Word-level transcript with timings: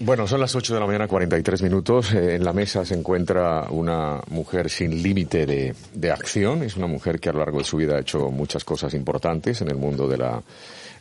Bueno, 0.00 0.26
son 0.26 0.40
las 0.40 0.54
8 0.56 0.74
de 0.74 0.80
la 0.80 0.86
mañana, 0.86 1.06
43 1.06 1.62
minutos. 1.62 2.14
Eh, 2.14 2.36
en 2.36 2.44
la 2.44 2.54
mesa 2.54 2.84
se 2.84 2.94
encuentra 2.94 3.66
una 3.68 4.20
mujer 4.30 4.70
sin 4.70 5.02
límite 5.02 5.44
de, 5.44 5.74
de 5.92 6.10
acción. 6.10 6.62
Es 6.62 6.76
una 6.76 6.86
mujer 6.86 7.20
que 7.20 7.28
a 7.28 7.32
lo 7.32 7.40
largo 7.40 7.58
de 7.58 7.64
su 7.64 7.76
vida 7.76 7.96
ha 7.96 8.00
hecho 8.00 8.30
muchas 8.30 8.64
cosas 8.64 8.94
importantes 8.94 9.60
en 9.60 9.68
el 9.68 9.76
mundo 9.76 10.08
de 10.08 10.16
la, 10.16 10.42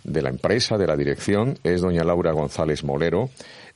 de 0.04 0.22
la 0.22 0.30
empresa, 0.30 0.78
de 0.78 0.88
la 0.88 0.98
dirección. 0.98 1.58
Es 1.64 1.82
doña 1.82 2.04
Laura 2.04 2.34
González 2.34 2.84
Molero 2.84 3.30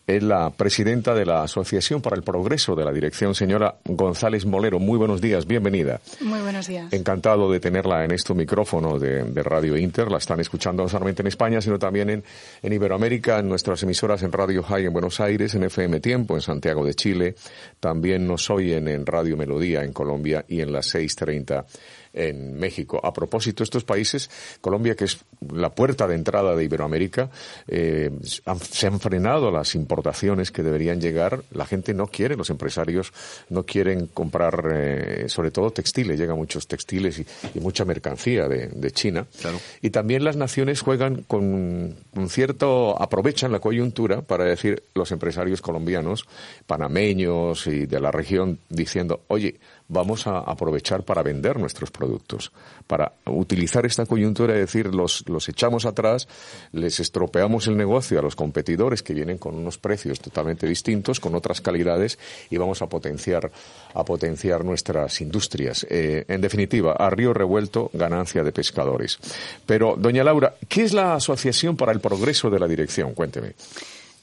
es 0.07 0.21
la 0.21 0.51
presidenta 0.51 1.15
de 1.15 1.25
la 1.25 1.43
Asociación 1.43 2.01
para 2.01 2.15
el 2.15 2.23
Progreso 2.23 2.75
de 2.75 2.85
la 2.85 2.91
Dirección, 2.91 3.33
señora 3.33 3.75
González 3.85 4.45
Molero. 4.45 4.79
Muy 4.79 4.97
buenos 4.97 5.19
días, 5.19 5.47
bienvenida. 5.47 5.99
Muy 6.21 6.41
buenos 6.41 6.67
días. 6.67 6.93
Encantado 6.93 7.51
de 7.51 7.59
tenerla 7.59 8.05
en 8.05 8.11
este 8.11 8.33
micrófono 8.33 8.99
de, 8.99 9.23
Radio 9.43 9.77
Inter. 9.77 10.11
La 10.11 10.17
están 10.17 10.39
escuchando 10.39 10.83
no 10.83 10.89
solamente 10.89 11.21
en 11.21 11.27
España, 11.27 11.61
sino 11.61 11.79
también 11.79 12.09
en, 12.09 12.23
en, 12.61 12.73
Iberoamérica, 12.73 13.39
en 13.39 13.49
nuestras 13.49 13.81
emisoras 13.83 14.21
en 14.23 14.31
Radio 14.31 14.63
High 14.63 14.85
en 14.85 14.93
Buenos 14.93 15.19
Aires, 15.19 15.55
en 15.55 15.63
FM 15.63 15.99
Tiempo, 15.99 16.35
en 16.35 16.41
Santiago 16.41 16.85
de 16.85 16.93
Chile. 16.93 17.35
También 17.79 18.27
nos 18.27 18.49
oyen 18.49 18.87
en 18.87 19.05
Radio 19.05 19.37
Melodía 19.37 19.83
en 19.83 19.93
Colombia 19.93 20.45
y 20.47 20.61
en 20.61 20.71
las 20.71 20.87
630 20.87 21.65
en 22.15 22.57
México. 22.57 22.99
A 23.03 23.13
propósito, 23.13 23.63
estos 23.63 23.83
países, 23.83 24.29
Colombia, 24.61 24.95
que 24.95 25.05
es 25.05 25.19
la 25.53 25.69
puerta 25.69 26.07
de 26.07 26.15
entrada 26.15 26.55
de 26.55 26.63
Iberoamérica, 26.63 27.29
eh, 27.67 28.09
se 28.23 28.87
han 28.87 28.99
frenado 28.99 29.51
las 29.51 29.75
importaciones 29.75 30.51
que 30.51 30.63
deberían 30.63 31.01
llegar. 31.01 31.43
La 31.51 31.65
gente 31.65 31.93
no 31.93 32.07
quiere, 32.07 32.35
los 32.35 32.49
empresarios 32.49 33.11
no 33.49 33.63
quieren 33.63 34.07
comprar, 34.07 34.71
eh, 34.73 35.25
sobre 35.27 35.51
todo 35.51 35.71
textiles, 35.71 36.17
llegan 36.17 36.37
muchos 36.37 36.67
textiles 36.67 37.19
y, 37.19 37.25
mucha 37.59 37.83
mercancía 37.83 38.47
de, 38.47 38.91
China. 38.91 39.25
Y 39.81 39.89
también 39.89 40.23
las 40.23 40.35
naciones 40.35 40.81
juegan 40.81 41.23
con 41.23 41.43
un 41.43 42.29
cierto, 42.29 43.01
aprovechan 43.01 43.51
la 43.51 43.59
coyuntura 43.59 44.21
para 44.21 44.45
decir 44.45 44.83
los 44.93 45.11
empresarios 45.11 45.61
colombianos, 45.61 46.25
panameños 46.67 47.67
y 47.67 47.87
de 47.87 47.99
la 47.99 48.11
región, 48.11 48.59
diciendo, 48.69 49.21
oye, 49.27 49.55
vamos 49.87 50.27
a 50.27 50.39
aprovechar 50.39 51.03
para 51.03 51.21
vender 51.21 51.59
nuestros 51.59 51.91
productos, 51.91 52.51
para 52.87 53.13
utilizar 53.25 53.85
esta 53.85 54.05
coyuntura 54.05 54.55
y 54.55 54.59
decir, 54.59 54.93
los, 54.93 55.27
los 55.27 55.47
echamos 55.49 55.85
atrás, 55.85 56.27
les 56.71 56.99
estropeamos 56.99 57.67
el 57.67 57.77
negocio 57.77 58.19
a 58.19 58.21
los 58.21 58.35
competidores 58.35 59.03
que 59.03 59.13
vienen 59.13 59.37
con 59.37 59.55
unos 59.55 59.77
precios 59.77 60.19
totalmente 60.19 60.67
distintos, 60.67 61.19
con 61.19 61.35
otras 61.35 61.61
calidades 61.61 62.17
y 62.49 62.57
vamos 62.57 62.81
a 62.81 62.87
potenciar, 62.87 63.51
a 63.93 64.03
potenciar 64.03 64.65
nuestras 64.65 65.21
industrias. 65.21 65.85
Eh, 65.89 66.25
en 66.27 66.41
definitiva, 66.41 66.93
a 66.93 67.09
río 67.09 67.33
revuelto, 67.33 67.89
ganancia 67.93 68.43
de 68.43 68.51
pescadores. 68.51 69.19
Pero, 69.65 69.95
doña 69.97 70.23
Laura, 70.23 70.55
¿qué 70.67 70.83
es 70.83 70.93
la 70.93 71.15
Asociación 71.15 71.77
para 71.77 71.91
el 71.91 71.99
Progreso 71.99 72.49
de 72.49 72.59
la 72.59 72.67
Dirección? 72.67 73.13
Cuénteme. 73.13 73.53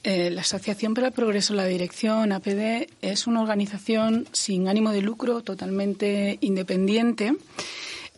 Eh, 0.03 0.29
la 0.31 0.41
Asociación 0.41 0.93
para 0.93 1.07
el 1.07 1.13
Progreso 1.13 1.53
la 1.53 1.65
Dirección, 1.65 2.33
APD, 2.33 2.89
es 3.01 3.25
una 3.25 3.41
organización 3.41 4.27
sin 4.33 4.67
ánimo 4.67 4.91
de 4.91 5.01
lucro, 5.01 5.41
totalmente 5.43 6.39
independiente, 6.41 7.33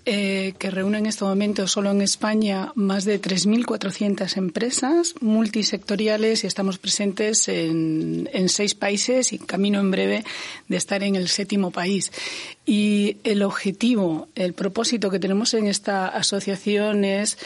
eh, 0.07 0.53
que 0.57 0.71
reúne 0.71 0.97
en 0.97 1.05
este 1.05 1.25
momento 1.25 1.67
solo 1.67 1.91
en 1.91 2.01
España 2.01 2.71
más 2.73 3.05
de 3.05 3.21
3.400 3.21 4.37
empresas 4.37 5.13
multisectoriales 5.21 6.43
y 6.43 6.47
estamos 6.47 6.79
presentes 6.79 7.47
en, 7.49 8.29
en 8.33 8.49
seis 8.49 8.73
países 8.73 9.31
y 9.31 9.37
camino 9.37 9.79
en 9.79 9.91
breve 9.91 10.23
de 10.67 10.77
estar 10.77 11.03
en 11.03 11.15
el 11.15 11.27
séptimo 11.27 11.69
país. 11.69 12.11
Y 12.65 13.17
el 13.23 13.43
objetivo, 13.43 14.27
el 14.33 14.53
propósito 14.53 15.11
que 15.11 15.19
tenemos 15.19 15.53
en 15.53 15.67
esta 15.67 16.07
asociación 16.07 17.05
es 17.05 17.37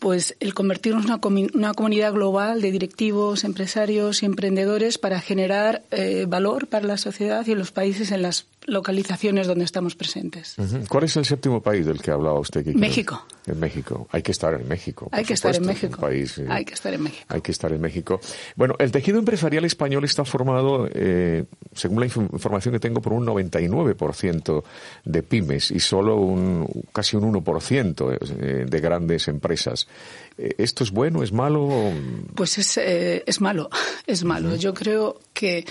pues 0.00 0.34
el 0.40 0.54
convertirnos 0.54 1.04
en 1.04 1.10
una, 1.54 1.74
comunidad 1.74 2.12
global 2.12 2.62
de 2.62 2.72
directivos, 2.72 3.44
empresarios 3.44 4.22
y 4.22 4.26
emprendedores 4.26 4.98
para 4.98 5.20
generar 5.20 5.82
eh, 5.90 6.24
valor 6.26 6.66
para 6.66 6.86
la 6.86 6.96
sociedad 6.96 7.46
y 7.46 7.54
los 7.54 7.70
países 7.70 8.10
en 8.10 8.22
las 8.22 8.46
localizaciones 8.66 9.46
donde 9.46 9.64
estamos 9.64 9.94
presentes. 9.94 10.56
¿Cuál 10.88 11.04
es 11.04 11.16
el 11.16 11.26
séptimo 11.26 11.60
país 11.60 11.84
del 11.86 12.00
que 12.00 12.10
hablaba 12.10 12.40
usted? 12.40 12.64
México. 12.74 13.24
En 13.50 13.58
México. 13.58 14.06
Hay 14.12 14.22
que 14.22 14.30
estar 14.30 14.54
en 14.54 14.68
México. 14.68 15.08
Hay 15.10 15.24
que 15.24 15.34
estar 15.34 15.54
en 15.54 15.66
México. 15.66 16.00
País, 16.00 16.38
eh, 16.38 16.46
Hay 16.48 16.64
que 16.64 16.74
estar 16.74 16.94
en 16.94 17.02
México. 17.02 17.24
Hay 17.28 17.40
que 17.40 17.50
estar 17.50 17.72
en 17.72 17.80
México. 17.80 18.20
Bueno, 18.54 18.76
el 18.78 18.92
tejido 18.92 19.18
empresarial 19.18 19.64
español 19.64 20.04
está 20.04 20.24
formado, 20.24 20.88
eh, 20.92 21.44
según 21.74 22.00
la 22.00 22.06
información 22.06 22.72
que 22.72 22.78
tengo, 22.78 23.00
por 23.00 23.12
un 23.12 23.26
99% 23.26 24.62
de 25.04 25.22
pymes 25.24 25.72
y 25.72 25.80
solo 25.80 26.16
un, 26.16 26.68
casi 26.92 27.16
un 27.16 27.32
1% 27.32 28.18
eh, 28.40 28.66
de 28.68 28.80
grandes 28.80 29.26
empresas. 29.26 29.88
¿Esto 30.38 30.84
es 30.84 30.90
bueno, 30.90 31.22
es 31.22 31.32
malo? 31.32 31.92
Pues 32.34 32.56
es, 32.56 32.78
es 32.78 33.40
malo, 33.40 33.68
es 34.06 34.24
malo. 34.24 34.56
Yo 34.56 34.72
creo 34.72 35.20
que 35.34 35.66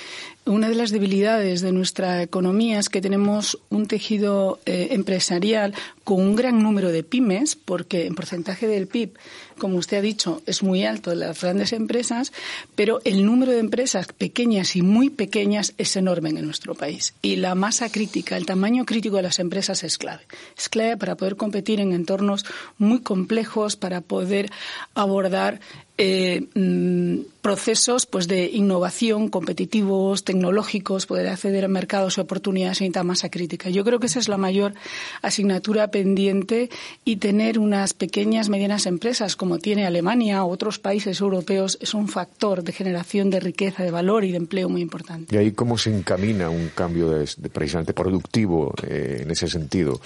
una 0.46 0.70
de 0.70 0.76
las 0.76 0.92
debilidades 0.92 1.62
de 1.62 1.72
nuestra 1.72 2.22
economía 2.22 2.80
es 2.80 2.90
que 2.90 3.02
tenemos 3.02 3.58
un 3.70 3.88
tejido 3.88 4.60
empresarial 4.66 5.74
con 6.10 6.22
un 6.22 6.36
gran 6.36 6.64
número 6.64 6.92
de 6.92 7.04
pymes, 7.04 7.56
porque 7.56 8.08
en 8.08 8.16
porcentaje 8.16 8.68
del 8.68 8.88
PIB, 8.88 9.12
como 9.60 9.78
usted 9.78 9.98
ha 9.98 10.02
dicho, 10.02 10.42
es 10.48 10.64
muy 10.64 10.84
alto 10.84 11.14
las 11.14 11.40
grandes 11.40 11.72
empresas, 11.72 12.34
pero 12.74 13.00
el 13.06 13.24
número 13.24 13.52
de 13.52 13.60
empresas 13.60 14.08
pequeñas 14.08 14.76
y 14.76 14.82
muy 14.82 15.12
pequeñas 15.12 15.76
es 15.78 15.96
enorme 15.96 16.30
en 16.30 16.44
nuestro 16.44 16.74
país. 16.74 17.14
Y 17.22 17.36
la 17.36 17.54
masa 17.54 17.92
crítica, 17.92 18.38
el 18.38 18.48
tamaño 18.48 18.86
crítico 18.86 19.18
de 19.18 19.22
las 19.22 19.38
empresas 19.38 19.84
es 19.84 20.00
clave. 20.00 20.24
Es 20.58 20.68
clave 20.68 20.98
para 20.98 21.14
poder 21.14 21.36
competir 21.36 21.80
en 21.80 21.94
entornos 21.94 22.44
muy 22.80 23.02
complejos, 23.02 23.76
para 23.76 24.02
poder 24.02 24.50
abordar 24.96 25.60
eh, 26.02 26.48
mm, 26.56 27.42
procesos 27.42 28.06
pues 28.06 28.30
de 28.30 28.46
innovación 28.46 29.28
competitivos, 29.28 30.24
tecnológicos, 30.24 31.06
poder 31.06 31.28
acceder 31.28 31.66
a 31.66 31.68
mercados 31.68 32.18
y 32.18 32.22
oportunidades 32.22 32.80
en 32.80 32.94
masa 33.04 33.30
crítica. 33.30 33.70
Yo 33.70 33.84
creo 33.84 34.00
que 34.00 34.08
esa 34.08 34.20
es 34.20 34.30
la 34.30 34.38
mayor 34.38 34.74
asignatura 35.22 35.90
pendiente 35.90 36.70
y 37.04 37.18
tener 37.18 37.60
unas 37.60 37.94
pequeñas, 37.94 38.48
medianas 38.48 38.86
empresas 38.86 39.36
como 39.36 39.60
tiene 39.60 39.86
Alemania 39.86 40.44
o 40.46 40.50
otros 40.50 40.80
países 40.80 41.20
europeos 41.20 41.78
es 41.82 41.94
un 41.94 42.08
factor 42.08 42.64
de 42.64 42.72
generación 42.72 43.30
de 43.30 43.42
riqueza, 43.42 43.84
de 43.84 43.92
valor 43.92 44.24
y 44.24 44.32
de 44.32 44.38
empleo 44.38 44.70
muy 44.70 44.82
importante. 44.82 45.36
¿Y 45.36 45.38
ahí 45.38 45.52
cómo 45.52 45.78
se 45.78 45.94
encamina 45.94 46.50
un 46.50 46.70
cambio 46.70 47.10
de, 47.10 47.28
precisamente 47.50 47.94
productivo 47.94 48.74
eh, 48.84 49.20
en 49.24 49.32
ese 49.32 49.50
sentido? 49.50 50.00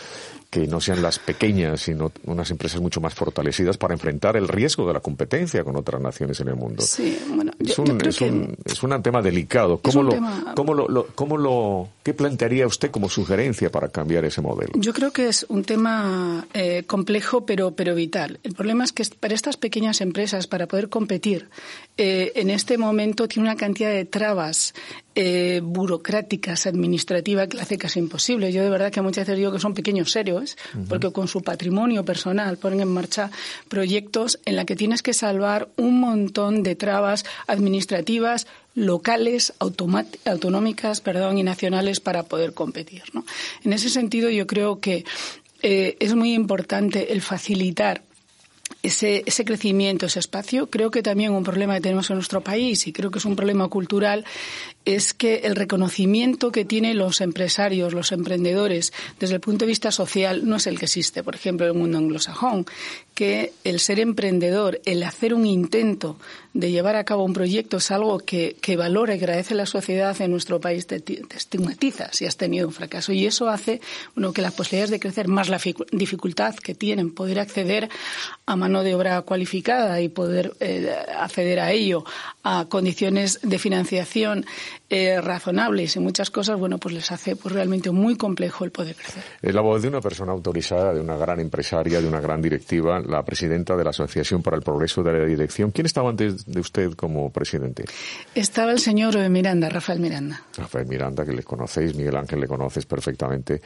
Que 0.54 0.68
no 0.68 0.80
sean 0.80 1.02
las 1.02 1.18
pequeñas, 1.18 1.82
sino 1.82 2.12
unas 2.26 2.52
empresas 2.52 2.80
mucho 2.80 3.02
más 3.02 3.16
fortalecidas 3.16 3.76
para 3.76 3.96
enfrentar 3.96 4.38
el 4.38 4.48
riesgo 4.48 4.86
de 4.86 4.94
la 4.94 5.00
competencia 5.00 5.64
con 5.64 5.76
otras 5.76 6.00
naciones 6.00 6.40
en 6.42 6.50
el 6.50 6.56
mundo. 6.56 6.84
Sí, 6.84 7.18
bueno, 7.30 7.52
es, 7.58 7.80
un, 7.80 8.00
es, 8.06 8.22
un, 8.22 8.56
es 8.64 8.84
un 8.84 9.02
tema 9.02 9.24
delicado. 9.24 9.80
¿Cómo, 9.80 10.04
lo, 10.04 10.12
¿cómo, 10.56 10.76
lo, 10.76 11.08
¿Cómo 11.16 11.38
lo, 11.38 11.90
qué 12.04 12.14
plantearía 12.14 12.68
usted 12.68 12.92
como 12.92 13.10
sugerencia 13.10 13.72
para 13.72 13.88
cambiar 13.90 14.26
ese 14.26 14.42
modelo? 14.42 14.74
Yo 14.76 14.94
creo 14.94 15.10
que 15.10 15.28
es 15.28 15.44
un 15.50 15.64
tema 15.64 16.46
eh, 16.54 16.84
complejo, 16.86 17.48
pero, 17.48 17.72
pero 17.72 17.96
vital. 17.96 18.40
El 18.44 18.54
problema 18.54 18.84
es 18.84 18.92
que 18.92 19.04
para 19.20 19.34
estas 19.34 19.58
pequeñas 19.58 20.02
empresas, 20.02 20.46
para 20.46 20.68
poder 20.68 20.88
competir, 20.88 21.50
eh, 21.98 22.32
en 22.36 22.52
este 22.52 22.78
momento 22.78 23.28
tiene 23.28 23.50
una 23.50 23.58
cantidad 23.58 23.90
de 23.90 24.06
trabas 24.06 24.76
eh, 25.16 25.62
burocráticas, 25.64 26.66
administrativas, 26.66 27.48
que 27.48 27.58
le 27.58 27.64
hace 27.64 27.78
casi 27.78 28.00
imposible. 28.00 28.52
Yo 28.52 28.64
de 28.64 28.70
verdad 28.70 28.92
que 28.92 29.02
muchas 29.02 29.28
veces 29.28 29.38
digo 29.38 29.52
que 29.52 29.60
son 29.60 29.74
pequeños 29.74 30.12
serios, 30.12 30.58
porque 30.90 31.12
con 31.12 31.28
su 31.28 31.42
patrimonio 31.42 32.04
personal 32.04 32.58
ponen 32.58 32.82
en 32.82 32.88
marcha 32.88 33.30
proyectos 33.68 34.40
en 34.46 34.56
la 34.56 34.66
que 34.66 34.76
tienes 34.76 35.04
que 35.04 35.14
salvar 35.14 35.70
un 35.78 36.00
montón 36.00 36.64
de 36.64 36.76
trabas 36.76 37.26
administrativas, 37.48 38.48
locales, 38.76 39.54
autonómicas 39.60 41.02
perdón, 41.02 41.38
y 41.38 41.44
nacionales 41.44 42.00
para 42.00 42.24
poder 42.24 42.54
competir. 42.54 43.04
¿no? 43.14 43.24
En 43.64 43.74
ese 43.74 43.90
sentido, 43.90 44.30
yo 44.30 44.48
creo 44.48 44.80
que 44.80 45.06
eh, 45.62 45.96
es 46.00 46.16
muy 46.16 46.34
importante 46.34 47.14
el 47.14 47.22
facilitar 47.22 48.02
ese, 48.84 49.24
ese 49.26 49.46
crecimiento, 49.46 50.06
ese 50.06 50.20
espacio. 50.20 50.70
Creo 50.70 50.92
que 50.92 51.02
también 51.02 51.32
un 51.32 51.44
problema 51.44 51.74
que 51.76 51.82
tenemos 51.82 52.10
en 52.10 52.18
nuestro 52.18 52.42
país, 52.42 52.86
y 52.86 52.92
creo 52.92 53.10
que 53.10 53.20
es 53.20 53.26
un 53.26 53.38
problema 53.38 53.70
cultural, 53.70 54.26
es 54.84 55.14
que 55.14 55.36
el 55.46 55.56
reconocimiento 55.56 56.52
que 56.52 56.66
tienen 56.66 56.98
los 56.98 57.22
empresarios, 57.22 57.94
los 57.94 58.12
emprendedores, 58.12 58.92
desde 59.20 59.36
el 59.36 59.42
punto 59.42 59.64
de 59.64 59.70
vista 59.70 59.92
social, 59.92 60.48
no 60.48 60.58
es 60.58 60.68
el 60.68 60.78
que 60.78 60.86
existe, 60.86 61.24
por 61.24 61.34
ejemplo, 61.34 61.66
en 61.66 61.72
el 61.72 61.80
mundo 61.80 61.98
anglosajón, 61.98 62.66
que 63.14 63.54
el 63.64 63.80
ser 63.80 64.00
emprendedor, 64.00 64.82
el 64.86 65.04
hacer 65.04 65.34
un 65.34 65.46
intento 65.46 66.18
de 66.54 66.72
llevar 66.72 66.96
a 66.96 67.04
cabo 67.04 67.24
un 67.24 67.34
proyecto 67.34 67.78
es 67.78 67.92
algo 67.92 68.20
que, 68.20 68.56
que 68.62 68.76
valora 68.76 69.16
y 69.16 69.18
agradece 69.18 69.56
la 69.56 69.66
sociedad 69.66 70.20
en 70.22 70.32
nuestro 70.32 70.60
país, 70.60 70.86
te, 70.88 71.04
estigmatiza 71.36 72.10
si 72.12 72.26
has 72.26 72.38
tenido 72.38 72.68
un 72.68 72.74
fracaso. 72.74 73.12
Y 73.12 73.26
eso 73.26 73.50
hace 73.50 73.82
que 74.34 74.42
las 74.42 74.54
posibilidades 74.54 74.92
de 74.92 75.00
crecer, 75.00 75.28
más 75.28 75.50
la 75.50 75.60
dificultad 75.92 76.56
que 76.56 76.76
tienen 76.76 77.14
poder 77.14 77.40
acceder 77.40 77.90
a 78.46 78.56
mano 78.56 78.84
de 78.84 78.96
obra 78.96 79.22
cualificada 79.22 80.00
y 80.02 80.10
poder 80.10 80.54
eh, 80.60 80.94
acceder 81.18 81.60
a 81.60 81.72
ello, 81.72 82.06
a 82.44 82.66
condiciones 82.70 83.40
de 83.42 83.58
financiación 83.58 84.46
eh, 84.90 85.22
razonables 85.22 85.96
y 85.96 86.00
muchas 86.00 86.30
cosas, 86.30 86.60
bueno, 86.60 86.78
pues 86.78 86.94
les 86.94 87.12
hace 87.12 87.36
pues 87.36 87.54
realmente 87.54 87.90
muy 87.92 88.16
complejo 88.16 88.66
el 88.66 88.72
poder 88.72 88.96
crecer. 88.96 89.24
Es 89.42 89.54
la 89.56 89.62
voz 89.62 89.82
de 89.82 89.88
una 89.88 90.02
persona 90.02 90.34
autorizada, 90.34 90.94
de 90.94 91.00
una 91.00 91.18
gran 91.18 91.40
empresaria, 91.40 92.02
de 92.02 92.08
una 92.08 92.20
gran 92.20 92.42
directiva, 92.42 93.00
la 93.00 93.24
presidenta 93.24 93.76
de 93.76 93.84
la 93.84 93.90
Asociación 93.92 94.44
para 94.44 94.58
el 94.58 94.64
Progreso 94.64 95.02
de 95.02 95.14
la 95.14 95.26
Dirección. 95.26 95.72
¿Quién 95.72 95.86
estaba 95.86 96.10
antes 96.10 96.46
de 96.46 96.60
usted 96.60 96.94
como 96.94 97.32
presidente? 97.32 97.86
Estaba 98.36 98.72
el 98.72 98.80
señor 98.80 99.18
Miranda, 99.30 99.70
Rafael 99.70 100.00
Miranda. 100.00 100.44
Rafael 100.58 100.86
Miranda, 100.86 101.26
que 101.26 101.34
le 101.34 101.44
conocéis, 101.44 101.96
Miguel 101.96 102.18
Ángel 102.18 102.42
le 102.42 102.48
conoces 102.48 102.86
perfectamente. 102.86 103.62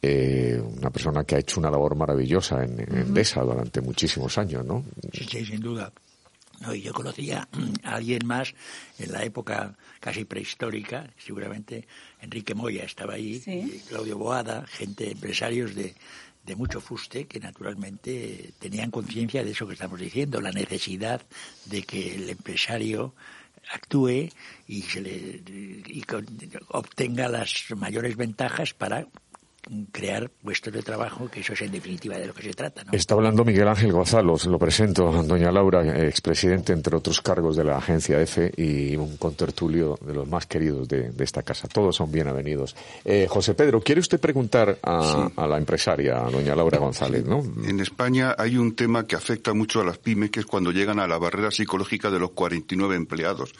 Eh, 0.00 0.62
una 0.78 0.90
persona 0.90 1.24
que 1.24 1.36
ha 1.36 1.38
hecho 1.38 1.58
una 1.60 1.70
labor 1.70 1.96
maravillosa 1.96 2.62
en, 2.62 2.80
en 2.80 3.14
durante 3.14 3.80
muchísimos 3.80 4.36
años, 4.38 4.64
¿no? 4.64 4.84
Sí, 5.12 5.24
sí, 5.24 5.44
sin 5.44 5.60
duda. 5.60 5.90
No, 6.64 6.74
y 6.74 6.82
yo 6.82 6.92
conocía 6.92 7.48
a 7.82 7.96
alguien 7.96 8.26
más 8.26 8.54
en 8.98 9.12
la 9.12 9.22
época 9.22 9.76
casi 10.00 10.24
prehistórica, 10.24 11.10
seguramente 11.18 11.86
Enrique 12.20 12.54
Moya 12.54 12.84
estaba 12.84 13.14
ahí, 13.14 13.82
Claudio 13.88 14.16
Boada, 14.16 14.66
gente, 14.66 15.10
empresarios 15.10 15.74
de, 15.74 15.94
de 16.44 16.56
mucho 16.56 16.80
fuste 16.80 17.26
que 17.26 17.40
naturalmente 17.40 18.52
tenían 18.58 18.90
conciencia 18.90 19.42
de 19.42 19.50
eso 19.50 19.66
que 19.66 19.74
estamos 19.74 19.98
diciendo, 19.98 20.40
la 20.40 20.52
necesidad 20.52 21.22
de 21.66 21.82
que 21.82 22.14
el 22.14 22.30
empresario 22.30 23.14
actúe 23.70 24.28
y, 24.66 24.82
se 24.82 25.00
le, 25.00 25.42
y 25.86 26.02
obtenga 26.68 27.28
las 27.28 27.64
mayores 27.76 28.16
ventajas 28.16 28.74
para 28.74 29.06
crear 29.92 30.30
puestos 30.30 30.72
de 30.72 30.82
trabajo, 30.82 31.28
que 31.30 31.40
eso 31.40 31.52
es 31.52 31.62
en 31.62 31.72
definitiva 31.72 32.16
de 32.16 32.26
lo 32.26 32.34
que 32.34 32.42
se 32.42 32.52
trata. 32.52 32.84
¿no? 32.84 32.92
Está 32.92 33.14
hablando 33.14 33.44
Miguel 33.44 33.68
Ángel 33.68 33.92
Gonzalo, 33.92 34.36
lo 34.46 34.58
presento, 34.58 35.10
doña 35.22 35.50
Laura, 35.50 36.06
expresidente, 36.06 36.72
entre 36.72 36.96
otros 36.96 37.20
cargos 37.20 37.56
de 37.56 37.64
la 37.64 37.78
agencia 37.78 38.20
EFE 38.20 38.52
y 38.56 38.96
un 38.96 39.16
contertulio 39.16 39.98
de 40.00 40.14
los 40.14 40.28
más 40.28 40.46
queridos 40.46 40.88
de, 40.88 41.12
esta 41.18 41.42
casa. 41.42 41.68
Todos 41.68 41.96
son 41.96 42.12
bienvenidos. 42.12 42.76
Eh, 43.04 43.26
José 43.28 43.54
Pedro, 43.54 43.80
¿quiere 43.80 44.00
usted 44.00 44.20
preguntar 44.20 44.78
a, 44.82 45.30
a, 45.34 45.46
la 45.46 45.56
empresaria, 45.56 46.18
a 46.26 46.30
doña 46.30 46.54
Laura 46.54 46.78
González? 46.78 47.24
¿no? 47.24 47.42
En 47.66 47.80
España 47.80 48.34
hay 48.36 48.58
un 48.58 48.76
tema 48.76 49.06
que 49.06 49.16
afecta 49.16 49.54
mucho 49.54 49.80
a 49.80 49.84
las 49.84 49.98
pymes, 49.98 50.30
que 50.30 50.40
es 50.40 50.46
cuando 50.46 50.70
llegan 50.70 51.00
a 51.00 51.06
la 51.06 51.16
barrera 51.16 51.50
psicológica 51.50 52.10
de 52.10 52.18
los 52.18 52.32
49 52.32 52.96
empleados 52.96 53.54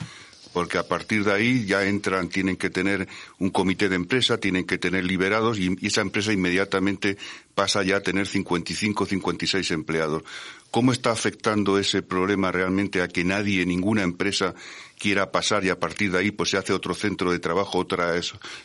porque 0.55 0.79
a 0.79 0.87
partir 0.87 1.25
de 1.25 1.33
ahí 1.33 1.67
ya 1.67 1.85
entran, 1.85 2.29
tienen 2.29 2.57
que 2.57 2.71
tener 2.71 3.09
un 3.41 3.51
comité 3.51 3.89
de 3.89 3.97
empresa, 3.97 4.39
tienen 4.39 4.65
que 4.65 4.79
tener 4.79 5.05
liberados 5.05 5.59
y, 5.59 5.77
esa 5.85 6.01
empresa 6.01 6.33
inmediatamente 6.33 7.19
pasa 7.57 7.83
ya 7.83 7.97
a 7.97 8.01
tener 8.01 8.29
55, 8.29 9.05
56 9.05 9.71
empleados. 9.73 10.23
¿Cómo 10.71 10.93
está 10.93 11.11
afectando 11.11 11.77
ese 11.77 12.03
problema 12.03 12.53
realmente 12.53 13.03
a 13.03 13.09
que 13.09 13.25
nadie, 13.25 13.67
ninguna 13.67 14.03
empresa 14.03 14.55
quiera 14.99 15.31
pasar 15.31 15.65
y 15.65 15.71
a 15.71 15.79
partir 15.79 16.13
de 16.13 16.19
ahí 16.19 16.31
pues 16.31 16.51
se 16.51 16.57
hace 16.57 16.73
otro 16.73 16.95
centro 16.95 17.33
de 17.33 17.39
trabajo, 17.39 17.79
otra 17.79 18.13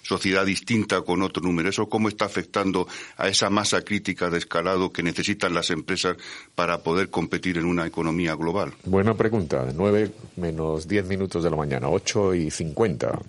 sociedad 0.01 0.45
distinta 0.45 1.01
con 1.01 1.21
otro 1.21 1.43
número? 1.43 1.69
¿Eso 1.69 1.89
cómo 1.89 2.09
está 2.09 2.25
afectando 2.25 2.87
a 3.17 3.27
esa 3.27 3.49
masa 3.49 3.81
crítica 3.81 4.29
de 4.29 4.37
escalado 4.37 4.91
que 4.91 5.03
necesitan 5.03 5.53
las 5.53 5.69
empresas 5.69 6.17
para 6.55 6.83
poder 6.83 7.09
competir 7.09 7.57
en 7.57 7.65
una 7.65 7.85
economía 7.85 8.35
global? 8.35 8.73
Buena 8.85 9.15
pregunta. 9.15 9.67
Nueve 9.73 10.11
menos 10.35 10.87
diez 10.87 11.05
minutos 11.05 11.43
de 11.43 11.49
la 11.49 11.55
mañana, 11.55 11.89
ocho 11.89 12.33
y 12.33 12.51
cincuenta. 12.51 13.19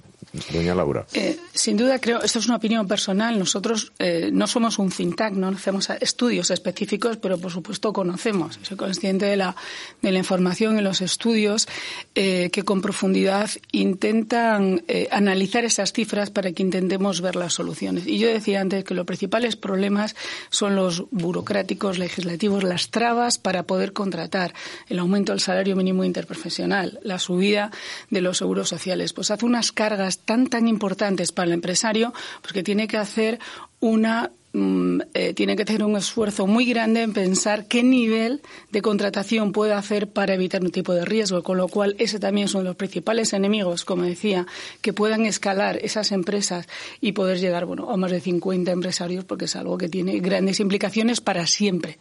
Doña 0.53 0.75
Laura. 0.75 1.07
Eh, 1.13 1.39
sin 1.53 1.77
duda, 1.77 1.99
creo, 1.99 2.23
esto 2.23 2.39
es 2.39 2.47
una 2.47 2.57
opinión 2.57 2.87
personal. 2.87 3.39
Nosotros 3.39 3.93
eh, 3.99 4.31
no 4.33 4.47
somos 4.47 4.79
un 4.79 4.91
think 4.91 5.17
tank, 5.17 5.35
no 5.35 5.49
hacemos 5.49 5.91
estudios 5.91 6.51
específicos, 6.51 7.17
pero 7.17 7.39
por 7.39 7.51
supuesto 7.51 7.93
conocemos. 7.93 8.59
Soy 8.63 8.77
consciente 8.77 9.27
de 9.27 9.37
la, 9.37 9.57
de 10.03 10.13
la 10.13 10.19
información 10.19 10.79
y 10.79 10.83
los 10.83 11.01
estudios 11.01 11.67
eh, 12.15 12.51
que 12.53 12.63
con 12.63 12.81
profundidad 12.81 13.51
intentan 13.73 14.83
analizar 15.11 15.65
esas 15.65 15.93
cifras 15.93 16.31
para 16.31 16.53
que 16.53 16.63
intentemos 16.63 17.21
ver 17.21 17.37
las 17.37 17.55
soluciones. 17.55 18.07
Y 18.07 18.19
yo 18.19 18.29
decía 18.29 18.61
antes 18.61 18.85
que 18.85 18.95
los 18.95 19.07
principales 19.07 19.57
problemas 19.57 20.15
son 20.51 20.77
los 20.77 21.05
burocráticos, 21.11 21.99
legislativos, 21.99 22.63
las 22.63 22.91
trabas 22.91 23.39
para 23.39 23.65
poder 23.65 23.93
contratar, 23.93 24.55
el 24.89 24.99
aumento 24.99 25.33
del 25.33 25.41
salario 25.41 25.77
mínimo 25.77 26.05
interprofesional, 26.05 27.01
la 27.03 27.19
subida 27.19 27.71
de 28.11 28.21
los 28.21 28.39
seguros 28.39 28.69
sociales. 28.69 29.13
Pues 29.13 29.31
hace 29.31 29.45
unas 29.45 29.73
cargas 29.73 30.20
tan, 30.25 30.47
tan 30.47 30.69
importantes 30.69 31.33
para 31.33 31.47
el 31.47 31.55
empresario, 31.55 32.13
porque 32.43 32.63
tiene 32.63 32.87
que 32.87 32.97
hacer 32.97 33.39
una 33.81 34.31
mm, 34.53 35.01
eh, 35.15 35.35
tiene 35.35 35.57
que 35.57 35.63
hacer 35.63 35.83
un 35.83 35.97
esfuerzo 35.97 36.47
muy 36.47 36.67
grande 36.67 37.03
en 37.03 37.13
pensar 37.13 37.67
qué 37.67 37.83
nivel 37.83 38.43
de 38.71 38.83
contratación 38.83 39.53
puede 39.53 39.73
hacer 39.73 40.09
para 40.09 40.35
evitar 40.35 40.63
un 40.63 40.71
tipo 40.71 40.93
de 40.93 41.05
riesgo, 41.05 41.43
con 41.43 41.57
lo 41.57 41.69
cual 41.69 41.97
ese 41.99 42.19
también 42.19 42.49
son 42.49 42.65
los 42.65 42.77
principales 42.77 43.33
enemigos, 43.33 43.85
como 43.85 44.03
decía, 44.03 44.47
que 44.83 44.93
puedan 44.93 45.25
escalar 45.27 45.79
esas 45.83 46.13
empresas 46.13 46.69
y 47.01 47.13
poder 47.13 47.39
llegar 47.39 47.65
bueno, 47.65 47.91
a 47.91 47.97
más 47.97 48.11
de 48.11 48.21
50 48.21 48.71
empresarios, 48.71 49.25
porque 49.25 49.47
es 49.47 49.57
algo 49.57 49.79
que 49.79 49.89
tiene 49.89 50.19
grandes 50.21 50.61
implicaciones 50.61 51.21
para 51.21 51.47
siempre. 51.47 51.99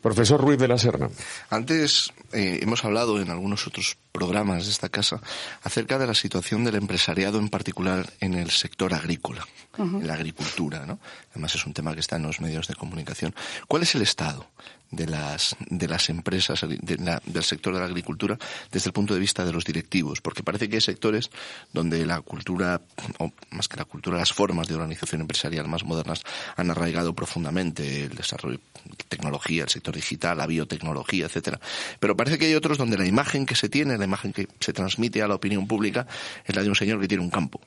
Profesor 0.00 0.40
Ruiz 0.40 0.58
de 0.58 0.68
la 0.68 0.78
Serna. 0.78 1.08
Antes 1.50 2.12
eh, 2.32 2.60
hemos 2.62 2.84
hablado 2.84 3.20
en 3.20 3.30
algunos 3.30 3.66
otros 3.66 3.96
programas 4.12 4.64
de 4.64 4.70
esta 4.70 4.88
casa 4.88 5.20
acerca 5.62 5.98
de 5.98 6.06
la 6.06 6.14
situación 6.14 6.64
del 6.64 6.76
empresariado 6.76 7.38
en 7.38 7.48
particular 7.48 8.12
en 8.20 8.34
el 8.34 8.50
sector 8.50 8.94
agrícola, 8.94 9.46
en 9.78 10.06
la 10.06 10.14
agricultura, 10.14 10.86
¿no? 10.86 10.98
Además 11.32 11.54
es 11.54 11.66
un 11.66 11.74
tema 11.74 11.92
que 11.94 12.00
está 12.00 12.16
en 12.16 12.22
los 12.22 12.40
medios 12.40 12.66
de 12.68 12.74
comunicación. 12.74 13.34
¿Cuál 13.68 13.82
es 13.82 13.94
el 13.94 14.02
estado 14.02 14.46
de 14.90 15.06
las, 15.06 15.56
de 15.68 15.88
las 15.88 16.08
empresas 16.10 16.64
del 16.66 17.42
sector 17.42 17.74
de 17.74 17.80
la 17.80 17.86
agricultura 17.86 18.38
desde 18.70 18.88
el 18.88 18.92
punto 18.92 19.14
de 19.14 19.20
vista 19.20 19.44
de 19.44 19.52
los 19.52 19.64
directivos, 19.64 20.20
porque 20.20 20.42
parece 20.42 20.68
que 20.68 20.76
hay 20.76 20.80
sectores 20.80 21.30
donde 21.72 22.06
la 22.06 22.20
cultura, 22.20 22.80
o 23.18 23.32
más 23.50 23.68
que 23.68 23.76
la 23.76 23.84
cultura, 23.84 24.18
las 24.18 24.32
formas 24.32 24.68
de 24.68 24.74
organización 24.74 25.22
empresarial 25.22 25.68
más 25.68 25.84
modernas 25.84 26.22
han 26.56 26.70
arraigado 26.70 27.14
profundamente 27.14 28.04
el 28.04 28.14
desarrollo 28.14 28.60
de 28.84 29.04
tecnología, 29.08 29.65
el 29.66 29.72
sector 29.72 29.94
digital, 29.94 30.38
la 30.38 30.46
biotecnología, 30.46 31.26
etcétera. 31.26 31.60
Pero 32.00 32.16
parece 32.16 32.38
que 32.38 32.46
hay 32.46 32.54
otros 32.54 32.78
donde 32.78 32.96
la 32.96 33.06
imagen 33.06 33.46
que 33.46 33.54
se 33.54 33.68
tiene, 33.68 33.98
la 33.98 34.04
imagen 34.04 34.32
que 34.32 34.48
se 34.60 34.72
transmite 34.72 35.22
a 35.22 35.28
la 35.28 35.34
opinión 35.34 35.66
pública 35.66 36.06
es 36.44 36.56
la 36.56 36.62
de 36.62 36.68
un 36.68 36.74
señor 36.74 37.00
que 37.00 37.08
tiene 37.08 37.22
un 37.22 37.30
campo. 37.30 37.60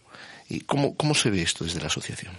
¿Y 0.50 0.62
cómo, 0.62 0.96
cómo 0.96 1.14
se 1.14 1.30
ve 1.30 1.42
esto 1.42 1.64
desde 1.64 1.80
la 1.80 1.88
asociación? 1.88 2.34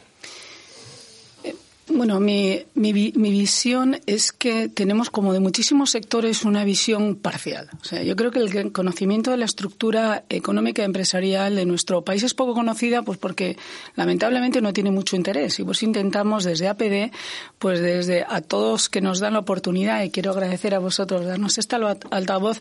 Bueno, 1.92 2.20
mi, 2.20 2.62
mi, 2.74 2.92
mi, 2.92 3.30
visión 3.30 4.00
es 4.06 4.30
que 4.30 4.68
tenemos, 4.68 5.10
como 5.10 5.32
de 5.32 5.40
muchísimos 5.40 5.90
sectores, 5.90 6.44
una 6.44 6.62
visión 6.62 7.16
parcial. 7.16 7.68
O 7.80 7.84
sea, 7.84 8.02
yo 8.04 8.14
creo 8.14 8.30
que 8.30 8.38
el 8.38 8.70
conocimiento 8.70 9.32
de 9.32 9.36
la 9.36 9.44
estructura 9.44 10.24
económica 10.28 10.82
y 10.82 10.84
empresarial 10.84 11.56
de 11.56 11.66
nuestro 11.66 12.02
país 12.02 12.22
es 12.22 12.32
poco 12.32 12.54
conocida, 12.54 13.02
pues 13.02 13.18
porque 13.18 13.56
lamentablemente 13.96 14.60
no 14.60 14.72
tiene 14.72 14.92
mucho 14.92 15.16
interés. 15.16 15.58
Y 15.58 15.64
pues 15.64 15.82
intentamos 15.82 16.44
desde 16.44 16.68
APD, 16.68 17.12
pues 17.58 17.80
desde 17.80 18.24
a 18.28 18.40
todos 18.40 18.88
que 18.88 19.00
nos 19.00 19.18
dan 19.18 19.32
la 19.32 19.40
oportunidad, 19.40 20.04
y 20.04 20.10
quiero 20.10 20.30
agradecer 20.30 20.74
a 20.74 20.78
vosotros 20.78 21.26
darnos 21.26 21.58
esta 21.58 21.76
altavoz, 22.10 22.60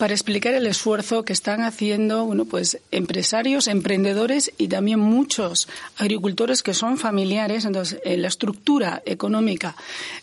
para 0.00 0.14
explicar 0.14 0.54
el 0.54 0.66
esfuerzo 0.66 1.26
que 1.26 1.34
están 1.34 1.60
haciendo, 1.60 2.24
bueno, 2.24 2.46
pues 2.46 2.78
empresarios, 2.90 3.68
emprendedores 3.68 4.50
y 4.56 4.68
también 4.68 4.98
muchos 4.98 5.68
agricultores 5.98 6.62
que 6.62 6.72
son 6.72 6.96
familiares. 6.96 7.66
Entonces, 7.66 8.00
la 8.06 8.28
estructura 8.28 9.02
económica 9.04 9.76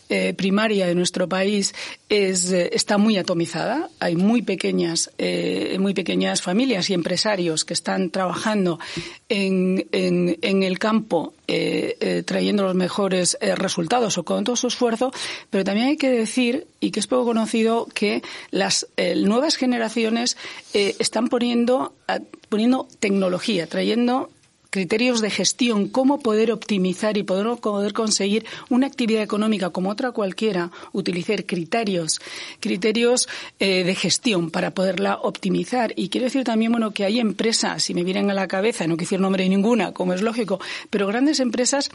eh, 0.08 0.34
primaria 0.34 0.86
de 0.86 0.94
nuestro 0.94 1.28
país 1.28 1.74
es, 2.08 2.50
eh, 2.50 2.70
está 2.72 2.98
muy 2.98 3.16
atomizada. 3.16 3.90
Hay 4.00 4.16
muy 4.16 4.42
pequeñas, 4.42 5.10
eh, 5.18 5.76
muy 5.78 5.94
pequeñas 5.94 6.42
familias 6.42 6.90
y 6.90 6.94
empresarios 6.94 7.64
que 7.64 7.74
están 7.74 8.10
trabajando 8.10 8.78
en, 9.28 9.86
en, 9.92 10.62
el 10.62 10.78
campo 10.78 11.34
eh, 11.46 12.22
trayendo 12.26 12.64
los 12.64 12.74
mejores 12.74 13.36
resultados 13.40 14.18
o 14.18 14.24
con 14.24 14.44
todo 14.44 14.56
su 14.56 14.66
esfuerzo, 14.68 15.12
pero 15.50 15.64
también 15.64 15.88
hay 15.88 15.96
que 15.96 16.10
decir, 16.10 16.66
y 16.80 16.90
que 16.90 17.00
es 17.00 17.06
poco 17.06 17.26
conocido, 17.26 17.86
que 17.94 18.22
las 18.50 18.86
nuevas 19.16 19.56
generaciones 19.56 20.36
están 20.72 21.28
poniendo, 21.28 21.94
poniendo 22.48 22.88
tecnología, 23.00 23.66
trayendo 23.66 24.30
criterios 24.70 25.20
de 25.20 25.30
gestión, 25.30 25.88
cómo 25.88 26.20
poder 26.20 26.52
optimizar 26.52 27.16
y 27.16 27.22
poder, 27.22 27.58
poder 27.60 27.92
conseguir 27.92 28.44
una 28.68 28.86
actividad 28.86 29.22
económica 29.22 29.70
como 29.70 29.90
otra 29.90 30.12
cualquiera, 30.12 30.70
utilizar 30.92 31.44
criterios, 31.46 32.20
criterios 32.60 33.28
eh, 33.58 33.84
de 33.84 33.94
gestión 33.94 34.50
para 34.50 34.72
poderla 34.72 35.16
optimizar. 35.16 35.92
Y 35.96 36.08
quiero 36.08 36.26
decir 36.26 36.44
también, 36.44 36.72
bueno, 36.72 36.92
que 36.92 37.04
hay 37.04 37.20
empresas, 37.20 37.82
si 37.82 37.94
me 37.94 38.04
vienen 38.04 38.30
a 38.30 38.34
la 38.34 38.48
cabeza, 38.48 38.86
no 38.86 38.96
quiero 38.96 39.08
decir 39.08 39.20
nombre 39.20 39.44
de 39.44 39.48
ninguna, 39.48 39.92
como 39.92 40.12
es 40.12 40.22
lógico, 40.22 40.60
pero 40.90 41.06
grandes 41.06 41.40
empresas 41.40 41.90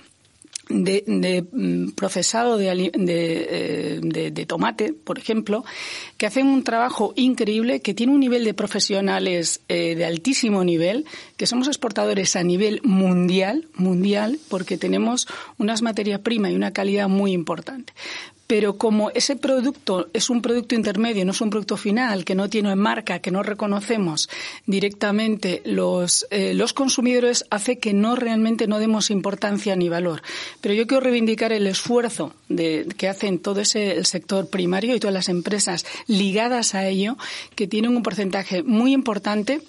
de, 0.69 1.45
mm, 1.51 1.91
procesado 1.91 2.59
eh, 2.59 2.91
de, 2.93 4.31
de, 4.31 4.45
tomate, 4.45 4.93
por 4.93 5.17
ejemplo, 5.17 5.65
que 6.17 6.25
hacen 6.25 6.47
un 6.47 6.63
trabajo 6.63 7.13
increíble, 7.15 7.81
que 7.81 7.93
tiene 7.93 8.13
un 8.13 8.19
nivel 8.19 8.43
de 8.43 8.53
profesionales 8.53 9.61
eh, 9.67 9.95
de 9.95 10.05
altísimo 10.05 10.63
nivel, 10.63 11.05
que 11.37 11.47
somos 11.47 11.67
exportadores 11.67 12.35
a 12.35 12.43
nivel 12.43 12.81
mundial, 12.83 13.67
mundial, 13.75 14.39
porque 14.49 14.77
tenemos 14.77 15.27
unas 15.57 15.81
materias 15.81 16.21
primas 16.21 16.51
y 16.51 16.55
una 16.55 16.71
calidad 16.71 17.09
muy 17.09 17.33
importante 17.33 17.93
pero 18.53 18.77
como 18.77 19.09
ese 19.09 19.35
producto 19.35 20.09
es 20.13 20.29
un 20.29 20.39
producto 20.39 20.75
intermedio, 20.75 21.25
no 21.25 21.31
es 21.31 21.41
un 21.41 21.49
producto 21.49 21.75
final, 21.75 22.23
que 22.23 22.35
no 22.35 22.51
tiene 22.51 22.75
marca, 22.75 23.17
que 23.17 23.31
no 23.31 23.41
reconocemos 23.41 24.29
directamente 24.67 25.63
los, 25.65 26.27
eh, 26.29 26.53
los 26.53 26.71
consumidores, 26.71 27.45
hace 27.49 27.79
que 27.79 27.93
no 27.93 28.15
realmente 28.15 28.67
no 28.67 28.77
demos 28.77 29.09
importancia 29.09 29.75
ni 29.75 29.89
valor. 29.89 30.21
Pero 30.61 30.75
yo 30.75 30.85
quiero 30.85 31.01
reivindicar 31.01 31.51
el 31.51 31.65
esfuerzo 31.65 32.35
que 32.47 33.09
hacen 33.09 33.39
todo 33.39 33.59
ese 33.59 34.05
sector 34.05 34.47
primario 34.47 34.95
y 34.95 34.99
todas 34.99 35.15
las 35.15 35.29
empresas 35.29 35.83
ligadas 36.05 36.75
a 36.75 36.87
ello, 36.87 37.17
que 37.55 37.65
tienen 37.65 37.97
un 37.97 38.03
porcentaje 38.03 38.61
muy 38.61 38.93
importante 38.93 39.61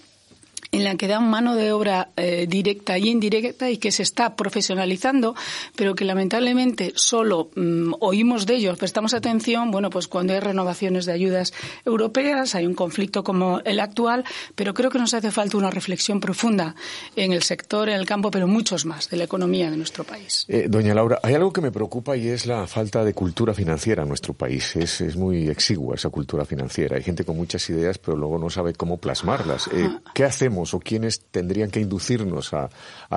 en 0.72 0.84
la 0.84 0.96
que 0.96 1.08
dan 1.08 1.28
mano 1.28 1.54
de 1.54 1.72
obra 1.72 2.10
eh, 2.16 2.46
directa 2.48 2.98
y 2.98 3.08
indirecta 3.08 3.70
y 3.70 3.78
que 3.78 3.92
se 3.92 4.02
está 4.02 4.36
profesionalizando, 4.36 5.34
pero 5.76 5.94
que 5.94 6.04
lamentablemente 6.04 6.92
solo 6.96 7.50
mm, 7.54 7.94
oímos 8.00 8.46
de 8.46 8.56
ellos, 8.56 8.78
prestamos 8.78 9.14
atención, 9.14 9.70
bueno, 9.70 9.90
pues 9.90 10.08
cuando 10.08 10.32
hay 10.32 10.40
renovaciones 10.40 11.06
de 11.06 11.12
ayudas 11.12 11.52
europeas, 11.84 12.54
hay 12.54 12.66
un 12.66 12.74
conflicto 12.74 13.24
como 13.24 13.60
el 13.60 13.80
actual, 13.80 14.24
pero 14.54 14.74
creo 14.74 14.90
que 14.90 14.98
nos 14.98 15.14
hace 15.14 15.30
falta 15.30 15.56
una 15.56 15.70
reflexión 15.70 16.20
profunda 16.20 16.74
en 17.16 17.32
el 17.32 17.42
sector, 17.42 17.88
en 17.88 17.96
el 17.96 18.06
campo, 18.06 18.30
pero 18.30 18.46
muchos 18.46 18.84
más 18.84 19.08
de 19.10 19.16
la 19.16 19.24
economía 19.24 19.70
de 19.70 19.76
nuestro 19.76 20.04
país. 20.04 20.44
Eh, 20.48 20.66
doña 20.68 20.94
Laura, 20.94 21.20
hay 21.22 21.34
algo 21.34 21.52
que 21.52 21.60
me 21.60 21.70
preocupa 21.70 22.16
y 22.16 22.28
es 22.28 22.46
la 22.46 22.66
falta 22.66 23.04
de 23.04 23.14
cultura 23.14 23.54
financiera 23.54 24.02
en 24.02 24.08
nuestro 24.08 24.34
país. 24.34 24.76
Es, 24.76 25.00
es 25.00 25.16
muy 25.16 25.48
exigua 25.48 25.94
esa 25.96 26.10
cultura 26.10 26.44
financiera. 26.44 26.96
Hay 26.96 27.02
gente 27.02 27.24
con 27.24 27.36
muchas 27.36 27.68
ideas, 27.70 27.98
pero 27.98 28.16
luego 28.16 28.38
no 28.38 28.50
sabe 28.50 28.74
cómo 28.74 28.98
plasmarlas. 28.98 29.68
Eh, 29.68 29.88
¿Qué 30.14 30.24
hacemos? 30.24 30.63
O 30.72 30.80
quiénes 30.80 31.20
tendrían 31.30 31.70
que 31.70 31.80
inducirnos 31.80 32.54
a, 32.54 32.70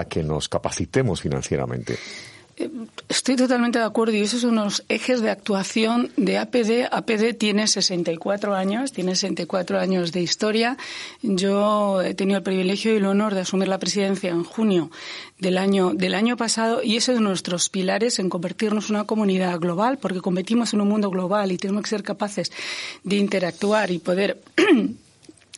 que 0.10 0.24
nos 0.24 0.50
capacitemos 0.50 1.22
financieramente? 1.22 1.98
Eh, 2.60 2.72
estoy 3.08 3.36
totalmente 3.36 3.78
de 3.78 3.86
acuerdo 3.86 4.16
y 4.16 4.22
esos 4.22 4.42
son 4.42 4.56
los 4.56 4.84
ejes 4.90 5.22
de 5.22 5.30
actuación 5.30 6.12
de 6.18 6.40
APD. 6.40 6.90
APD 6.92 7.38
tiene 7.38 7.68
64 7.68 8.56
años, 8.56 8.92
tiene 8.92 9.16
64 9.16 9.80
años 9.80 10.12
de 10.12 10.22
historia. 10.22 10.76
Yo 11.22 12.02
he 12.02 12.16
tenido 12.16 12.38
el 12.38 12.44
privilegio 12.44 12.94
y 12.94 12.98
el 12.98 13.06
honor 13.06 13.36
de 13.36 13.42
asumir 13.42 13.68
la 13.68 13.78
presidencia 13.78 14.32
en 14.32 14.44
junio 14.44 14.90
del 15.38 15.60
año, 15.60 15.94
del 15.94 16.16
año 16.16 16.36
pasado 16.36 16.82
y 16.82 16.98
ese 16.98 17.14
es 17.14 17.22
nuestros 17.22 17.70
pilares 17.70 18.18
en 18.18 18.30
convertirnos 18.30 18.90
en 18.90 18.96
una 18.96 19.06
comunidad 19.06 19.60
global 19.60 20.00
porque 20.00 20.22
competimos 20.22 20.74
en 20.74 20.82
un 20.82 20.88
mundo 20.88 21.12
global 21.12 21.52
y 21.52 21.58
tenemos 21.58 21.84
que 21.84 21.90
ser 21.90 22.02
capaces 22.02 22.52
de 23.04 23.18
interactuar 23.18 23.92
y 23.92 24.00
poder 24.00 24.42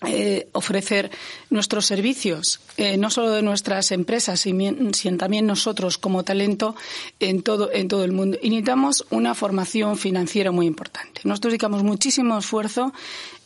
Eh, 0.07 0.47
ofrecer 0.53 1.11
nuestros 1.49 1.85
servicios, 1.85 2.61
eh, 2.77 2.95
no 2.95 3.09
solo 3.09 3.31
de 3.31 3.41
nuestras 3.41 3.91
empresas, 3.91 4.39
sino 4.39 5.17
también 5.17 5.45
nosotros 5.45 5.97
como 5.97 6.23
talento 6.23 6.73
en 7.19 7.43
todo, 7.43 7.69
en 7.73 7.89
todo 7.89 8.05
el 8.05 8.13
mundo. 8.13 8.37
Y 8.41 8.49
necesitamos 8.49 9.05
una 9.09 9.35
formación 9.35 9.97
financiera 9.97 10.51
muy 10.51 10.67
importante. 10.67 11.19
Nosotros 11.25 11.51
dedicamos 11.51 11.83
muchísimo 11.83 12.37
esfuerzo 12.37 12.93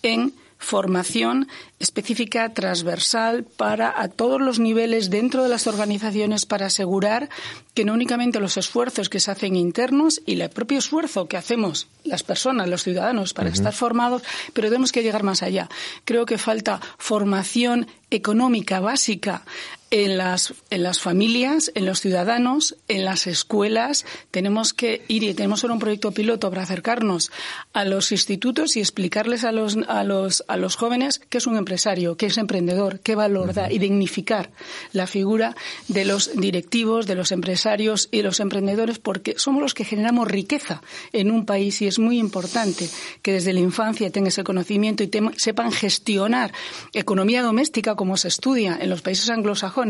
en 0.04 0.32
formación 0.64 1.48
específica 1.80 2.54
transversal 2.54 3.44
para 3.44 3.94
a 4.02 4.08
todos 4.08 4.40
los 4.42 4.60
niveles 4.60 5.10
dentro 5.10 5.44
de 5.44 5.50
las 5.50 5.68
organizaciones 5.68 6.46
para 6.46 6.68
asegurar 6.68 7.30
que 7.74 7.84
no 7.84 7.94
únicamente 7.94 8.40
los 8.40 8.58
esfuerzos 8.58 9.10
que 9.10 9.20
se 9.20 9.32
hacen 9.32 9.56
internos 9.56 10.22
y 10.26 10.40
el 10.40 10.50
propio 10.50 10.80
esfuerzo 10.80 11.28
que 11.28 11.38
hacemos 11.38 11.88
las 12.06 12.24
personas, 12.24 12.70
los 12.70 12.84
ciudadanos 12.84 13.34
para 13.34 13.50
estar 13.50 13.74
formados, 13.74 14.24
pero 14.54 14.70
tenemos 14.70 14.92
que 14.92 15.04
llegar 15.04 15.24
más 15.24 15.44
allá. 15.44 15.70
Creo 16.06 16.26
que 16.26 16.38
falta 16.38 16.80
formación 16.98 17.88
económica 18.10 18.80
básica 18.80 19.44
en 19.94 20.18
las, 20.18 20.56
en 20.72 20.82
las 20.82 21.00
familias, 21.00 21.72
en 21.76 21.86
los 21.86 22.02
ciudadanos, 22.02 22.76
en 22.88 23.06
las 23.06 23.28
escuelas. 23.28 24.08
Tenemos 24.32 24.74
que 24.74 25.04
ir 25.08 25.22
y 25.22 25.36
tenemos 25.36 25.64
ahora 25.64 25.76
un 25.76 25.80
proyecto 25.80 26.12
piloto 26.12 26.50
para 26.50 26.64
acercarnos 26.64 27.32
a 27.74 27.86
los 27.86 28.12
institutos 28.12 28.76
y 28.76 28.80
explicarles 28.80 29.44
a 29.44 29.52
los, 29.52 29.78
a 29.88 30.04
los, 30.04 30.44
a 30.48 30.58
los 30.58 30.78
jóvenes 30.78 31.22
qué 31.30 31.38
es 31.38 31.46
un 31.46 31.58
empresario, 31.58 32.18
qué 32.18 32.26
es 32.26 32.40
emprendedor, 32.40 33.02
qué 33.02 33.14
valor 33.14 33.54
da 33.54 33.72
y 33.72 33.78
dignificar 33.78 34.50
la 34.94 35.06
figura 35.06 35.56
de 35.90 36.06
los 36.06 36.32
directivos, 36.36 37.06
de 37.06 37.14
los 37.14 37.32
empresarios 37.32 38.10
y 38.10 38.24
los 38.24 38.40
emprendedores 38.40 38.98
porque 38.98 39.36
somos 39.38 39.62
los 39.62 39.76
que 39.76 39.86
generamos 39.86 40.28
riqueza 40.28 40.82
en 41.12 41.30
un 41.30 41.46
país 41.46 41.84
y 41.84 41.86
es 41.86 42.00
muy 42.00 42.18
importante 42.18 42.90
que 43.22 43.34
desde 43.34 43.54
la 43.54 43.60
infancia 43.60 44.10
tengan 44.10 44.30
ese 44.30 44.44
conocimiento 44.44 45.04
y 45.04 45.12
sepan 45.36 45.72
gestionar 45.72 46.52
economía 46.94 47.44
doméstica 47.44 47.94
como 47.94 48.18
se 48.18 48.30
estudia 48.30 48.76
en 48.82 48.90
los 48.90 49.04
países 49.04 49.30
anglosajones 49.30 49.83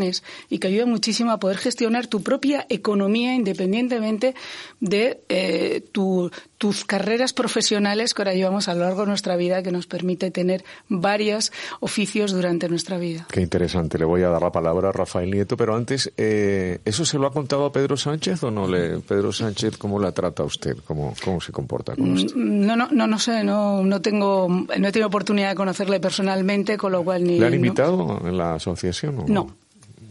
y 0.50 0.60
que 0.60 0.68
ayuda 0.68 0.86
muchísimo 0.86 1.32
a 1.32 1.40
poder 1.40 1.58
gestionar 1.58 2.08
tu 2.08 2.24
propia 2.24 2.66
economía 2.70 3.36
independientemente 3.36 4.36
de 4.80 5.22
eh, 5.30 5.84
tus 5.92 6.86
carreras 6.86 7.34
profesionales 7.34 8.14
que 8.14 8.22
ahora 8.22 8.34
llevamos 8.34 8.68
a 8.68 8.74
lo 8.74 8.82
largo 8.82 9.02
de 9.02 9.08
nuestra 9.08 9.36
vida, 9.36 9.62
que 9.64 9.72
nos 9.72 9.86
permite 9.86 10.32
tener 10.32 10.64
varios 10.88 11.52
oficios 11.80 12.32
durante 12.32 12.70
nuestra 12.70 12.98
vida. 12.98 13.28
Qué 13.30 13.42
interesante. 13.42 13.98
Le 13.98 14.06
voy 14.06 14.24
a 14.24 14.30
dar 14.30 14.42
la 14.42 14.52
palabra 14.52 14.90
a 14.90 14.92
Rafael 14.92 15.30
Nieto, 15.30 15.58
pero 15.58 15.76
antes, 15.76 16.12
eh, 16.18 16.80
¿eso 16.86 17.06
se 17.06 17.18
lo 17.18 17.28
ha 17.28 17.32
contado 17.32 17.66
a 17.66 17.72
Pedro 17.72 17.98
Sánchez 17.98 18.44
o 18.44 18.52
no? 18.52 18.68
Le, 18.68 19.00
Pedro 19.00 19.32
Sánchez, 19.32 19.78
¿cómo 19.78 20.00
la 20.00 20.12
trata 20.12 20.44
usted? 20.44 20.78
¿Cómo, 20.86 21.14
cómo 21.24 21.42
se 21.42 21.52
comporta 21.52 21.96
con 21.96 22.14
usted? 22.14 22.36
Mm, 22.36 22.66
no, 22.66 22.76
no, 22.76 22.88
no, 22.92 23.08
no 23.08 23.20
sé, 23.20 23.44
no, 23.44 23.84
no 23.84 24.02
tengo, 24.02 24.48
no 24.48 24.88
he 24.88 24.92
tenido 24.92 25.08
oportunidad 25.08 25.50
de 25.50 25.56
conocerle 25.56 26.00
personalmente, 26.00 26.78
con 26.78 26.92
lo 26.92 27.04
cual 27.04 27.24
ni. 27.24 27.40
¿Le 27.40 27.48
han 27.48 27.54
invitado 27.54 28.22
en 28.26 28.38
la 28.38 28.56
asociación? 28.56 29.20
O 29.20 29.26
no? 29.28 29.62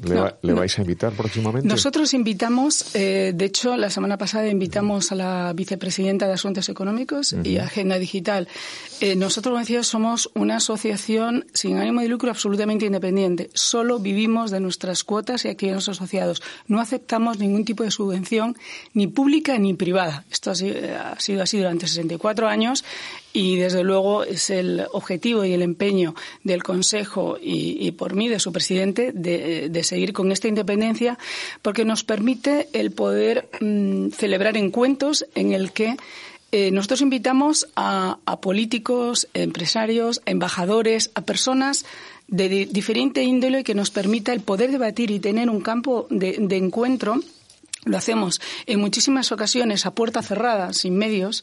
¿Le, 0.03 0.53
vais 0.53 0.79
a 0.79 0.81
invitar 0.83 1.13
próximamente? 1.13 1.69
Nosotros 1.69 2.13
invitamos, 2.15 2.95
eh, 2.95 3.33
de 3.35 3.45
hecho, 3.45 3.77
la 3.77 3.91
semana 3.91 4.19
pasada 4.19 4.49
invitamos 4.49 5.13
a 5.13 5.15
la 5.15 5.53
vicepresidenta 5.55 6.27
de 6.27 6.35
Asuntos 6.35 6.69
Económicos 6.69 7.35
y 7.45 7.59
Agenda 7.59 7.99
Digital. 7.99 8.49
Eh, 9.03 9.17
nosotros, 9.17 9.51
como 9.51 9.59
decía, 9.59 9.83
somos 9.83 10.31
una 10.35 10.59
asociación 10.59 11.45
sin 11.53 11.77
ánimo 11.77 12.03
de 12.03 12.09
lucro 12.09 12.31
absolutamente 12.31 12.87
independiente. 12.87 13.51
Solo 13.53 13.99
vivimos 13.99 14.53
de 14.53 14.61
nuestras 14.61 15.03
cuotas 15.03 15.45
y 15.45 15.49
aquí 15.49 15.67
nuestros 15.67 15.99
asociados. 15.99 16.41
No 16.69 16.81
aceptamos 16.81 17.41
ningún 17.41 17.65
tipo 17.65 17.83
de 17.83 17.91
subvención, 17.91 18.57
ni 18.95 19.09
pública 19.09 19.59
ni 19.59 19.75
privada. 19.75 20.25
Esto 20.31 20.53
ha 20.53 20.55
sido, 20.55 20.77
ha 20.97 21.19
sido 21.19 21.43
así 21.43 21.59
durante 21.59 21.89
64 21.89 22.47
años 22.47 22.85
y 23.33 23.57
desde 23.57 23.83
luego 23.83 24.23
es 24.23 24.51
el 24.51 24.87
objetivo 24.93 25.45
y 25.45 25.53
el 25.53 25.63
empeño 25.63 26.15
del 26.45 26.63
Consejo 26.63 27.39
y, 27.41 27.91
por 27.93 28.15
mí, 28.15 28.29
de 28.29 28.39
su 28.39 28.53
presidente, 28.53 29.11
de, 29.13 29.83
seguir 29.83 30.13
con 30.13 30.31
esta 30.31 30.47
independencia, 30.47 31.19
porque 31.61 31.85
nos 31.85 32.05
permite 32.05 32.69
el 32.73 32.93
poder 32.93 33.49
mm, 33.61 34.11
celebrar 34.11 34.57
encuentros 34.57 35.27
en 35.35 35.53
el 35.53 35.73
que 35.73 35.97
eh, 36.53 36.71
nosotros 36.71 37.01
invitamos 37.01 37.67
a, 37.77 38.19
políticos, 38.41 39.29
empresarios, 39.35 40.23
embajadores, 40.27 41.11
a 41.15 41.23
personas 41.23 41.85
de, 42.29 42.67
diferente 42.67 43.23
índole 43.25 43.65
que 43.65 43.75
nos 43.75 43.91
permita 43.91 44.33
el 44.33 44.41
poder 44.41 44.71
debatir 44.71 45.11
y 45.11 45.19
tener 45.19 45.51
un 45.51 45.61
campo 45.61 46.07
de 46.11 46.57
encuentro. 46.57 47.21
Lo 47.85 47.97
hacemos 47.97 48.41
en 48.67 48.81
muchísimas 48.81 49.33
ocasiones 49.33 49.87
a 49.87 49.91
puerta 49.91 50.23
cerrada, 50.23 50.73
sin 50.73 50.97
medios, 50.97 51.43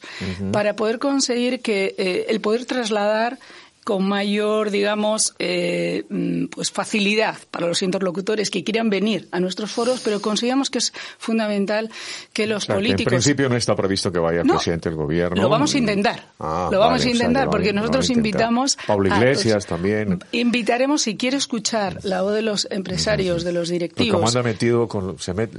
para 0.52 0.74
poder 0.74 0.98
conseguir 0.98 1.60
que 1.60 1.94
eh, 1.98 2.26
el 2.30 2.40
poder 2.40 2.64
trasladar 2.64 3.38
con 3.84 4.06
mayor, 4.06 4.70
digamos, 4.70 5.34
eh, 5.38 6.04
mm, 6.08 6.46
pues 6.46 6.70
facilidad 6.70 7.36
para 7.50 7.66
los 7.66 7.82
interlocutores 7.82 8.50
que 8.50 8.62
quieran 8.62 8.90
venir 8.90 9.28
a 9.32 9.40
nuestros 9.40 9.70
foros, 9.70 10.00
pero 10.00 10.20
consideramos 10.20 10.70
que 10.70 10.78
es 10.78 10.92
fundamental 11.18 11.90
que 12.32 12.46
los 12.46 12.66
políticos. 12.66 13.12
en 13.12 13.18
principio 13.18 13.48
no 13.48 13.56
está 13.56 13.74
previsto 13.74 14.12
que 14.12 14.18
vaya 14.18 14.42
el 14.42 14.48
presidente 14.48 14.90
del 14.90 14.96
gobierno. 14.96 15.40
Lo 15.40 15.48
vamos 15.48 15.74
a 15.74 15.78
intentar. 15.78 16.26
Ah, 16.38 16.68
lo 16.70 16.78
vamos 16.78 17.04
a 17.04 17.08
intentar 17.08 17.48
porque 17.48 17.72
nosotros 17.72 18.10
invitamos. 18.10 18.76
Pablo 18.86 19.08
Iglesias 19.08 19.66
también. 19.66 20.20
Invitaremos 20.32 21.02
si 21.02 21.16
quiere 21.16 21.36
escuchar 21.36 21.98
la 22.04 22.22
voz 22.22 22.34
de 22.34 22.42
los 22.42 22.68
empresarios, 22.70 23.44
de 23.44 23.52
los 23.52 23.68
directivos. 23.68 24.14
Como 24.14 24.28
anda 24.28 24.42
metido 24.42 24.88
con, 24.88 25.18
se 25.18 25.32
met, 25.34 25.50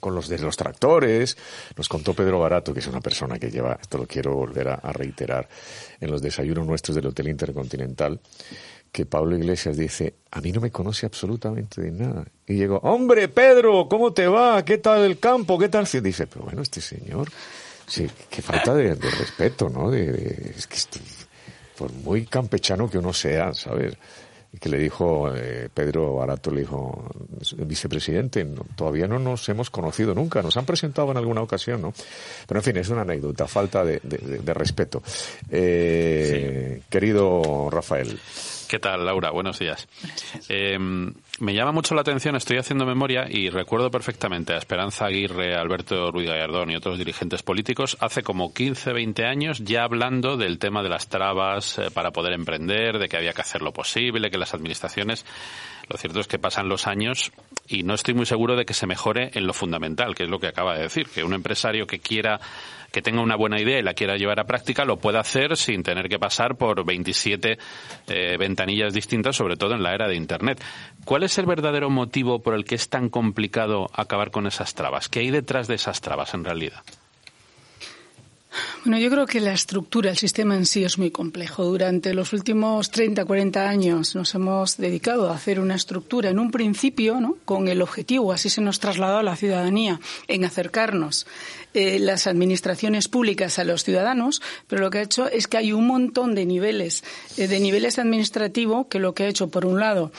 con 0.00 0.14
los 0.14 0.28
de 0.28 0.38
los 0.38 0.56
tractores, 0.56 1.36
nos 1.76 1.88
contó 1.88 2.14
Pedro 2.14 2.40
Barato, 2.40 2.74
que 2.74 2.80
es 2.80 2.86
una 2.86 3.00
persona 3.00 3.38
que 3.38 3.50
lleva, 3.50 3.78
esto 3.80 3.98
lo 3.98 4.06
quiero 4.06 4.34
volver 4.34 4.68
a 4.68 4.92
reiterar, 4.92 5.48
en 6.04 6.10
los 6.10 6.22
desayunos 6.22 6.66
nuestros 6.66 6.94
del 6.94 7.06
Hotel 7.06 7.28
Intercontinental, 7.28 8.20
que 8.92 9.06
Pablo 9.06 9.36
Iglesias 9.36 9.76
dice, 9.76 10.14
a 10.30 10.40
mí 10.40 10.52
no 10.52 10.60
me 10.60 10.70
conoce 10.70 11.06
absolutamente 11.06 11.80
de 11.80 11.90
nada. 11.90 12.24
Y 12.46 12.54
llegó, 12.54 12.78
hombre, 12.78 13.28
Pedro, 13.28 13.88
¿cómo 13.88 14.12
te 14.12 14.26
va? 14.28 14.64
¿Qué 14.64 14.78
tal 14.78 15.02
el 15.02 15.18
campo? 15.18 15.58
¿Qué 15.58 15.68
tal? 15.68 15.88
Y 15.92 16.00
dice, 16.00 16.26
pero 16.26 16.44
bueno, 16.44 16.62
este 16.62 16.80
señor, 16.80 17.28
sí, 17.86 18.08
qué 18.30 18.40
falta 18.40 18.74
de, 18.74 18.94
respeto, 18.94 19.68
¿no? 19.68 19.90
De, 19.90 20.54
es 20.56 20.66
que 20.66 20.76
por 21.76 21.92
muy 21.92 22.26
campechano 22.26 22.88
que 22.88 22.98
uno 22.98 23.12
sea, 23.12 23.52
¿sabes? 23.52 23.94
Que 24.60 24.68
le 24.68 24.78
dijo 24.78 25.32
eh, 25.34 25.68
Pedro 25.72 26.14
Barato, 26.14 26.50
le 26.50 26.60
dijo, 26.60 27.10
vicepresidente, 27.58 28.46
todavía 28.76 29.06
no 29.06 29.18
nos 29.18 29.48
hemos 29.48 29.70
conocido 29.70 30.14
nunca, 30.14 30.42
nos 30.42 30.56
han 30.56 30.66
presentado 30.66 31.10
en 31.10 31.16
alguna 31.16 31.42
ocasión, 31.42 31.82
¿no? 31.82 31.92
Pero 32.46 32.60
en 32.60 32.64
fin, 32.64 32.76
es 32.76 32.88
una 32.88 33.02
anécdota, 33.02 33.46
falta 33.46 33.84
de, 33.84 34.00
respeto. 34.54 35.02
Eh, 35.50 36.82
querido 36.88 37.68
Rafael. 37.70 38.18
¿Qué 38.68 38.78
tal, 38.78 39.04
Laura? 39.04 39.30
Buenos 39.30 39.58
días. 39.58 39.86
Eh, 40.48 40.78
me 41.40 41.52
llama 41.52 41.72
mucho 41.72 41.94
la 41.94 42.02
atención, 42.02 42.36
estoy 42.36 42.58
haciendo 42.58 42.86
memoria 42.86 43.26
y 43.28 43.50
recuerdo 43.50 43.90
perfectamente 43.90 44.52
a 44.52 44.58
Esperanza 44.58 45.06
Aguirre, 45.06 45.56
Alberto 45.56 46.12
Ruiz 46.12 46.28
Gallardón 46.28 46.70
y 46.70 46.76
otros 46.76 46.96
dirigentes 46.96 47.42
políticos 47.42 47.96
hace 48.00 48.22
como 48.22 48.54
15, 48.54 48.92
20 48.92 49.24
años 49.24 49.58
ya 49.64 49.82
hablando 49.82 50.36
del 50.36 50.58
tema 50.58 50.82
de 50.82 50.90
las 50.90 51.08
trabas 51.08 51.78
eh, 51.78 51.90
para 51.92 52.12
poder 52.12 52.34
emprender, 52.34 52.98
de 52.98 53.08
que 53.08 53.16
había 53.16 53.32
que 53.32 53.40
hacer 53.40 53.62
lo 53.62 53.72
posible, 53.72 54.30
que 54.30 54.38
las 54.38 54.54
administraciones 54.54 55.24
lo 55.88 55.98
cierto 55.98 56.20
es 56.20 56.28
que 56.28 56.38
pasan 56.38 56.68
los 56.68 56.86
años 56.86 57.32
y 57.66 57.82
no 57.82 57.94
estoy 57.94 58.14
muy 58.14 58.26
seguro 58.26 58.56
de 58.56 58.64
que 58.64 58.74
se 58.74 58.86
mejore 58.86 59.30
en 59.34 59.46
lo 59.46 59.52
fundamental, 59.52 60.14
que 60.14 60.24
es 60.24 60.30
lo 60.30 60.38
que 60.38 60.48
acaba 60.48 60.74
de 60.74 60.82
decir, 60.82 61.08
que 61.08 61.24
un 61.24 61.34
empresario 61.34 61.86
que 61.86 61.98
quiera 61.98 62.40
que 62.94 63.02
tenga 63.02 63.22
una 63.22 63.34
buena 63.34 63.60
idea 63.60 63.80
y 63.80 63.82
la 63.82 63.92
quiera 63.92 64.16
llevar 64.16 64.38
a 64.38 64.44
práctica 64.44 64.84
lo 64.84 64.98
pueda 64.98 65.18
hacer 65.18 65.56
sin 65.56 65.82
tener 65.82 66.08
que 66.08 66.20
pasar 66.20 66.54
por 66.54 66.86
27 66.86 67.58
eh, 68.06 68.36
ventanillas 68.38 68.94
distintas, 68.94 69.34
sobre 69.34 69.56
todo 69.56 69.74
en 69.74 69.82
la 69.82 69.92
era 69.94 70.06
de 70.06 70.14
Internet. 70.14 70.62
¿Cuál 71.04 71.24
es 71.24 71.36
el 71.38 71.46
verdadero 71.46 71.90
motivo 71.90 72.40
por 72.40 72.54
el 72.54 72.64
que 72.64 72.76
es 72.76 72.88
tan 72.88 73.08
complicado 73.08 73.90
acabar 73.92 74.30
con 74.30 74.46
esas 74.46 74.74
trabas? 74.74 75.08
¿Qué 75.08 75.18
hay 75.18 75.32
detrás 75.32 75.66
de 75.66 75.74
esas 75.74 76.00
trabas 76.00 76.34
en 76.34 76.44
realidad? 76.44 76.84
Bueno, 78.84 78.98
yo 78.98 79.08
creo 79.08 79.24
que 79.24 79.40
la 79.40 79.54
estructura, 79.54 80.10
el 80.10 80.18
sistema 80.18 80.56
en 80.56 80.66
sí 80.66 80.84
es 80.84 80.98
muy 80.98 81.10
complejo. 81.10 81.64
Durante 81.64 82.12
los 82.12 82.34
últimos 82.34 82.90
30, 82.90 83.24
40 83.24 83.66
años 83.66 84.14
nos 84.14 84.34
hemos 84.34 84.76
dedicado 84.76 85.30
a 85.30 85.34
hacer 85.34 85.58
una 85.58 85.74
estructura 85.74 86.28
en 86.28 86.38
un 86.38 86.50
principio, 86.50 87.18
¿no? 87.18 87.38
con 87.46 87.68
el 87.68 87.80
objetivo, 87.80 88.30
así 88.30 88.50
se 88.50 88.60
nos 88.60 88.80
trasladó 88.80 89.16
a 89.16 89.22
la 89.22 89.36
ciudadanía, 89.36 90.00
en 90.28 90.44
acercarnos 90.44 91.26
eh, 91.72 91.98
las 91.98 92.26
administraciones 92.26 93.08
públicas 93.08 93.58
a 93.58 93.64
los 93.64 93.84
ciudadanos, 93.84 94.42
pero 94.66 94.82
lo 94.82 94.90
que 94.90 94.98
ha 94.98 95.02
hecho 95.02 95.30
es 95.30 95.48
que 95.48 95.56
hay 95.56 95.72
un 95.72 95.86
montón 95.86 96.34
de 96.34 96.44
niveles, 96.44 97.04
eh, 97.38 97.48
de 97.48 97.60
niveles 97.60 97.98
administrativos 97.98 98.88
que 98.88 98.98
lo 98.98 99.14
que 99.14 99.22
ha 99.22 99.28
hecho, 99.28 99.48
por 99.48 99.64
un 99.64 99.80
lado, 99.80 100.12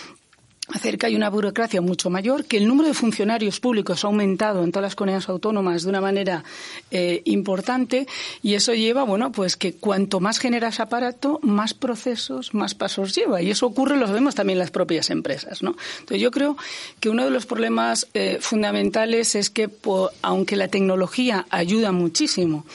hacer 0.74 0.98
que 0.98 1.06
hay 1.06 1.16
una 1.16 1.30
burocracia 1.30 1.82
mucho 1.82 2.10
mayor, 2.10 2.46
que 2.46 2.58
el 2.58 2.68
número 2.68 2.88
de 2.88 2.94
funcionarios 2.96 3.60
públicos 3.60 4.04
ha 4.04 4.08
aumentado 4.08 4.64
en 4.64 4.72
todas 4.72 4.84
las 4.84 4.96
comunidades 4.96 5.30
autónomas 5.30 5.84
de 5.84 5.90
una 5.90 6.02
manera 6.02 6.44
eh, 6.90 7.22
importante 7.26 8.08
y 8.42 8.56
eso 8.56 8.74
lleva, 8.74 9.04
bueno, 9.04 9.32
pues 9.32 9.58
que 9.58 9.74
cuanto 9.74 10.20
más 10.20 10.40
generas 10.40 10.80
aparato, 10.80 11.40
más 11.44 11.74
procesos, 11.74 12.54
más 12.54 12.74
pasos 12.74 13.14
lleva 13.14 13.42
y 13.42 13.52
eso 13.52 13.68
ocurre, 13.68 13.98
lo 13.98 14.12
vemos 14.12 14.34
también 14.36 14.56
en 14.56 14.60
las 14.60 14.72
propias 14.72 15.10
empresas, 15.10 15.62
¿no? 15.62 15.76
Entonces 16.00 16.22
yo 16.22 16.32
creo 16.32 16.58
que 17.00 17.10
uno 17.10 17.26
de 17.26 17.32
los 17.32 17.46
problemas 17.46 18.08
eh, 18.14 18.40
fundamentales 18.42 19.36
es 19.36 19.50
que, 19.50 19.70
aunque 20.22 20.56
la 20.56 20.68
tecnología 20.68 21.46
ayuda 21.50 21.92
muchísimo, 21.92 22.66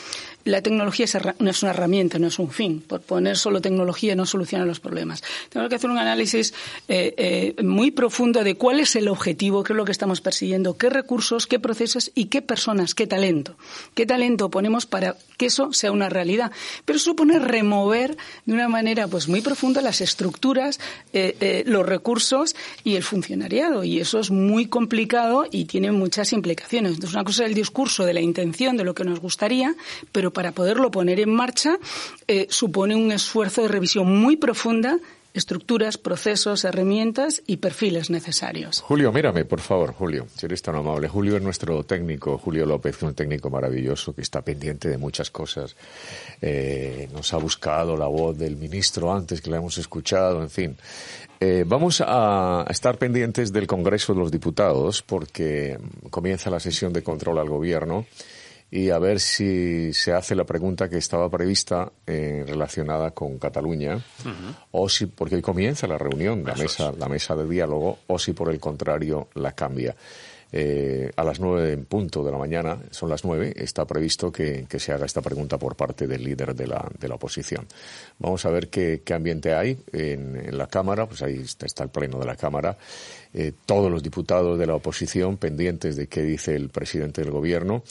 la 0.44 0.62
tecnología 0.62 1.06
no 1.38 1.50
es 1.50 1.62
una 1.62 1.72
herramienta, 1.72 2.18
no 2.18 2.28
es 2.28 2.38
un 2.38 2.50
fin. 2.50 2.82
Por 2.86 3.00
poner 3.00 3.36
solo 3.36 3.60
tecnología 3.60 4.14
no 4.14 4.26
soluciona 4.26 4.64
los 4.64 4.80
problemas. 4.80 5.22
Tenemos 5.48 5.68
que 5.68 5.76
hacer 5.76 5.90
un 5.90 5.98
análisis 5.98 6.54
eh, 6.88 7.54
eh, 7.58 7.62
muy 7.62 7.90
profundo 7.90 8.42
de 8.42 8.54
cuál 8.54 8.80
es 8.80 8.96
el 8.96 9.08
objetivo, 9.08 9.62
qué 9.62 9.72
es 9.72 9.76
lo 9.76 9.84
que 9.84 9.92
estamos 9.92 10.20
persiguiendo, 10.20 10.76
qué 10.76 10.90
recursos, 10.90 11.46
qué 11.46 11.58
procesos 11.58 12.10
y 12.14 12.26
qué 12.26 12.42
personas, 12.42 12.94
qué 12.94 13.06
talento. 13.06 13.56
¿Qué 13.94 14.06
talento 14.06 14.50
ponemos 14.50 14.86
para 14.86 15.16
que 15.36 15.46
eso 15.46 15.72
sea 15.72 15.92
una 15.92 16.08
realidad? 16.08 16.52
Pero 16.84 16.98
supone 16.98 17.38
remover 17.38 18.16
de 18.46 18.54
una 18.54 18.68
manera 18.68 19.08
pues 19.08 19.28
muy 19.28 19.40
profunda 19.40 19.80
las 19.80 20.00
estructuras, 20.00 20.80
eh, 21.12 21.64
los 21.66 21.86
recursos 21.86 22.56
y 22.84 22.96
el 22.96 23.02
funcionariado. 23.02 23.84
Y 23.84 24.00
eso 24.00 24.20
es 24.20 24.30
muy 24.30 24.66
complicado 24.66 25.46
y 25.50 25.66
tiene 25.66 25.92
muchas 25.92 26.32
implicaciones. 26.32 26.92
Entonces, 26.92 27.14
una 27.14 27.24
cosa 27.24 27.44
es 27.44 27.50
el 27.50 27.54
discurso 27.54 28.04
de 28.04 28.14
la 28.14 28.20
intención 28.20 28.76
de 28.76 28.84
lo 28.84 28.94
que 28.94 29.04
nos 29.04 29.20
gustaría, 29.20 29.74
pero 30.12 30.29
para 30.32 30.52
poderlo 30.52 30.90
poner 30.90 31.20
en 31.20 31.34
marcha 31.34 31.78
eh, 32.26 32.46
supone 32.50 32.96
un 32.96 33.12
esfuerzo 33.12 33.62
de 33.62 33.68
revisión 33.68 34.16
muy 34.16 34.36
profunda 34.36 34.98
estructuras, 35.32 35.96
procesos, 35.96 36.64
herramientas 36.64 37.42
y 37.46 37.58
perfiles 37.58 38.10
necesarios. 38.10 38.80
Julio, 38.80 39.12
mírame, 39.12 39.44
por 39.44 39.60
favor, 39.60 39.92
Julio, 39.92 40.26
si 40.34 40.46
eres 40.46 40.62
tan 40.62 40.74
amable. 40.74 41.08
Julio 41.08 41.36
es 41.36 41.42
nuestro 41.42 41.84
técnico, 41.84 42.36
Julio 42.38 42.66
López, 42.66 43.02
un 43.02 43.14
técnico 43.14 43.48
maravilloso 43.48 44.14
que 44.14 44.22
está 44.22 44.42
pendiente 44.42 44.88
de 44.88 44.98
muchas 44.98 45.30
cosas. 45.30 45.76
Eh, 46.42 47.08
nos 47.12 47.32
ha 47.32 47.36
buscado 47.36 47.96
la 47.96 48.06
voz 48.06 48.36
del 48.36 48.56
ministro 48.56 49.12
antes 49.12 49.40
que 49.40 49.50
la 49.50 49.58
hemos 49.58 49.78
escuchado, 49.78 50.42
en 50.42 50.50
fin. 50.50 50.76
Eh, 51.38 51.64
vamos 51.66 52.02
a 52.04 52.66
estar 52.68 52.98
pendientes 52.98 53.52
del 53.52 53.66
Congreso 53.66 54.12
de 54.12 54.20
los 54.20 54.30
Diputados 54.30 55.02
porque 55.02 55.78
comienza 56.10 56.50
la 56.50 56.60
sesión 56.60 56.92
de 56.92 57.02
control 57.02 57.38
al 57.38 57.48
Gobierno 57.48 58.04
y 58.70 58.90
a 58.90 58.98
ver 58.98 59.18
si 59.18 59.92
se 59.92 60.12
hace 60.12 60.34
la 60.34 60.44
pregunta 60.44 60.88
que 60.88 60.98
estaba 60.98 61.28
prevista 61.28 61.90
eh, 62.06 62.44
relacionada 62.46 63.10
con 63.10 63.38
Cataluña 63.38 64.00
o 64.70 64.88
si 64.88 65.06
porque 65.06 65.36
hoy 65.36 65.42
comienza 65.42 65.86
la 65.86 65.98
reunión 65.98 66.44
la 66.44 66.54
mesa 66.54 66.92
la 66.96 67.08
mesa 67.08 67.34
de 67.34 67.48
diálogo 67.48 67.98
o 68.06 68.18
si 68.18 68.32
por 68.32 68.50
el 68.50 68.60
contrario 68.60 69.28
la 69.34 69.52
cambia. 69.52 69.96
Eh, 70.52 71.12
a 71.14 71.22
las 71.22 71.38
nueve 71.38 71.72
en 71.72 71.84
punto 71.84 72.24
de 72.24 72.32
la 72.32 72.38
mañana, 72.38 72.76
son 72.90 73.08
las 73.08 73.24
nueve, 73.24 73.52
está 73.56 73.84
previsto 73.84 74.32
que, 74.32 74.66
se 74.68 74.92
haga 74.92 75.06
esta 75.06 75.22
pregunta 75.22 75.58
por 75.58 75.76
parte 75.76 76.08
del 76.08 76.24
líder 76.24 76.56
de 76.56 76.66
la, 76.66 76.90
de 76.98 77.08
la 77.08 77.14
oposición. 77.14 77.66
Vamos 78.18 78.44
a 78.44 78.50
ver 78.50 78.68
qué, 78.68 79.00
ambiente 79.14 79.54
hay 79.54 79.78
en, 79.92 80.56
la 80.56 80.66
Cámara, 80.66 81.06
pues 81.06 81.22
ahí 81.22 81.40
está, 81.44 81.84
el 81.84 81.90
pleno 81.90 82.18
de 82.18 82.26
la 82.26 82.34
Cámara, 82.34 82.76
eh, 83.32 83.52
todos 83.64 83.90
los 83.90 84.02
diputados 84.02 84.58
de 84.58 84.66
la 84.66 84.74
oposición 84.74 85.36
pendientes 85.36 85.94
de 85.94 86.08
qué 86.08 86.22
dice 86.22 86.56
el 86.56 86.68
presidente 86.70 87.22
del 87.22 87.30
Gobierno 87.30 87.84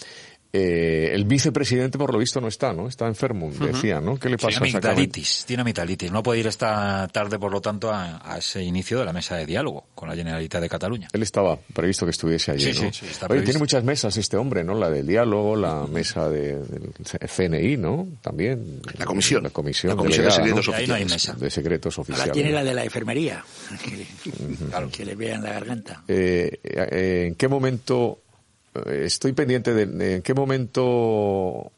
eh, 0.51 1.11
el 1.13 1.25
vicepresidente, 1.25 1.99
por 1.99 2.11
lo 2.11 2.17
visto, 2.17 2.41
no 2.41 2.47
está, 2.47 2.73
¿no? 2.73 2.87
Está 2.87 3.05
enfermo, 3.05 3.51
decía, 3.51 4.01
¿no? 4.01 4.17
¿Qué 4.17 4.29
le 4.29 4.37
pasa 4.37 4.59
tiene 4.59 4.77
amigdalitis, 4.77 5.45
tiene 5.45 5.61
amigdalitis. 5.61 6.11
No 6.11 6.23
puede 6.23 6.39
ir 6.39 6.47
esta 6.47 7.07
tarde, 7.09 7.37
por 7.37 7.51
lo 7.51 7.61
tanto, 7.61 7.91
a, 7.93 8.35
ese 8.37 8.63
inicio 8.63 8.97
de 8.97 9.05
la 9.05 9.13
mesa 9.13 9.35
de 9.35 9.45
diálogo 9.45 9.85
con 9.93 10.09
la 10.09 10.15
Generalitat 10.15 10.61
de 10.61 10.69
Cataluña. 10.69 11.07
Él 11.13 11.21
estaba 11.21 11.55
previsto 11.55 12.05
que 12.05 12.11
estuviese 12.11 12.51
allí, 12.51 12.73
¿no? 12.73 12.91
Sí, 12.91 13.05
está 13.05 13.27
Oye, 13.29 13.43
tiene 13.43 13.59
muchas 13.59 13.83
mesas 13.83 14.17
este 14.17 14.37
hombre, 14.37 14.63
¿no? 14.63 14.73
La 14.73 14.89
del 14.89 15.05
diálogo, 15.05 15.55
la 15.55 15.85
mesa 15.85 16.27
de, 16.29 16.57
del 16.57 16.93
CNI, 16.95 17.77
¿no? 17.77 18.07
También. 18.21 18.81
La 18.97 19.05
comisión. 19.05 19.43
La 19.43 19.51
comisión, 19.51 19.95
de 19.97 20.31
secretos 20.31 20.67
oficiales. 20.67 21.39
De 21.39 21.49
secretos 21.51 21.99
oficiales. 21.99 22.21
Ahora 22.21 22.33
tiene 22.33 22.51
la 22.51 22.63
de 22.63 22.73
la 22.73 22.83
enfermería, 22.83 23.45
que, 23.83 24.07
que 24.91 25.05
le 25.05 25.13
vean 25.13 25.43
la 25.43 25.51
garganta. 25.51 26.03
Eh, 26.07 26.59
eh, 26.63 27.25
¿En 27.27 27.35
qué 27.35 27.47
momento 27.47 28.23
estoy 28.85 29.33
pendiente 29.33 29.73
de, 29.73 30.15
en 30.15 30.21
qué 30.21 30.33
momento 30.33 31.71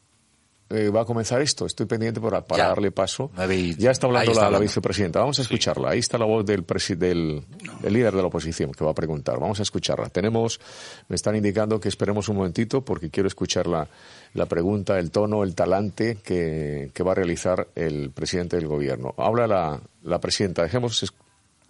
eh, 0.74 0.90
va 0.90 1.02
a 1.02 1.06
comenzar 1.06 1.42
esto. 1.42 1.66
Estoy 1.66 1.86
pendiente 1.86 2.22
para, 2.22 2.42
darle 2.42 2.92
paso. 2.92 3.30
Ya 3.78 3.92
está 3.92 4.08
hablando, 4.08 4.34
la, 4.34 4.60
vicepresidenta. 4.60 5.20
Vamos 5.20 5.38
a 5.40 5.42
escucharla. 5.42 5.90
Ahí 5.90 6.00
está 6.00 6.18
la 6.18 6.26
voz 6.26 6.46
del, 6.46 6.66
del, 6.98 7.44
líder 7.90 8.16
de 8.16 8.22
la 8.22 8.28
oposición 8.28 8.72
que 8.72 8.86
va 8.86 8.92
a 8.92 8.96
preguntar. 8.96 9.38
Vamos 9.40 9.60
a 9.60 9.64
escucharla. 9.64 10.08
Tenemos, 10.10 10.62
me 11.10 11.16
están 11.16 11.36
indicando 11.36 11.80
que 11.80 11.90
esperemos 11.90 12.30
un 12.30 12.38
momentito 12.38 12.86
porque 12.86 13.10
quiero 13.10 13.28
escuchar 13.28 13.68
la, 13.68 13.88
la 14.34 14.46
pregunta, 14.46 14.98
el 14.98 15.12
tono, 15.12 15.44
el 15.44 15.56
talante 15.56 16.20
que, 16.24 16.92
que 16.94 17.04
va 17.04 17.12
a 17.12 17.16
realizar 17.16 17.68
el 17.76 18.12
presidente 18.12 18.56
del 18.56 18.68
gobierno. 18.68 19.14
Habla 19.18 19.48
la, 19.48 19.82
la 20.04 20.20
presidenta. 20.22 20.64
Dejemos 20.64 21.04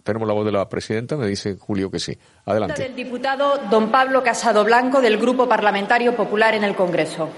tenemos 0.02 0.26
la 0.26 0.34
voz 0.34 0.44
de 0.44 0.52
la 0.52 0.68
presidenta, 0.68 1.16
me 1.16 1.26
dice 1.26 1.56
Julio 1.58 1.90
que 1.90 1.98
sí. 1.98 2.16
Adelante. 2.46 2.82
Del 2.82 2.94
diputado 2.96 3.58
don 3.70 3.90
Pablo 3.90 4.22
Casado 4.22 4.64
Blanco 4.64 5.00
del 5.00 5.18
Grupo 5.18 5.48
Parlamentario 5.48 6.14
Popular 6.16 6.54
en 6.54 6.64
el 6.64 6.74
Congreso. 6.74 7.28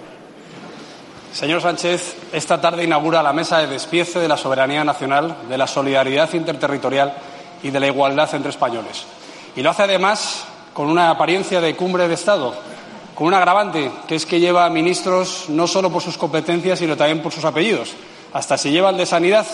Señor 1.32 1.60
Sánchez, 1.60 2.16
esta 2.32 2.60
tarde 2.60 2.84
inaugura 2.84 3.22
la 3.22 3.32
mesa 3.32 3.58
de 3.58 3.66
despiece 3.66 4.20
de 4.20 4.28
la 4.28 4.36
soberanía 4.36 4.84
nacional, 4.84 5.36
de 5.48 5.58
la 5.58 5.66
solidaridad 5.66 6.32
interterritorial 6.32 7.12
y 7.62 7.70
de 7.70 7.80
la 7.80 7.88
igualdad 7.88 8.32
entre 8.34 8.50
españoles. 8.50 9.04
Y 9.56 9.62
lo 9.62 9.70
hace 9.70 9.82
además 9.82 10.46
con 10.72 10.88
una 10.88 11.10
apariencia 11.10 11.60
de 11.60 11.74
cumbre 11.74 12.06
de 12.06 12.14
Estado, 12.14 12.54
con 13.16 13.26
un 13.26 13.34
agravante, 13.34 13.90
que 14.06 14.14
es 14.14 14.26
que 14.26 14.38
lleva 14.38 14.64
a 14.64 14.70
ministros 14.70 15.46
no 15.48 15.66
solo 15.66 15.90
por 15.90 16.02
sus 16.02 16.16
competencias, 16.16 16.78
sino 16.78 16.96
también 16.96 17.20
por 17.20 17.32
sus 17.32 17.44
apellidos. 17.44 17.94
Hasta 18.32 18.56
se 18.56 18.70
lleva 18.70 18.90
el 18.90 18.96
de 18.96 19.06
Sanidad 19.06 19.46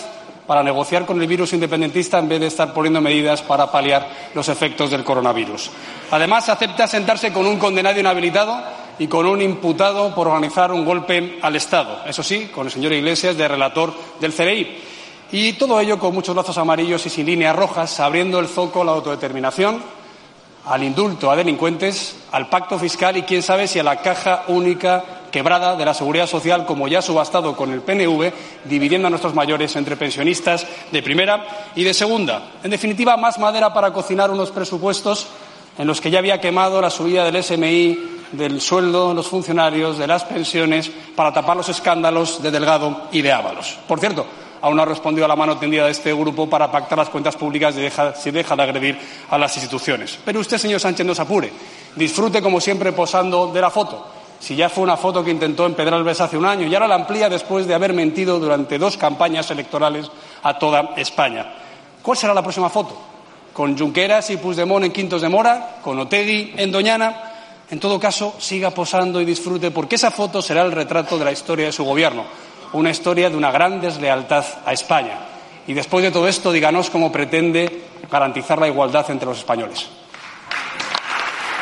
para 0.51 0.63
negociar 0.63 1.05
con 1.05 1.21
el 1.21 1.29
virus 1.29 1.53
independentista 1.53 2.19
en 2.19 2.27
vez 2.27 2.41
de 2.41 2.47
estar 2.47 2.73
poniendo 2.73 2.99
medidas 2.99 3.41
para 3.41 3.71
paliar 3.71 4.05
los 4.33 4.49
efectos 4.49 4.91
del 4.91 5.01
coronavirus. 5.01 5.71
Además, 6.11 6.49
acepta 6.49 6.87
sentarse 6.87 7.31
con 7.31 7.45
un 7.45 7.57
condenado 7.57 7.97
inhabilitado 7.97 8.61
y 8.99 9.07
con 9.07 9.27
un 9.27 9.41
imputado 9.41 10.13
por 10.13 10.27
organizar 10.27 10.73
un 10.73 10.83
golpe 10.83 11.39
al 11.41 11.55
Estado, 11.55 12.01
eso 12.05 12.21
sí, 12.21 12.49
con 12.53 12.65
el 12.65 12.73
señor 12.73 12.91
Iglesias 12.91 13.37
de 13.37 13.47
relator 13.47 13.93
del 14.19 14.33
CRI. 14.33 14.77
Y 15.31 15.53
todo 15.53 15.79
ello 15.79 15.97
con 15.97 16.13
muchos 16.13 16.35
lazos 16.35 16.57
amarillos 16.57 17.05
y 17.05 17.09
sin 17.09 17.27
líneas 17.27 17.55
rojas, 17.55 18.01
abriendo 18.01 18.37
el 18.37 18.49
zoco 18.49 18.81
a 18.81 18.83
la 18.83 18.91
autodeterminación, 18.91 19.81
al 20.65 20.83
indulto 20.83 21.31
a 21.31 21.37
delincuentes, 21.37 22.17
al 22.33 22.49
pacto 22.49 22.77
fiscal 22.77 23.15
y 23.15 23.23
quién 23.23 23.41
sabe 23.41 23.69
si 23.69 23.79
a 23.79 23.83
la 23.83 24.01
caja 24.01 24.43
única 24.49 25.20
quebrada 25.31 25.75
de 25.75 25.85
la 25.85 25.93
seguridad 25.93 26.27
social, 26.27 26.65
como 26.65 26.87
ya 26.87 26.99
ha 26.99 27.01
subastado 27.01 27.55
con 27.55 27.71
el 27.71 27.81
PNV, 27.81 28.31
dividiendo 28.65 29.07
a 29.07 29.09
nuestros 29.09 29.33
mayores 29.33 29.75
entre 29.75 29.95
pensionistas 29.95 30.67
de 30.91 31.01
primera 31.01 31.71
y 31.75 31.83
de 31.83 31.93
segunda. 31.93 32.51
En 32.63 32.71
definitiva, 32.71 33.17
más 33.17 33.39
madera 33.39 33.73
para 33.73 33.91
cocinar 33.91 34.29
unos 34.29 34.51
presupuestos 34.51 35.27
en 35.77 35.87
los 35.87 36.01
que 36.01 36.11
ya 36.11 36.19
había 36.19 36.41
quemado 36.41 36.81
la 36.81 36.89
subida 36.89 37.23
del 37.23 37.43
SMI, 37.43 38.19
del 38.33 38.61
sueldo 38.61 39.09
de 39.09 39.15
los 39.15 39.27
funcionarios, 39.27 39.97
de 39.97 40.07
las 40.07 40.23
pensiones, 40.23 40.91
para 41.15 41.33
tapar 41.33 41.57
los 41.57 41.69
escándalos 41.69 42.41
de 42.41 42.51
Delgado 42.51 43.07
y 43.11 43.21
de 43.21 43.31
Ábalos. 43.31 43.77
Por 43.87 43.99
cierto, 43.99 44.25
aún 44.61 44.75
no 44.75 44.83
ha 44.83 44.85
respondido 44.85 45.25
a 45.25 45.27
la 45.27 45.35
mano 45.35 45.57
tendida 45.57 45.85
de 45.85 45.91
este 45.91 46.13
grupo 46.13 46.49
para 46.49 46.71
pactar 46.71 46.97
las 46.97 47.09
cuentas 47.09 47.35
públicas 47.35 47.75
y 47.77 47.81
deja, 47.81 48.13
si 48.15 48.31
deja 48.31 48.55
de 48.55 48.63
agredir 48.63 48.99
a 49.29 49.37
las 49.37 49.55
instituciones. 49.55 50.19
Pero 50.23 50.39
usted, 50.39 50.57
señor 50.57 50.79
Sánchez, 50.79 51.05
no 51.05 51.15
se 51.15 51.21
apure. 51.21 51.51
Disfrute, 51.95 52.41
como 52.41 52.61
siempre, 52.61 52.91
posando 52.91 53.47
de 53.47 53.61
la 53.61 53.69
foto. 53.69 54.20
Si 54.41 54.55
ya 54.55 54.67
fue 54.67 54.83
una 54.83 54.97
foto 54.97 55.23
que 55.23 55.31
intentó 55.31 55.65
empedrar 55.65 56.01
el 56.01 56.09
hace 56.09 56.37
un 56.37 56.45
año 56.45 56.67
y 56.67 56.73
ahora 56.73 56.87
la 56.87 56.95
amplía 56.95 57.29
después 57.29 57.65
de 57.65 57.73
haber 57.73 57.93
mentido 57.93 58.39
durante 58.39 58.77
dos 58.77 58.97
campañas 58.97 59.49
electorales 59.51 60.09
a 60.43 60.59
toda 60.59 60.93
España. 60.97 61.53
¿Cuál 62.01 62.17
será 62.17 62.33
la 62.33 62.41
próxima 62.41 62.69
foto? 62.69 62.97
¿Con 63.53 63.77
Junqueras 63.77 64.29
y 64.31 64.37
Puigdemont 64.37 64.83
en 64.83 64.91
Quintos 64.91 65.21
de 65.21 65.29
Mora? 65.29 65.77
¿Con 65.81 65.97
Otegui 65.99 66.53
en 66.57 66.71
Doñana? 66.71 67.31
En 67.69 67.79
todo 67.79 67.97
caso, 67.99 68.33
siga 68.39 68.71
posando 68.71 69.21
y 69.21 69.25
disfrute 69.25 69.71
porque 69.71 69.95
esa 69.95 70.11
foto 70.11 70.41
será 70.41 70.63
el 70.63 70.73
retrato 70.73 71.17
de 71.17 71.23
la 71.23 71.31
historia 71.31 71.67
de 71.67 71.71
su 71.71 71.85
gobierno 71.85 72.25
una 72.73 72.91
historia 72.91 73.29
de 73.29 73.35
una 73.35 73.51
gran 73.51 73.81
deslealtad 73.81 74.45
a 74.65 74.73
España. 74.73 75.19
Y 75.67 75.73
después 75.73 76.03
de 76.03 76.11
todo 76.11 76.27
esto, 76.27 76.51
díganos 76.51 76.89
cómo 76.89 77.11
pretende 77.11 77.83
garantizar 78.09 78.59
la 78.59 78.67
igualdad 78.67 79.09
entre 79.09 79.27
los 79.27 79.39
españoles. 79.39 79.89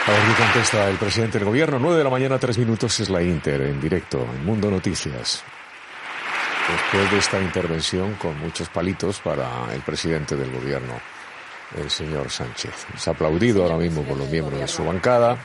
A 0.07 0.11
ver 0.11 0.21
qué 0.21 0.43
contesta 0.43 0.89
el 0.89 0.97
presidente 0.97 1.37
del 1.37 1.47
gobierno. 1.47 1.77
Nueve 1.77 1.97
de 1.99 2.03
la 2.03 2.09
mañana, 2.09 2.39
tres 2.39 2.57
minutos, 2.57 2.99
es 2.99 3.09
la 3.09 3.21
Inter, 3.21 3.61
en 3.61 3.79
directo, 3.79 4.27
en 4.33 4.45
Mundo 4.45 4.71
Noticias. 4.71 5.43
Después 6.67 7.11
de 7.11 7.17
esta 7.17 7.39
intervención 7.39 8.15
con 8.15 8.39
muchos 8.39 8.69
palitos 8.69 9.19
para 9.19 9.73
el 9.73 9.81
presidente 9.81 10.35
del 10.35 10.51
gobierno, 10.51 10.99
el 11.77 11.89
señor 11.89 12.29
Sánchez. 12.29 12.87
Es 12.95 13.07
aplaudido 13.07 13.63
ahora 13.63 13.77
mismo 13.77 14.03
por 14.03 14.17
los 14.17 14.29
miembros 14.29 14.59
de 14.59 14.67
su 14.67 14.83
bancada. 14.83 15.37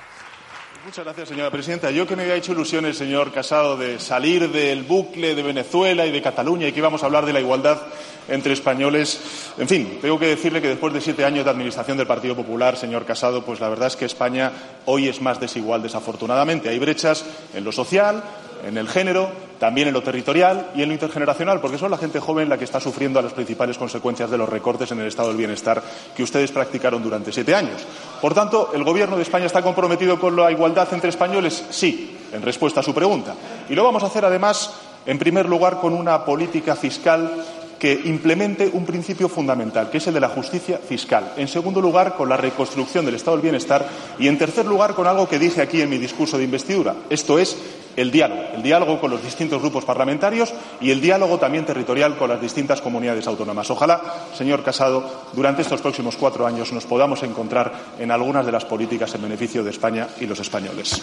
Muchas 0.85 1.07
gracias, 1.07 1.31
señora 1.31 1.51
presidenta. 1.51 1.91
Yo 1.91 2.07
que 2.07 2.15
me 2.15 2.25
había 2.25 2.35
hecho 2.35 2.53
ilusiones, 2.53 2.99
señor 2.99 3.33
Casado, 3.33 3.79
de 3.79 3.99
salir 3.99 4.51
del 4.51 4.83
bucle 4.83 5.35
de 5.35 5.43
Venezuela 5.43 6.05
y 6.05 6.13
de 6.13 6.21
Cataluña 6.21 6.69
y 6.69 6.73
que 6.73 6.81
íbamos 6.81 7.03
a 7.03 7.07
hablar 7.07 7.25
de 7.25 7.33
la 7.33 7.41
igualdad 7.41 7.81
entre 8.29 8.53
españoles. 8.53 9.19
En 9.57 9.67
fin, 9.67 9.99
tengo 10.03 10.19
que 10.19 10.27
decirle 10.27 10.61
que 10.61 10.69
después 10.69 10.93
de 10.93 11.01
siete 11.01 11.25
años 11.25 11.47
de 11.47 11.51
administración 11.51 11.97
del 11.97 12.07
Partido 12.07 12.37
Popular, 12.37 12.77
señor 12.77 13.07
Casado, 13.07 13.43
pues 13.47 13.61
la 13.61 13.71
verdad 13.71 13.89
es 13.89 13.97
que 13.97 14.05
España 14.05 14.53
hoy 14.85 15.09
es 15.09 15.23
más 15.23 15.41
desigual, 15.41 15.83
desafortunadamente. 15.83 16.69
Hay 16.69 16.79
brechas 16.79 17.25
en 17.55 17.65
lo 17.65 17.73
social, 17.73 18.23
en 18.67 18.77
el 18.77 18.87
género, 18.87 19.31
también 19.65 19.89
en 19.89 19.95
lo 19.95 20.03
territorial 20.03 20.73
y 20.75 20.83
en 20.83 20.89
lo 20.89 20.93
intergeneracional, 20.93 21.59
porque 21.59 21.79
son 21.79 21.91
la 21.91 21.97
gente 21.97 22.21
joven 22.21 22.51
la 22.51 22.59
que 22.59 22.65
está 22.65 22.81
sufriendo 22.81 23.23
las 23.23 23.33
principales 23.33 23.79
consecuencias 23.79 24.31
de 24.31 24.37
los 24.37 24.47
recortes 24.47 24.93
en 24.93 25.01
el 25.01 25.07
estado 25.07 25.29
del 25.29 25.39
bienestar 25.39 25.83
que 26.15 26.23
ustedes 26.23 26.53
practicaron 26.53 27.03
durante 27.03 27.33
siete 27.33 27.55
años. 27.55 27.81
Por 28.21 28.35
tanto, 28.35 28.73
¿el 28.75 28.85
Gobierno 28.85 29.17
de 29.17 29.23
España 29.23 29.47
está 29.47 29.63
comprometido 29.63 30.21
con 30.21 30.37
la 30.37 30.53
igualdad 30.53 30.93
entre 30.93 31.09
españoles? 31.09 31.65
Sí, 31.71 32.15
en 32.31 32.43
respuesta 32.43 32.81
a 32.81 32.83
su 32.83 32.93
pregunta. 32.93 33.35
Y 33.71 33.75
lo 33.75 33.85
vamos 33.85 34.03
a 34.03 34.09
hacer, 34.09 34.27
además, 34.27 34.71
en 35.07 35.19
primer 35.19 35.49
lugar, 35.49 35.81
con 35.81 35.95
una 35.95 36.27
política 36.27 36.77
fiscal 36.77 37.33
que 37.79 37.99
implemente 38.05 38.69
un 38.71 38.85
principio 38.85 39.31
fundamental, 39.31 39.89
que 39.89 39.97
es 39.97 40.07
el 40.07 40.13
de 40.13 40.21
la 40.21 40.29
justicia 40.29 40.77
fiscal. 40.77 41.33
En 41.39 41.49
segundo 41.49 41.81
lugar, 41.81 42.17
con 42.17 42.29
la 42.29 42.37
reconstrucción 42.37 43.07
del 43.07 43.15
estado 43.15 43.39
del 43.39 43.45
bienestar. 43.45 43.89
Y, 44.19 44.29
en 44.29 44.37
tercer 44.37 44.67
lugar, 44.67 44.95
con 44.95 45.07
algo 45.07 45.27
que 45.27 45.39
dije 45.39 45.63
aquí 45.63 45.81
en 45.81 45.89
mi 45.89 45.97
discurso 45.97 46.37
de 46.37 46.45
investidura. 46.45 46.95
Esto 47.09 47.39
es 47.39 47.57
el 47.97 48.11
diálogo, 48.11 48.43
el 48.55 48.63
diálogo 48.63 49.01
con 49.01 49.11
los 49.11 49.23
distintos 49.23 49.61
grupos 49.61 49.85
parlamentarios 49.85 50.53
y 50.81 50.91
el 50.91 51.01
diálogo 51.01 51.39
también 51.39 51.65
territorial 51.65 52.17
con 52.17 52.29
las 52.29 52.41
distintas 52.41 52.81
comunidades 52.81 53.27
autónomas. 53.27 53.71
Ojalá, 53.71 54.01
señor 54.37 54.63
Casado, 54.63 55.29
durante 55.33 55.63
estos 55.63 55.81
próximos 55.81 56.17
cuatro 56.17 56.47
años 56.47 56.73
nos 56.73 56.85
podamos 56.85 57.23
encontrar 57.23 57.73
en 57.99 58.11
algunas 58.11 58.47
de 58.47 58.53
las 58.53 58.65
políticas 58.65 59.15
en 59.15 59.23
beneficio 59.23 59.63
de 59.63 59.71
España 59.71 60.09
y 60.21 60.27
los 60.27 60.39
españoles. 60.41 61.03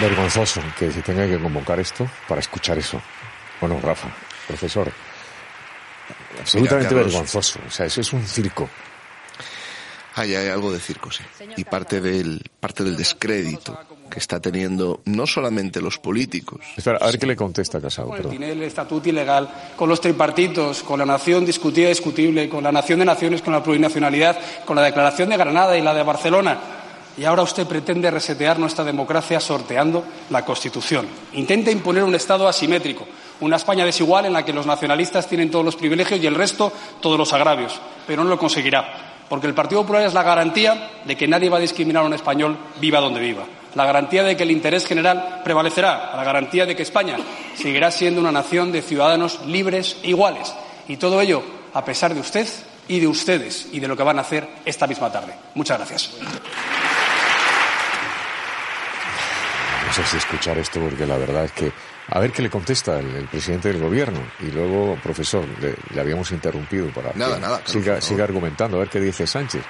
Vergonzoso 0.00 0.60
que 0.78 0.92
se 0.92 1.00
tenga 1.02 1.26
que 1.26 1.38
convocar 1.38 1.80
esto 1.80 2.06
para 2.28 2.40
escuchar 2.40 2.76
eso. 2.78 3.00
Bueno, 3.60 3.80
Rafa, 3.82 4.08
profesor, 4.46 4.92
absolutamente 6.38 6.94
vergonzoso. 6.94 7.60
O 7.66 7.70
sea, 7.70 7.86
eso 7.86 8.02
es 8.02 8.12
un 8.12 8.22
circo. 8.26 8.68
Hay, 10.18 10.34
hay 10.34 10.48
algo 10.48 10.72
de 10.72 10.80
circo, 10.80 11.10
sí. 11.10 11.22
Y 11.58 11.64
parte 11.64 12.00
del, 12.00 12.42
parte 12.58 12.82
del 12.82 12.96
descrédito 12.96 13.78
que 14.08 14.18
está 14.18 14.40
teniendo 14.40 15.02
no 15.04 15.26
solamente 15.26 15.82
los 15.82 15.98
políticos. 15.98 16.60
Espera, 16.74 16.96
a 17.02 17.06
ver 17.06 17.18
qué 17.18 17.26
le 17.26 17.36
contesta 17.36 17.82
Casado. 17.82 18.12
Tiene 18.30 18.52
el 18.52 18.62
estatuto 18.62 19.10
ilegal, 19.10 19.46
con 19.76 19.90
los 19.90 20.00
tripartitos, 20.00 20.82
con 20.82 20.98
la 20.98 21.04
nación 21.04 21.44
discutida 21.44 21.86
y 21.86 21.90
discutible, 21.90 22.48
con 22.48 22.64
la 22.64 22.72
nación 22.72 23.00
de 23.00 23.04
naciones, 23.04 23.42
con 23.42 23.52
la 23.52 23.62
plurinacionalidad, 23.62 24.38
con 24.64 24.74
la 24.76 24.82
declaración 24.82 25.28
de 25.28 25.36
Granada 25.36 25.76
y 25.76 25.82
la 25.82 25.92
de 25.92 26.02
Barcelona. 26.02 26.60
Y 27.18 27.24
ahora 27.24 27.42
usted 27.42 27.66
pretende 27.66 28.10
resetear 28.10 28.58
nuestra 28.58 28.84
democracia 28.84 29.38
sorteando 29.38 30.02
la 30.30 30.46
Constitución. 30.46 31.06
Intenta 31.34 31.70
imponer 31.70 32.04
un 32.04 32.14
Estado 32.14 32.48
asimétrico, 32.48 33.06
una 33.40 33.56
España 33.56 33.84
desigual 33.84 34.24
en 34.24 34.32
la 34.32 34.46
que 34.46 34.54
los 34.54 34.64
nacionalistas 34.64 35.28
tienen 35.28 35.50
todos 35.50 35.64
los 35.64 35.76
privilegios 35.76 36.20
y 36.20 36.26
el 36.26 36.34
resto 36.34 36.72
todos 37.02 37.18
los 37.18 37.34
agravios, 37.34 37.78
pero 38.06 38.24
no 38.24 38.30
lo 38.30 38.38
conseguirá 38.38 39.12
porque 39.28 39.46
el 39.46 39.54
Partido 39.54 39.82
Popular 39.82 40.02
es 40.02 40.14
la 40.14 40.22
garantía 40.22 40.90
de 41.04 41.16
que 41.16 41.28
nadie 41.28 41.48
va 41.48 41.58
a 41.58 41.60
discriminar 41.60 42.02
a 42.02 42.06
un 42.06 42.14
español 42.14 42.56
viva 42.80 43.00
donde 43.00 43.20
viva, 43.20 43.44
la 43.74 43.84
garantía 43.84 44.22
de 44.22 44.36
que 44.36 44.44
el 44.44 44.50
interés 44.50 44.86
general 44.86 45.42
prevalecerá, 45.44 46.12
la 46.16 46.24
garantía 46.24 46.64
de 46.66 46.74
que 46.74 46.82
España 46.82 47.16
seguirá 47.54 47.90
siendo 47.90 48.20
una 48.20 48.32
nación 48.32 48.72
de 48.72 48.82
ciudadanos 48.82 49.44
libres 49.46 49.98
e 50.02 50.08
iguales. 50.08 50.54
Y 50.88 50.96
todo 50.96 51.20
ello 51.20 51.42
a 51.74 51.84
pesar 51.84 52.14
de 52.14 52.20
usted 52.20 52.48
y 52.88 53.00
de 53.00 53.06
ustedes 53.06 53.68
y 53.72 53.80
de 53.80 53.88
lo 53.88 53.96
que 53.96 54.02
van 54.02 54.18
a 54.18 54.22
hacer 54.22 54.48
esta 54.64 54.86
misma 54.86 55.12
tarde. 55.12 55.34
Muchas 55.54 55.76
gracias. 55.76 56.10
No 59.86 59.92
sé 59.92 60.04
si 60.04 60.16
escuchar 60.16 60.56
esto 60.58 60.80
porque 60.80 61.06
la 61.06 61.16
verdad 61.16 61.44
es 61.44 61.52
que 61.52 61.72
a 62.08 62.20
ver 62.20 62.32
qué 62.32 62.42
le 62.42 62.50
contesta 62.50 62.98
el, 62.98 63.26
presidente 63.28 63.68
del 63.68 63.80
gobierno. 63.80 64.20
Y 64.40 64.50
luego, 64.50 64.96
profesor, 65.02 65.44
le, 65.60 66.00
habíamos 66.00 66.30
interrumpido 66.32 66.88
para 66.88 67.12
que 67.12 67.70
siga, 67.70 68.00
siga 68.00 68.24
argumentando, 68.24 68.76
a 68.76 68.80
ver 68.80 68.88
qué 68.88 69.00
dice 69.00 69.26
Sánchez. 69.26 69.62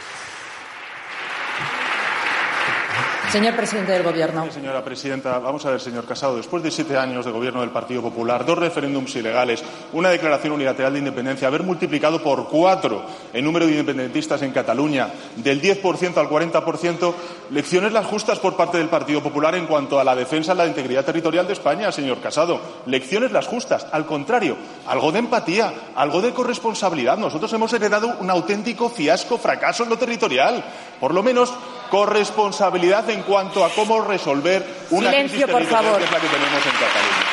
Señor 3.37 3.55
presidente 3.55 3.93
del 3.93 4.03
Gobierno. 4.03 4.51
señora 4.51 4.83
presidenta, 4.83 5.39
vamos 5.39 5.67
a 5.67 5.71
ver, 5.71 5.79
señor 5.79 6.07
Casado. 6.07 6.39
Después 6.39 6.63
de 6.63 6.71
siete 6.71 6.97
años 6.97 7.23
de 7.27 7.31
gobierno 7.31 7.61
del 7.61 7.69
Partido 7.69 8.01
Popular, 8.01 8.47
dos 8.47 8.57
referéndums 8.57 9.15
ilegales, 9.15 9.63
una 9.93 10.09
declaración 10.09 10.55
unilateral 10.55 10.95
de 10.95 11.01
independencia, 11.01 11.47
haber 11.47 11.63
multiplicado 11.63 12.23
por 12.23 12.49
cuatro 12.49 13.05
el 13.35 13.45
número 13.45 13.67
de 13.67 13.73
independentistas 13.73 14.41
en 14.41 14.53
Cataluña, 14.53 15.11
del 15.37 15.61
10% 15.61 16.17
al 16.17 16.31
40%, 16.31 17.15
lecciones 17.51 17.93
las 17.93 18.07
justas 18.07 18.39
por 18.39 18.57
parte 18.57 18.79
del 18.79 18.89
Partido 18.89 19.23
Popular 19.23 19.55
en 19.55 19.67
cuanto 19.67 20.01
a 20.01 20.05
la 20.05 20.17
defensa 20.17 20.53
de 20.53 20.59
la 20.59 20.67
integridad 20.67 21.05
territorial 21.05 21.47
de 21.47 21.53
España, 21.53 21.93
señor 21.93 22.23
Casado. 22.23 22.59
Lecciones 22.87 23.33
las 23.33 23.47
justas. 23.47 23.87
Al 23.93 24.07
contrario, 24.07 24.57
algo 24.87 25.13
de 25.13 25.19
empatía, 25.19 25.75
algo 25.95 26.23
de 26.23 26.33
corresponsabilidad. 26.33 27.19
Nosotros 27.19 27.53
hemos 27.53 27.71
heredado 27.75 28.17
un 28.19 28.31
auténtico 28.31 28.89
fiasco, 28.89 29.37
fracaso 29.37 29.83
en 29.83 29.91
lo 29.91 29.99
territorial. 29.99 30.65
Por 30.99 31.13
lo 31.13 31.23
menos 31.23 31.53
corresponsabilidad 31.91 33.09
en 33.11 33.23
cuanto 33.23 33.65
a 33.65 33.71
cómo 33.71 34.01
resolver 34.03 34.65
una 34.91 35.11
crisis 35.11 35.47
territorial 35.47 35.97
que 35.99 36.05
es 36.05 36.13
la 36.13 36.21
que 36.21 36.29
tenemos 36.29 36.67
en 36.67 36.73
Cataluña. 36.73 37.27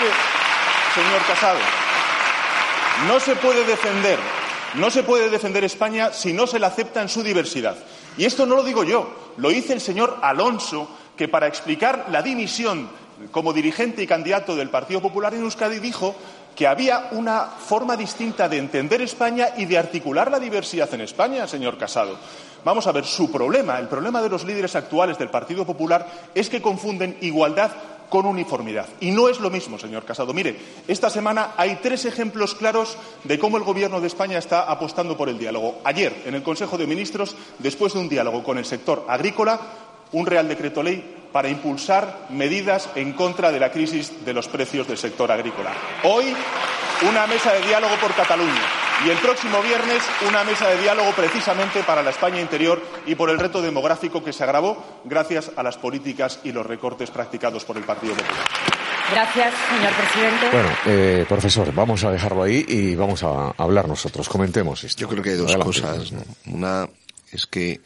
Mire, 0.00 0.14
señor 0.94 1.22
Casado, 1.26 1.58
no 3.06 3.20
se 3.20 3.36
puede 3.36 3.64
defender, 3.64 4.18
no 4.74 4.90
se 4.90 5.02
puede 5.02 5.28
defender 5.28 5.64
España 5.64 6.12
si 6.12 6.32
no 6.32 6.46
se 6.46 6.58
la 6.58 6.68
acepta 6.68 7.02
en 7.02 7.08
su 7.08 7.22
diversidad. 7.22 7.76
Y 8.16 8.24
esto 8.24 8.46
no 8.46 8.56
lo 8.56 8.64
digo 8.64 8.84
yo, 8.84 9.32
lo 9.36 9.50
dice 9.50 9.72
el 9.72 9.80
señor 9.80 10.18
Alonso, 10.22 10.88
que 11.16 11.28
para 11.28 11.46
explicar 11.46 12.06
la 12.10 12.22
dimisión 12.22 12.88
como 13.30 13.52
dirigente 13.52 14.02
y 14.02 14.06
candidato 14.06 14.54
del 14.54 14.70
Partido 14.70 15.00
Popular 15.00 15.34
en 15.34 15.42
Euskadi 15.42 15.80
dijo 15.80 16.14
que 16.58 16.66
había 16.66 17.10
una 17.12 17.42
forma 17.44 17.96
distinta 17.96 18.48
de 18.48 18.58
entender 18.58 19.00
España 19.00 19.50
y 19.56 19.64
de 19.64 19.78
articular 19.78 20.28
la 20.28 20.40
diversidad 20.40 20.92
en 20.92 21.02
España, 21.02 21.46
señor 21.46 21.78
Casado. 21.78 22.18
Vamos 22.64 22.84
a 22.88 22.90
ver, 22.90 23.04
su 23.04 23.30
problema, 23.30 23.78
el 23.78 23.86
problema 23.86 24.20
de 24.20 24.28
los 24.28 24.44
líderes 24.44 24.74
actuales 24.74 25.16
del 25.18 25.30
Partido 25.30 25.64
Popular 25.64 26.04
es 26.34 26.48
que 26.48 26.60
confunden 26.60 27.16
igualdad 27.20 27.70
con 28.10 28.26
uniformidad. 28.26 28.88
Y 28.98 29.12
no 29.12 29.28
es 29.28 29.38
lo 29.38 29.50
mismo, 29.50 29.78
señor 29.78 30.04
Casado. 30.04 30.34
Mire, 30.34 30.58
esta 30.88 31.10
semana 31.10 31.52
hay 31.56 31.78
tres 31.80 32.06
ejemplos 32.06 32.56
claros 32.56 32.98
de 33.22 33.38
cómo 33.38 33.56
el 33.56 33.62
Gobierno 33.62 34.00
de 34.00 34.08
España 34.08 34.36
está 34.36 34.62
apostando 34.62 35.16
por 35.16 35.28
el 35.28 35.38
diálogo. 35.38 35.78
Ayer, 35.84 36.24
en 36.26 36.34
el 36.34 36.42
Consejo 36.42 36.76
de 36.76 36.88
Ministros, 36.88 37.36
después 37.60 37.92
de 37.92 38.00
un 38.00 38.08
diálogo 38.08 38.42
con 38.42 38.58
el 38.58 38.64
sector 38.64 39.06
agrícola, 39.08 39.60
un 40.10 40.26
Real 40.26 40.48
Decreto 40.48 40.82
Ley 40.82 41.17
para 41.32 41.48
impulsar 41.48 42.26
medidas 42.30 42.88
en 42.94 43.12
contra 43.12 43.52
de 43.52 43.60
la 43.60 43.70
crisis 43.70 44.24
de 44.24 44.32
los 44.32 44.48
precios 44.48 44.86
del 44.88 44.98
sector 44.98 45.30
agrícola. 45.30 45.72
Hoy, 46.04 46.34
una 47.08 47.26
mesa 47.26 47.52
de 47.52 47.66
diálogo 47.66 47.94
por 47.96 48.14
Cataluña 48.14 48.62
y 49.04 49.10
el 49.10 49.18
próximo 49.18 49.62
viernes 49.62 50.02
una 50.26 50.42
mesa 50.44 50.68
de 50.68 50.78
diálogo 50.78 51.12
precisamente 51.12 51.82
para 51.82 52.02
la 52.02 52.10
España 52.10 52.40
interior 52.40 52.82
y 53.06 53.14
por 53.14 53.30
el 53.30 53.38
reto 53.38 53.62
demográfico 53.62 54.24
que 54.24 54.32
se 54.32 54.42
agravó 54.42 55.00
gracias 55.04 55.52
a 55.56 55.62
las 55.62 55.76
políticas 55.76 56.40
y 56.44 56.52
los 56.52 56.66
recortes 56.66 57.10
practicados 57.10 57.64
por 57.64 57.76
el 57.76 57.84
Partido 57.84 58.14
Popular. 58.14 58.44
Gracias, 59.10 59.54
señor 59.70 59.92
presidente. 59.94 60.48
Bueno, 60.52 60.68
eh, 60.84 61.24
profesor, 61.26 61.72
vamos 61.72 62.04
a 62.04 62.10
dejarlo 62.10 62.42
ahí 62.42 62.64
y 62.68 62.94
vamos 62.94 63.22
a 63.22 63.54
hablar 63.56 63.88
nosotros. 63.88 64.28
Comentemos 64.28 64.84
esto. 64.84 65.00
Yo 65.00 65.08
creo 65.08 65.22
que 65.22 65.30
hay 65.30 65.36
dos 65.36 65.56
cosas. 65.56 66.12
Una 66.46 66.86
es 67.32 67.46
que 67.46 67.80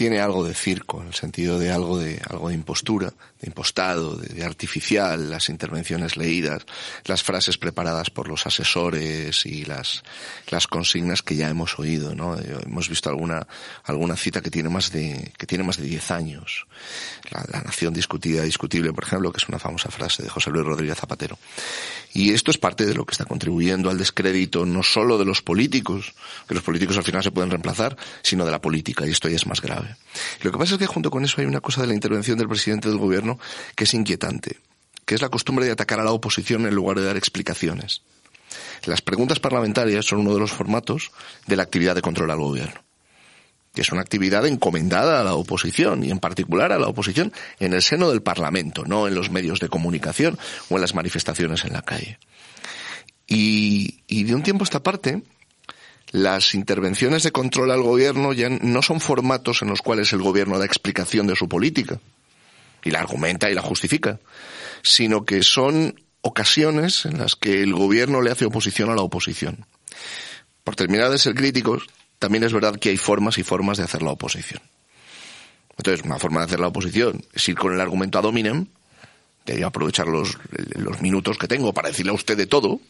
tiene 0.00 0.22
algo 0.22 0.44
de 0.44 0.54
circo, 0.54 1.02
en 1.02 1.08
el 1.08 1.14
sentido 1.14 1.58
de 1.58 1.70
algo 1.70 1.98
de, 1.98 2.22
algo 2.30 2.48
de 2.48 2.54
impostura, 2.54 3.12
de 3.38 3.46
impostado, 3.46 4.16
de, 4.16 4.42
artificial, 4.42 5.28
las 5.28 5.50
intervenciones 5.50 6.16
leídas, 6.16 6.64
las 7.04 7.22
frases 7.22 7.58
preparadas 7.58 8.08
por 8.08 8.26
los 8.26 8.46
asesores 8.46 9.44
y 9.44 9.66
las, 9.66 10.02
las 10.48 10.66
consignas 10.68 11.20
que 11.20 11.36
ya 11.36 11.50
hemos 11.50 11.78
oído, 11.78 12.14
¿no? 12.14 12.38
Eh, 12.38 12.60
hemos 12.64 12.88
visto 12.88 13.10
alguna, 13.10 13.46
alguna 13.84 14.16
cita 14.16 14.40
que 14.40 14.50
tiene 14.50 14.70
más 14.70 14.90
de, 14.90 15.34
que 15.36 15.46
tiene 15.46 15.64
más 15.64 15.76
de 15.76 15.84
diez 15.84 16.10
años. 16.10 16.66
La, 17.30 17.44
la 17.52 17.60
nación 17.60 17.92
discutida, 17.92 18.42
discutible, 18.42 18.94
por 18.94 19.04
ejemplo, 19.04 19.30
que 19.30 19.36
es 19.36 19.50
una 19.50 19.58
famosa 19.58 19.90
frase 19.90 20.22
de 20.22 20.30
José 20.30 20.48
Luis 20.48 20.64
Rodríguez 20.64 20.96
Zapatero. 20.96 21.38
Y 22.14 22.32
esto 22.32 22.50
es 22.50 22.56
parte 22.56 22.86
de 22.86 22.94
lo 22.94 23.04
que 23.04 23.12
está 23.12 23.26
contribuyendo 23.26 23.90
al 23.90 23.98
descrédito 23.98 24.64
no 24.64 24.82
solo 24.82 25.18
de 25.18 25.26
los 25.26 25.42
políticos, 25.42 26.14
que 26.48 26.54
los 26.54 26.64
políticos 26.64 26.96
al 26.96 27.04
final 27.04 27.22
se 27.22 27.30
pueden 27.30 27.50
reemplazar, 27.50 27.98
sino 28.22 28.46
de 28.46 28.50
la 28.50 28.62
política, 28.62 29.06
y 29.06 29.10
esto 29.10 29.28
ya 29.28 29.36
es 29.36 29.46
más 29.46 29.60
grave. 29.60 29.89
Lo 30.42 30.52
que 30.52 30.58
pasa 30.58 30.74
es 30.74 30.78
que 30.78 30.86
junto 30.86 31.10
con 31.10 31.24
eso 31.24 31.40
hay 31.40 31.46
una 31.46 31.60
cosa 31.60 31.80
de 31.80 31.88
la 31.88 31.94
intervención 31.94 32.38
del 32.38 32.48
presidente 32.48 32.88
del 32.88 32.98
gobierno 32.98 33.38
que 33.74 33.84
es 33.84 33.94
inquietante, 33.94 34.58
que 35.04 35.14
es 35.14 35.22
la 35.22 35.28
costumbre 35.28 35.64
de 35.64 35.72
atacar 35.72 36.00
a 36.00 36.04
la 36.04 36.12
oposición 36.12 36.66
en 36.66 36.74
lugar 36.74 36.98
de 36.98 37.04
dar 37.04 37.16
explicaciones. 37.16 38.02
Las 38.84 39.02
preguntas 39.02 39.40
parlamentarias 39.40 40.06
son 40.06 40.20
uno 40.20 40.34
de 40.34 40.40
los 40.40 40.52
formatos 40.52 41.12
de 41.46 41.56
la 41.56 41.62
actividad 41.62 41.94
de 41.94 42.02
control 42.02 42.30
al 42.30 42.38
gobierno 42.38 42.80
que 43.74 43.82
es 43.82 43.92
una 43.92 44.00
actividad 44.00 44.46
encomendada 44.46 45.20
a 45.20 45.24
la 45.24 45.34
oposición 45.34 46.04
y 46.04 46.10
en 46.10 46.18
particular 46.18 46.72
a 46.72 46.78
la 46.78 46.88
oposición 46.88 47.32
en 47.60 47.72
el 47.72 47.82
seno 47.82 48.10
del 48.10 48.22
Parlamento, 48.22 48.84
no 48.84 49.06
en 49.06 49.14
los 49.14 49.30
medios 49.30 49.60
de 49.60 49.68
comunicación 49.68 50.38
o 50.68 50.74
en 50.74 50.80
las 50.80 50.94
manifestaciones 50.94 51.64
en 51.64 51.74
la 51.74 51.82
calle. 51.82 52.18
Y, 53.26 54.02
y 54.08 54.24
de 54.24 54.34
un 54.34 54.42
tiempo 54.42 54.64
a 54.64 54.66
esta 54.66 54.82
parte, 54.82 55.22
las 56.12 56.54
intervenciones 56.54 57.22
de 57.22 57.32
control 57.32 57.70
al 57.70 57.82
gobierno 57.82 58.32
ya 58.32 58.48
no 58.48 58.82
son 58.82 59.00
formatos 59.00 59.62
en 59.62 59.68
los 59.68 59.80
cuales 59.80 60.12
el 60.12 60.22
gobierno 60.22 60.58
da 60.58 60.64
explicación 60.64 61.26
de 61.26 61.36
su 61.36 61.48
política 61.48 62.00
y 62.82 62.90
la 62.90 63.00
argumenta 63.00 63.50
y 63.50 63.54
la 63.54 63.62
justifica, 63.62 64.18
sino 64.82 65.24
que 65.24 65.42
son 65.42 66.00
ocasiones 66.22 67.06
en 67.06 67.18
las 67.18 67.36
que 67.36 67.62
el 67.62 67.74
gobierno 67.74 68.22
le 68.22 68.30
hace 68.30 68.44
oposición 68.44 68.90
a 68.90 68.94
la 68.94 69.02
oposición. 69.02 69.66
Por 70.64 70.76
terminar 70.76 71.10
de 71.10 71.18
ser 71.18 71.34
críticos, 71.34 71.86
también 72.18 72.44
es 72.44 72.52
verdad 72.52 72.76
que 72.76 72.90
hay 72.90 72.96
formas 72.96 73.38
y 73.38 73.42
formas 73.42 73.78
de 73.78 73.84
hacer 73.84 74.02
la 74.02 74.10
oposición. 74.10 74.60
Entonces, 75.76 76.04
una 76.04 76.18
forma 76.18 76.40
de 76.40 76.46
hacer 76.46 76.60
la 76.60 76.68
oposición 76.68 77.24
es 77.32 77.48
ir 77.48 77.56
con 77.56 77.72
el 77.72 77.80
argumento 77.80 78.18
a 78.18 78.22
dominem, 78.22 78.66
de 79.46 79.64
aprovechar 79.64 80.06
los, 80.06 80.36
los 80.74 81.00
minutos 81.00 81.38
que 81.38 81.48
tengo 81.48 81.72
para 81.72 81.88
decirle 81.88 82.12
a 82.12 82.14
usted 82.14 82.36
de 82.36 82.46
todo, 82.46 82.80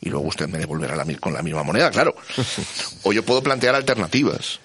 y 0.00 0.08
luego 0.08 0.26
usted 0.26 0.48
me 0.48 0.58
devolverá 0.58 0.96
la, 0.96 1.04
con 1.18 1.32
la 1.32 1.42
misma 1.42 1.62
moneda, 1.62 1.90
claro. 1.90 2.14
o 3.02 3.12
yo 3.12 3.24
puedo 3.24 3.42
plantear 3.42 3.74
alternativas. 3.74 4.60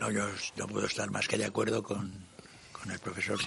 No, 0.00 0.10
yo 0.10 0.26
no 0.56 0.66
puedo 0.66 0.86
estar 0.86 1.10
más 1.10 1.28
que 1.28 1.38
de 1.38 1.44
acuerdo 1.44 1.82
con, 1.82 2.12
con 2.72 2.90
el 2.90 2.98
profesor 2.98 3.38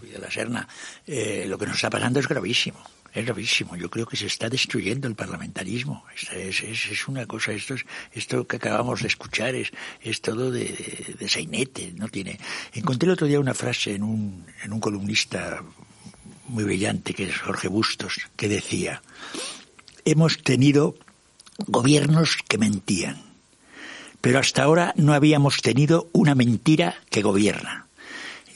Ruiz 0.00 0.12
de 0.12 0.18
la 0.18 0.30
Serna. 0.30 0.68
Eh, 1.06 1.44
lo 1.48 1.58
que 1.58 1.66
nos 1.66 1.76
está 1.76 1.90
pasando 1.90 2.20
es 2.20 2.28
gravísimo. 2.28 2.82
Es 3.12 3.24
gravísimo. 3.24 3.76
Yo 3.76 3.88
creo 3.88 4.06
que 4.06 4.16
se 4.16 4.26
está 4.26 4.48
destruyendo 4.48 5.08
el 5.08 5.14
parlamentarismo. 5.14 6.04
Es, 6.14 6.60
es, 6.62 6.86
es 6.86 7.08
una 7.08 7.26
cosa, 7.26 7.52
esto, 7.52 7.74
es, 7.74 7.84
esto 8.12 8.46
que 8.46 8.56
acabamos 8.56 9.00
de 9.00 9.08
escuchar 9.08 9.54
es, 9.54 9.70
es 10.02 10.20
todo 10.20 10.50
de, 10.50 10.64
de, 10.64 11.14
de 11.18 11.28
sainete. 11.28 11.92
No 11.96 12.08
tiene... 12.08 12.38
Encontré 12.74 13.06
el 13.06 13.14
otro 13.14 13.26
día 13.26 13.40
una 13.40 13.54
frase 13.54 13.94
en 13.94 14.02
un, 14.02 14.46
en 14.62 14.72
un 14.72 14.80
columnista 14.80 15.62
muy 16.48 16.64
brillante, 16.64 17.14
que 17.14 17.24
es 17.24 17.38
Jorge 17.38 17.68
Bustos, 17.68 18.18
que 18.36 18.48
decía, 18.48 19.02
hemos 20.06 20.42
tenido 20.42 20.94
gobiernos 21.66 22.38
que 22.48 22.56
mentían, 22.56 23.22
pero 24.22 24.38
hasta 24.38 24.62
ahora 24.62 24.94
no 24.96 25.12
habíamos 25.12 25.60
tenido 25.60 26.08
una 26.12 26.34
mentira 26.34 26.94
que 27.10 27.22
gobierna. 27.22 27.85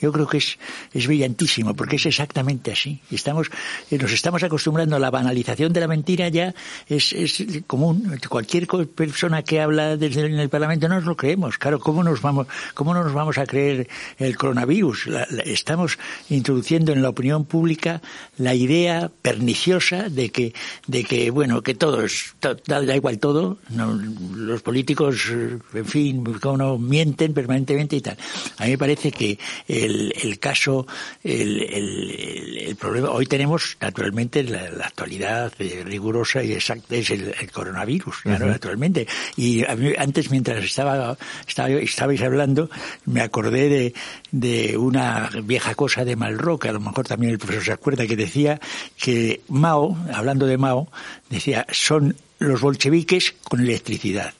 Yo 0.01 0.11
creo 0.11 0.27
que 0.27 0.37
es, 0.37 0.57
es 0.93 1.07
brillantísimo, 1.07 1.75
porque 1.75 1.97
es 1.97 2.05
exactamente 2.05 2.71
así. 2.71 2.99
Estamos, 3.11 3.49
eh, 3.89 3.97
nos 3.97 4.11
estamos 4.11 4.43
acostumbrando 4.43 4.95
a 4.95 4.99
la 4.99 5.11
banalización 5.11 5.71
de 5.73 5.79
la 5.79 5.87
mentira 5.87 6.27
ya 6.29 6.53
es, 6.87 7.13
es 7.13 7.43
común. 7.67 8.19
Cualquier 8.27 8.67
persona 8.67 9.43
que 9.43 9.61
habla 9.61 9.97
desde 9.97 10.25
en 10.25 10.39
el 10.39 10.49
Parlamento 10.49 10.87
no 10.87 10.95
nos 10.95 11.05
lo 11.05 11.15
creemos. 11.15 11.57
Claro, 11.57 11.79
¿cómo 11.79 12.03
nos 12.03 12.21
vamos, 12.21 12.47
cómo 12.73 12.93
no 12.93 13.03
nos 13.03 13.13
vamos 13.13 13.37
a 13.37 13.45
creer 13.45 13.87
el 14.17 14.35
coronavirus? 14.35 15.07
La, 15.07 15.27
la, 15.29 15.43
estamos 15.43 15.99
introduciendo 16.29 16.91
en 16.93 17.01
la 17.01 17.09
opinión 17.09 17.45
pública 17.45 18.01
la 18.37 18.55
idea 18.55 19.11
perniciosa 19.21 20.09
de 20.09 20.29
que, 20.29 20.53
de 20.87 21.03
que 21.03 21.29
bueno, 21.31 21.61
que 21.61 21.75
todo 21.75 22.03
es, 22.03 22.35
da, 22.41 22.95
igual 22.95 23.19
todo, 23.19 23.59
no, 23.69 23.93
los 23.93 24.61
políticos, 24.61 25.29
en 25.29 25.85
fin, 25.85 26.23
como 26.39 26.57
no, 26.57 26.77
mienten 26.77 27.33
permanentemente 27.33 27.95
y 27.95 28.01
tal. 28.01 28.17
A 28.57 28.65
mí 28.65 28.71
me 28.71 28.77
parece 28.77 29.11
que 29.11 29.37
el 29.67 29.90
el, 29.91 30.13
el 30.21 30.39
caso, 30.39 30.87
el, 31.23 31.61
el, 31.63 32.57
el, 32.67 32.75
problema. 32.75 33.09
Hoy 33.09 33.25
tenemos, 33.25 33.77
naturalmente, 33.79 34.43
la, 34.43 34.69
la 34.71 34.85
actualidad 34.85 35.53
eh, 35.59 35.83
rigurosa 35.85 36.43
y 36.43 36.53
exacta 36.53 36.95
es 36.95 37.09
el, 37.09 37.33
coronavirus, 37.51 38.15
claro, 38.23 38.45
uh 38.45 38.49
-huh. 38.49 38.51
naturalmente. 38.51 39.07
Y 39.35 39.65
a 39.65 39.75
mí, 39.75 39.93
antes, 39.97 40.31
mientras 40.31 40.63
estaba, 40.63 41.17
estaba, 41.47 41.69
estabais 41.69 42.21
hablando, 42.21 42.69
me 43.05 43.21
acordé 43.21 43.69
de, 43.69 43.93
de 44.31 44.77
una 44.77 45.29
vieja 45.43 45.75
cosa 45.75 46.05
de 46.05 46.15
Malraux, 46.15 46.59
que 46.61 46.69
a 46.69 46.73
lo 46.73 46.79
mejor 46.79 47.05
también 47.07 47.31
el 47.33 47.39
profesor 47.39 47.63
se 47.63 47.73
acuerda, 47.73 48.07
que 48.07 48.15
decía 48.15 48.59
que 48.97 49.41
Mao, 49.49 49.97
hablando 50.13 50.45
de 50.45 50.57
Mao, 50.57 50.87
decía, 51.29 51.65
son 51.71 52.15
los 52.39 52.61
bolcheviques 52.61 53.35
con 53.43 53.59
electricidad. 53.61 54.33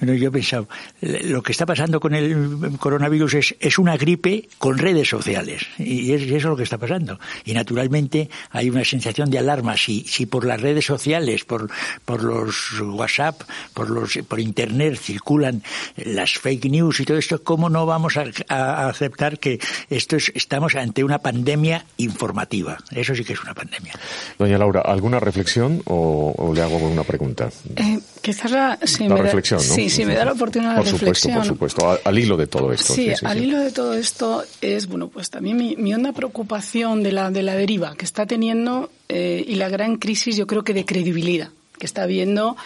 Bueno, 0.00 0.14
yo 0.14 0.28
he 0.28 0.30
pensado, 0.30 0.68
lo 1.00 1.42
que 1.42 1.52
está 1.52 1.66
pasando 1.66 2.00
con 2.00 2.14
el 2.14 2.76
coronavirus 2.78 3.34
es, 3.34 3.56
es 3.60 3.78
una 3.78 3.96
gripe 3.96 4.48
con 4.58 4.78
redes 4.78 5.08
sociales. 5.08 5.66
Y, 5.78 6.12
es, 6.12 6.22
y 6.22 6.28
eso 6.28 6.36
es 6.36 6.44
lo 6.44 6.56
que 6.56 6.64
está 6.64 6.78
pasando. 6.78 7.18
Y 7.44 7.54
naturalmente 7.54 8.28
hay 8.50 8.70
una 8.70 8.84
sensación 8.84 9.30
de 9.30 9.38
alarma. 9.38 9.76
Si, 9.76 10.02
si 10.02 10.26
por 10.26 10.44
las 10.44 10.60
redes 10.60 10.84
sociales, 10.84 11.44
por, 11.44 11.70
por 12.04 12.22
los 12.22 12.80
WhatsApp, 12.80 13.42
por, 13.74 13.90
los, 13.90 14.18
por 14.28 14.40
Internet 14.40 14.96
circulan 14.96 15.62
las 15.96 16.32
fake 16.32 16.66
news 16.66 17.00
y 17.00 17.04
todo 17.04 17.18
esto, 17.18 17.42
¿cómo 17.42 17.68
no 17.68 17.86
vamos 17.86 18.16
a, 18.16 18.24
a 18.48 18.88
aceptar 18.88 19.38
que 19.38 19.58
esto 19.90 20.16
es, 20.16 20.32
estamos 20.34 20.74
ante 20.74 21.04
una 21.04 21.18
pandemia 21.18 21.86
informativa? 21.96 22.78
Eso 22.90 23.14
sí 23.14 23.24
que 23.24 23.32
es 23.32 23.42
una 23.42 23.54
pandemia. 23.54 23.94
Doña 24.38 24.58
Laura, 24.58 24.82
¿alguna 24.82 25.20
reflexión 25.20 25.82
o, 25.86 26.34
o 26.36 26.54
le 26.54 26.62
hago 26.62 26.76
una 26.76 27.04
pregunta? 27.04 27.50
Eh, 27.76 27.98
quizás 28.26 28.50
la, 28.50 28.76
la 28.98 29.16
reflexión, 29.16 29.60
da, 29.60 29.68
¿no? 29.68 29.74
Sí, 29.74 29.88
si 29.88 30.04
me 30.04 30.16
da 30.16 30.24
la 30.24 30.32
oportunidad 30.32 30.72
de 30.72 30.76
por 30.78 30.88
supuesto. 30.88 31.28
Por 31.28 31.44
supuesto, 31.44 31.90
al, 31.90 32.00
al, 32.02 32.18
hilo 32.18 32.36
de 32.36 32.48
todo 32.48 32.72
esto. 32.72 32.92
Sí, 32.92 33.10
sí, 33.10 33.16
sí 33.20 33.24
al 33.24 33.38
sí. 33.38 33.44
hilo 33.44 33.60
de 33.60 33.70
todo 33.70 33.94
esto 33.94 34.42
es, 34.60 34.88
bueno, 34.88 35.06
pues 35.06 35.30
también 35.30 35.56
mi, 35.56 35.76
mi 35.76 35.94
honda 35.94 36.12
preocupación 36.12 37.04
de 37.04 37.12
la, 37.12 37.30
de 37.30 37.44
la 37.44 37.54
deriva 37.54 37.94
que 37.94 38.04
está 38.04 38.26
teniendo 38.26 38.90
eh, 39.08 39.44
y 39.46 39.54
la 39.54 39.68
gran 39.68 39.96
crisis, 39.98 40.36
yo 40.36 40.48
creo 40.48 40.64
que 40.64 40.74
de 40.74 40.84
credibilidad 40.84 41.50
que 41.78 41.86
está 41.86 42.02
habiendo 42.02 42.56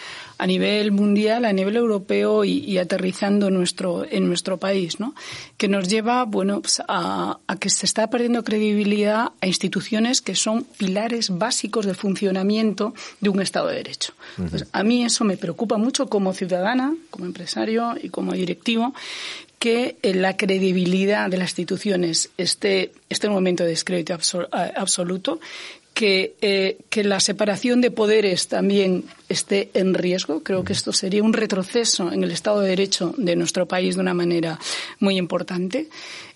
a 0.41 0.47
nivel 0.47 0.91
mundial, 0.91 1.45
a 1.45 1.53
nivel 1.53 1.75
europeo 1.75 2.43
y, 2.43 2.65
y 2.65 2.79
aterrizando 2.79 3.49
en 3.49 3.53
nuestro, 3.53 4.07
en 4.09 4.27
nuestro 4.27 4.57
país, 4.57 4.99
¿no? 4.99 5.13
Que 5.55 5.67
nos 5.67 5.87
lleva, 5.87 6.25
bueno, 6.25 6.61
pues 6.61 6.81
a, 6.87 7.37
a, 7.45 7.55
que 7.57 7.69
se 7.69 7.85
está 7.85 8.09
perdiendo 8.09 8.43
credibilidad 8.43 9.33
a 9.39 9.45
instituciones 9.45 10.19
que 10.19 10.33
son 10.33 10.63
pilares 10.63 11.29
básicos 11.29 11.85
del 11.85 11.95
funcionamiento 11.95 12.95
de 13.19 13.29
un 13.29 13.39
Estado 13.39 13.67
de 13.67 13.75
Derecho. 13.75 14.13
Uh 14.13 14.17
-huh. 14.17 14.43
Entonces, 14.45 14.67
a 14.71 14.83
mí 14.83 15.05
eso 15.05 15.23
me 15.25 15.37
preocupa 15.37 15.77
mucho 15.77 16.07
como 16.07 16.33
ciudadana, 16.33 16.95
como 17.11 17.27
empresario 17.27 17.93
y 18.01 18.09
como 18.09 18.33
directivo, 18.33 18.95
que 19.59 19.97
la 20.01 20.37
credibilidad 20.37 21.29
de 21.29 21.37
las 21.37 21.51
instituciones 21.51 22.31
esté, 22.35 22.93
esté 23.09 23.27
en 23.27 23.33
un 23.33 23.37
momento 23.37 23.63
de 23.63 23.69
descrédito 23.69 24.15
absoluto, 24.15 25.39
que, 26.01 26.33
eh, 26.41 26.79
que, 26.89 27.03
la 27.03 27.19
separación 27.19 27.79
de 27.79 27.91
poderes 27.91 28.47
también 28.47 29.03
esté 29.29 29.69
en 29.75 29.93
riesgo. 29.93 30.41
Creo 30.41 30.63
que 30.63 30.73
esto 30.73 30.93
sería 30.93 31.21
un 31.21 31.31
retroceso 31.31 32.11
en 32.11 32.23
el 32.23 32.31
Estado 32.31 32.61
de 32.61 32.69
Derecho 32.69 33.13
de 33.17 33.35
nuestro 33.35 33.67
país 33.67 33.93
de 33.93 34.01
una 34.01 34.15
manera 34.15 34.57
muy 34.99 35.17
importante. 35.17 35.89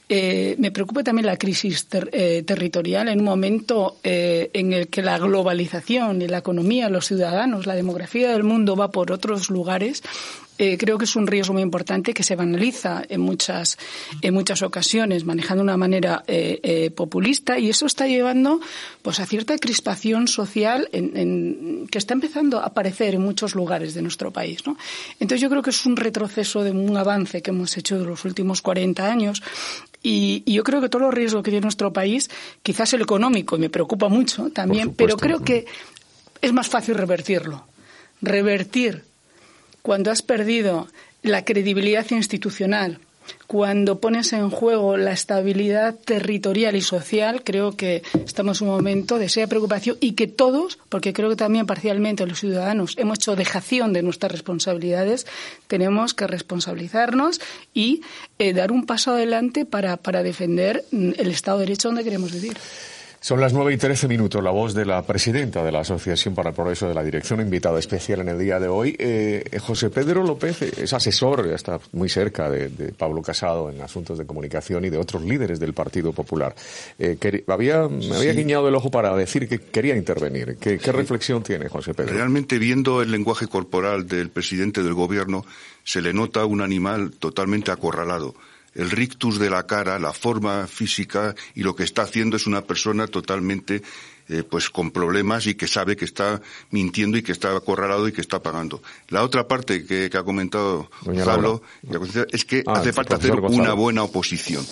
Eh, 0.07 0.55
me 0.59 0.69
preocupa 0.69 1.03
también 1.03 1.25
la 1.25 1.37
crisis 1.37 1.87
ter, 1.87 2.11
eh, 2.13 2.43
territorial 2.43 3.07
en 3.07 3.19
un 3.19 3.25
momento 3.25 3.97
eh, 4.03 4.51
en 4.53 4.71
el 4.71 4.87
que 4.87 5.01
la 5.01 5.17
globalización 5.17 6.21
y 6.21 6.27
la 6.27 6.37
economía, 6.37 6.89
los 6.89 7.07
ciudadanos, 7.07 7.65
la 7.65 7.73
demografía 7.73 8.31
del 8.31 8.43
mundo 8.43 8.75
va 8.75 8.91
por 8.91 9.11
otros 9.11 9.49
lugares 9.49 10.03
eh, 10.57 10.77
creo 10.77 10.97
que 10.97 11.05
es 11.05 11.15
un 11.15 11.27
riesgo 11.27 11.53
muy 11.53 11.61
importante 11.61 12.13
que 12.13 12.23
se 12.23 12.35
banaliza 12.35 13.03
en 13.09 13.21
muchas, 13.21 13.77
en 14.21 14.33
muchas 14.33 14.61
ocasiones, 14.61 15.25
manejando 15.25 15.63
de 15.63 15.65
una 15.65 15.77
manera 15.77 16.23
eh, 16.27 16.59
eh, 16.63 16.91
populista, 16.91 17.59
y 17.59 17.69
eso 17.69 17.85
está 17.85 18.07
llevando 18.07 18.61
pues, 19.01 19.19
a 19.19 19.25
cierta 19.25 19.57
crispación 19.57 20.27
social 20.27 20.87
en, 20.93 21.87
que 21.91 21.97
está 21.97 22.13
empezando 22.13 22.59
a 22.59 22.67
aparecer 22.67 23.15
en 23.15 23.21
muchos 23.21 23.53
lugares 23.53 23.93
de 23.93 24.01
nuestro 24.01 24.31
país. 24.31 24.65
¿no? 24.65 24.77
Entonces, 25.19 25.41
yo 25.41 25.49
creo 25.49 25.61
que 25.61 25.71
es 25.71 25.85
un 25.85 25.97
retroceso 25.97 26.63
de 26.63 26.71
un 26.71 26.95
avance 26.95 27.41
que 27.41 27.51
hemos 27.51 27.75
hecho 27.77 27.99
de 27.99 28.05
los 28.05 28.23
últimos 28.23 28.61
40 28.61 29.05
años 29.05 29.43
y, 30.01 30.43
yo 30.45 30.63
creo 30.63 30.79
que 30.79 30.87
todos 30.87 31.01
los 31.01 31.13
riesgos 31.13 31.43
que 31.43 31.51
tiene 31.51 31.63
nuestro 31.63 31.91
país, 31.91 32.29
quizás 32.61 32.93
el 32.93 33.01
económico, 33.01 33.55
y 33.55 33.59
me 33.59 33.69
preocupa 33.69 34.07
mucho 34.07 34.51
también, 34.51 34.93
pero 34.93 35.17
creo 35.17 35.41
que 35.41 35.65
es 36.41 36.53
más 36.53 36.69
fácil 36.69 36.95
revertirlo. 36.95 37.65
Revertir 38.21 39.03
cuando 39.85 40.09
has 40.09 40.23
perdido 40.23 40.87
la 41.21 41.45
credibilidad 41.45 42.09
institucional, 42.09 42.97
cuando 43.45 43.99
pones 43.99 44.33
en 44.33 44.49
juego 44.49 44.97
la 44.97 45.11
estabilidad 45.11 45.93
territorial 45.93 46.75
y 46.75 46.81
social, 46.81 47.43
creo 47.43 47.77
que 47.77 48.01
estamos 48.25 48.61
en 48.61 48.69
un 48.69 48.73
momento 48.73 49.19
de 49.19 49.29
seria 49.29 49.45
preocupación 49.45 49.95
y 50.01 50.13
que 50.13 50.25
todos, 50.25 50.79
porque 50.89 51.13
creo 51.13 51.29
que 51.29 51.35
también 51.35 51.67
parcialmente 51.67 52.25
los 52.25 52.39
ciudadanos 52.39 52.95
hemos 52.97 53.19
hecho 53.19 53.35
dejación 53.35 53.93
de 53.93 54.01
nuestras 54.01 54.31
responsabilidades, 54.31 55.27
tenemos 55.67 56.15
que 56.15 56.25
responsabilizarnos 56.25 57.39
y 57.75 58.01
eh, 58.39 58.53
dar 58.53 58.71
un 58.71 58.87
paso 58.87 59.11
adelante 59.11 59.65
para, 59.65 59.97
para 59.97 60.23
defender 60.23 60.83
mm, 60.89 61.11
el 61.19 61.29
Estado 61.29 61.59
de 61.59 61.65
Derecho 61.65 61.89
donde 61.89 62.03
queremos 62.03 62.31
vivir. 62.31 62.57
Son 63.25 63.41
las 63.41 63.53
nueve 63.53 63.73
y 63.73 63.77
trece 63.77 64.07
minutos. 64.07 64.43
La 64.43 64.51
voz 64.51 64.75
de 64.75 64.85
la 64.85 65.01
presidenta 65.01 65.63
de 65.63 65.71
la 65.71 65.79
Asociación 65.79 66.35
para 66.35 66.51
el 66.51 66.55
Progreso 66.55 66.87
de 66.87 66.93
la 66.93 67.01
Dirección, 67.01 67.41
invitada 67.41 67.79
especial 67.79 68.19
en 68.19 68.29
el 68.29 68.37
día 68.37 68.59
de 68.59 68.67
hoy. 68.67 68.95
Eh, 68.99 69.43
José 69.59 69.89
Pedro 69.89 70.21
López 70.21 70.61
es 70.61 70.93
asesor, 70.93 71.47
está 71.47 71.79
muy 71.93 72.07
cerca 72.07 72.51
de, 72.51 72.69
Pablo 72.95 73.23
Casado 73.23 73.71
en 73.71 73.81
asuntos 73.81 74.19
de 74.19 74.27
comunicación 74.27 74.85
y 74.85 74.91
de 74.91 74.99
otros 74.99 75.23
líderes 75.23 75.59
del 75.59 75.73
Partido 75.73 76.13
Popular. 76.13 76.53
Eh, 76.99 77.17
había, 77.47 77.87
me 77.87 78.15
había 78.15 78.33
guiñado 78.33 78.67
el 78.67 78.75
ojo 78.75 78.91
para 78.91 79.15
decir 79.15 79.49
que 79.49 79.57
quería 79.57 79.95
intervenir. 79.95 80.57
¿Qué, 80.57 80.77
¿Qué 80.77 80.91
reflexión 80.91 81.41
tiene 81.41 81.67
José 81.67 81.95
Pedro? 81.95 82.13
Realmente, 82.13 82.59
viendo 82.59 83.01
el 83.01 83.09
lenguaje 83.09 83.47
corporal 83.47 84.07
del 84.07 84.29
presidente 84.29 84.83
del 84.83 84.93
Gobierno, 84.93 85.43
se 85.83 85.99
le 85.99 86.13
nota 86.13 86.45
un 86.45 86.61
animal 86.61 87.09
totalmente 87.17 87.71
acorralado 87.71 88.35
el 88.75 88.91
rictus 88.91 89.39
de 89.39 89.49
la 89.49 89.65
cara, 89.65 89.97
la 89.99 90.13
forma 90.13 90.67
física 90.67 91.33
y 91.55 91.63
lo 91.63 91.75
que 91.75 91.83
está 91.83 92.03
haciendo 92.03 92.37
es 92.37 92.45
una 92.45 92.61
persona 92.61 93.07
totalmente 93.07 93.81
eh, 94.27 94.43
pues 94.43 94.69
con 94.69 94.91
problemas 94.91 95.47
y 95.47 95.55
que 95.55 95.67
sabe 95.67 95.95
que 95.95 96.05
está 96.05 96.41
mintiendo 96.71 97.17
y 97.17 97.23
que 97.23 97.31
está 97.31 97.55
acorralado 97.55 98.07
y 98.07 98.11
que 98.11 98.21
está 98.21 98.41
pagando. 98.41 98.81
La 99.09 99.23
otra 99.23 99.47
parte 99.47 99.85
que, 99.85 100.09
ha 100.15 100.23
comentado 100.23 100.89
Gonzalo 101.01 101.61
es 102.31 102.45
que 102.45 102.63
ah, 102.67 102.73
hace 102.73 102.91
falta 102.91 103.15
hacer 103.15 103.33
una 103.33 103.73
buena 103.73 104.03
oposición 104.03 104.65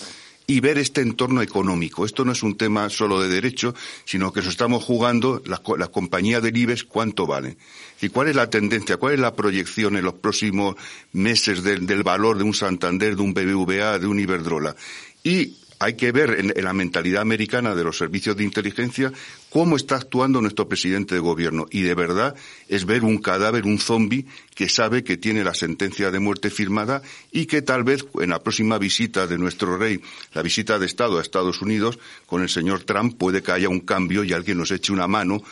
y 0.45 0.59
ver 0.59 0.77
este 0.77 1.01
entorno 1.01 1.41
económico. 1.41 2.05
Esto 2.05 2.25
no 2.25 2.31
es 2.31 2.43
un 2.43 2.57
tema 2.57 2.89
solo 2.89 3.21
de 3.21 3.29
derecho, 3.29 3.73
sino 4.05 4.33
que 4.33 4.41
nos 4.41 4.49
estamos 4.49 4.83
jugando 4.83 5.41
la, 5.45 5.61
la 5.77 5.87
compañía 5.87 6.41
del 6.41 6.57
IBEX 6.57 6.83
cuánto 6.83 7.25
vale. 7.25 7.57
¿Y 8.01 8.09
cuál 8.09 8.27
es 8.27 8.35
la 8.35 8.49
tendencia, 8.49 8.97
cuál 8.97 9.13
es 9.13 9.19
la 9.19 9.35
proyección 9.35 9.95
en 9.95 10.03
los 10.03 10.15
próximos 10.15 10.75
meses 11.13 11.63
del, 11.63 12.03
valor 12.03 12.37
de 12.37 12.43
un 12.43 12.53
Santander, 12.53 13.15
de 13.15 13.21
un 13.21 13.33
BBVA, 13.33 13.99
de 13.99 14.07
un 14.07 14.19
Iberdrola? 14.19 14.75
Y 15.23 15.55
hay 15.83 15.95
que 15.95 16.13
ver 16.13 16.39
en, 16.39 16.63
la 16.63 16.71
mentalidad 16.71 17.21
americana 17.21 17.75
de 17.75 17.83
los 17.83 17.97
servicios 17.97 18.37
de 18.37 18.45
inteligencia 18.45 19.11
cómo 19.49 19.75
está 19.75 19.97
actuando 19.97 20.39
nuestro 20.39 20.67
presidente 20.69 21.15
de 21.15 21.19
gobierno. 21.19 21.65
Y 21.71 21.81
de 21.81 21.93
verdad 21.93 22.35
es 22.69 22.85
ver 22.85 23.03
un 23.03 23.17
cadáver, 23.17 23.65
un 23.65 23.79
zombi 23.79 24.25
que 24.55 24.69
sabe 24.69 25.03
que 25.03 25.17
tiene 25.17 25.43
la 25.43 25.53
sentencia 25.53 26.09
de 26.09 26.19
muerte 26.19 26.49
firmada 26.49 27.01
y 27.33 27.47
que 27.47 27.61
tal 27.61 27.83
vez 27.83 28.05
en 28.21 28.29
la 28.29 28.41
próxima 28.41 28.77
visita 28.77 29.27
de 29.27 29.37
nuestro 29.37 29.77
rey, 29.77 29.99
la 30.33 30.41
visita 30.41 30.79
de 30.79 30.85
Estado 30.85 31.19
a 31.19 31.21
Estados 31.21 31.61
Unidos, 31.61 31.99
con 32.27 32.41
el 32.41 32.49
señor 32.49 32.83
Trump 32.83 33.17
puede 33.17 33.43
que 33.43 33.51
haya 33.51 33.67
un 33.67 33.81
cambio 33.81 34.23
y 34.23 34.31
alguien 34.31 34.59
nos 34.59 34.71
eche 34.71 34.93
una 34.93 35.07
mano 35.07 35.43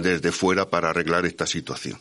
desde 0.00 0.32
fuera 0.32 0.68
para 0.68 0.90
arreglar 0.90 1.26
esta 1.26 1.46
situación. 1.46 1.98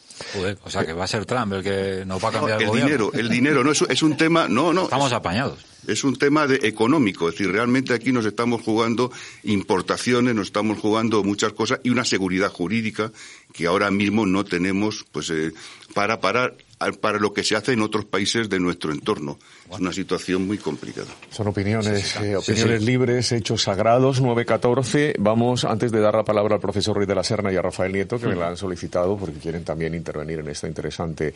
o 0.63 0.69
sea 0.69 0.85
que 0.85 0.93
va 0.93 1.05
a 1.05 1.07
ser 1.07 1.25
Trump 1.25 1.53
el 1.53 1.63
que 1.63 2.03
nos 2.05 2.23
va 2.23 2.29
a 2.29 2.31
cambiar 2.31 2.61
el, 2.61 2.71
dinero. 2.71 3.11
El 3.13 3.29
dinero, 3.29 3.63
no 3.63 3.71
es, 3.71 3.81
es 3.81 4.03
un 4.03 4.17
tema, 4.17 4.47
no, 4.47 4.73
no. 4.73 4.83
Estamos 4.83 5.13
apañados. 5.13 5.59
Es 5.87 6.03
un 6.03 6.17
tema 6.17 6.47
de 6.47 6.67
económico, 6.67 7.29
es 7.29 7.35
decir, 7.35 7.51
realmente 7.51 7.93
aquí 7.93 8.11
nos 8.11 8.25
estamos 8.25 8.61
jugando 8.61 9.09
importaciones, 9.43 10.35
nos 10.35 10.47
estamos 10.47 10.79
jugando 10.79 11.23
muchas 11.23 11.53
cosas 11.53 11.79
y 11.83 11.89
una 11.89 12.03
seguridad 12.03 12.51
jurídica 12.51 13.11
que 13.53 13.67
ahora 13.67 13.89
mismo 13.89 14.25
no 14.25 14.43
tenemos, 14.43 15.05
pues, 15.11 15.29
eh, 15.29 15.53
para 15.93 16.19
parar 16.19 16.57
para 17.01 17.19
lo 17.19 17.33
que 17.33 17.43
se 17.43 17.55
hace 17.55 17.73
en 17.73 17.81
otros 17.81 18.05
países 18.05 18.49
de 18.49 18.59
nuestro 18.59 18.91
entorno. 18.91 19.39
Es 19.71 19.79
una 19.79 19.91
situación 19.91 20.47
muy 20.47 20.57
complicada. 20.57 21.07
Son 21.29 21.47
opiniones, 21.47 22.15
eh, 22.21 22.37
opiniones 22.37 22.83
libres, 22.83 23.31
hechos 23.33 23.63
sagrados, 23.63 24.21
9.14. 24.21 25.15
Vamos, 25.19 25.65
antes 25.65 25.91
de 25.91 25.99
dar 25.99 26.15
la 26.15 26.23
palabra 26.23 26.55
al 26.55 26.61
profesor 26.61 26.95
Ruiz 26.95 27.07
de 27.07 27.15
la 27.15 27.23
Serna 27.23 27.51
y 27.51 27.57
a 27.57 27.61
Rafael 27.61 27.91
Nieto, 27.91 28.17
que 28.17 28.27
me 28.27 28.35
la 28.35 28.47
han 28.47 28.57
solicitado 28.57 29.17
porque 29.17 29.39
quieren 29.39 29.65
también 29.65 29.93
intervenir 29.93 30.39
en 30.39 30.47
esta 30.47 30.67
interesante 30.67 31.33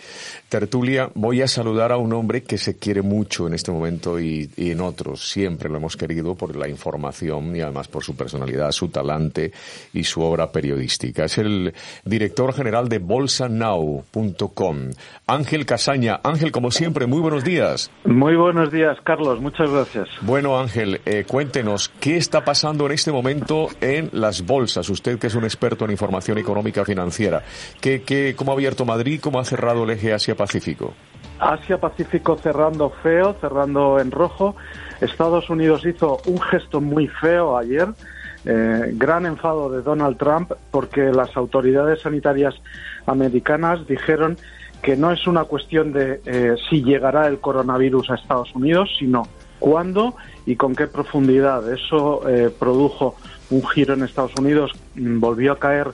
tertulia, 0.48 1.10
voy 1.13 1.41
a 1.41 1.48
saludar 1.48 1.91
a 1.91 1.98
un 1.98 2.13
hombre 2.13 2.44
que 2.44 2.58
se 2.58 2.78
quiere 2.78 3.02
mucho 3.02 3.48
en 3.48 3.54
este 3.54 3.72
momento 3.72 4.20
y, 4.20 4.50
y 4.56 4.72
en 4.72 4.80
otros. 4.80 5.30
Siempre 5.30 5.70
lo 5.70 5.78
hemos 5.78 5.98
querido 5.98 6.36
por 6.36 6.56
la 6.56 6.70
información 6.70 7.54
y 7.56 7.62
además 7.62 7.89
por 7.89 8.04
su 8.04 8.15
personalidad, 8.15 8.72
su 8.72 8.88
talante 8.88 9.52
y 9.94 10.06
su 10.06 10.22
obra 10.22 10.52
periodística. 10.52 11.26
Es 11.26 11.38
el 11.38 11.74
director 12.06 12.54
general 12.54 12.88
de 12.88 13.00
bolsanow.com. 13.00 14.78
Ángel 15.28 15.65
Casaña. 15.65 16.20
Ángel, 16.24 16.52
como 16.52 16.72
siempre, 16.72 17.08
muy 17.08 17.20
buenos 17.20 17.44
días. 17.44 17.91
Muy 18.06 18.21
buenos 18.36 18.72
días, 18.72 18.98
Carlos. 19.04 19.42
Muchas 19.42 19.72
gracias. 19.72 20.08
Bueno, 20.22 20.60
Ángel, 20.60 21.02
eh, 21.06 21.26
cuéntenos, 21.28 21.90
¿qué 22.00 22.18
está 22.18 22.46
pasando 22.46 22.86
en 22.86 22.92
este 22.92 23.12
momento 23.12 23.70
en 23.82 24.10
las 24.12 24.46
bolsas? 24.46 24.90
Usted 24.90 25.18
que 25.18 25.28
es 25.28 25.36
un 25.36 25.44
experto 25.44 25.86
en 25.86 25.92
información 25.92 26.38
económica 26.38 26.86
financiera. 26.86 27.42
¿Qué, 27.80 28.04
qué, 28.04 28.36
¿Cómo 28.38 28.52
ha 28.52 28.54
abierto 28.54 28.86
Madrid? 28.86 29.20
¿Cómo 29.22 29.40
ha 29.40 29.46
cerrado 29.46 29.86
el 29.86 29.90
eje 29.90 30.14
Asia-Pacífico? 30.14 30.94
Asia-Pacífico 31.40 32.38
cerrando 32.38 32.92
feo, 33.02 33.36
cerrando 33.42 34.00
en 34.00 34.12
rojo. 34.12 34.56
Estados 35.00 35.50
Unidos 35.50 35.86
hizo 35.86 36.20
un 36.28 36.40
gesto 36.40 36.80
muy 36.82 37.08
feo 37.08 37.58
ayer. 37.58 37.88
Eh, 38.46 38.92
gran 38.94 39.26
enfado 39.26 39.70
de 39.70 39.82
Donald 39.82 40.18
Trump 40.18 40.52
porque 40.72 41.12
las 41.12 41.36
autoridades 41.38 42.02
sanitarias 42.02 42.56
americanas 43.06 43.88
dijeron 43.88 44.38
que 44.82 44.96
no 44.96 45.12
es 45.12 45.28
una 45.28 45.44
cuestión 45.44 45.94
de 45.94 46.22
eh, 46.26 46.56
si 46.70 46.84
llegará 46.84 47.28
el 47.28 47.39
coronavirus 47.39 48.10
a 48.10 48.15
Estados 48.15 48.54
Unidos, 48.56 48.89
sino 48.98 49.28
cuándo 49.60 50.15
y 50.46 50.56
con 50.56 50.76
qué 50.76 50.88
profundidad. 50.88 51.72
Eso 51.72 52.28
eh, 52.28 52.50
produjo 52.58 53.15
un 53.50 53.65
giro 53.67 53.94
en 53.94 54.04
Estados 54.04 54.34
Unidos, 54.38 54.72
mm, 54.96 55.20
volvió 55.20 55.54
a 55.54 55.60
caer 55.60 55.91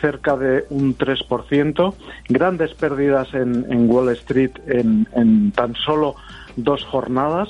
cerca 0.00 0.36
de 0.36 0.66
un 0.70 0.96
3%, 0.96 1.94
grandes 2.28 2.74
pérdidas 2.74 3.32
en, 3.32 3.90
Wall 3.90 4.10
Street 4.10 4.52
en, 4.66 5.08
en, 5.14 5.50
tan 5.52 5.74
solo 5.74 6.16
dos 6.56 6.84
jornadas 6.84 7.48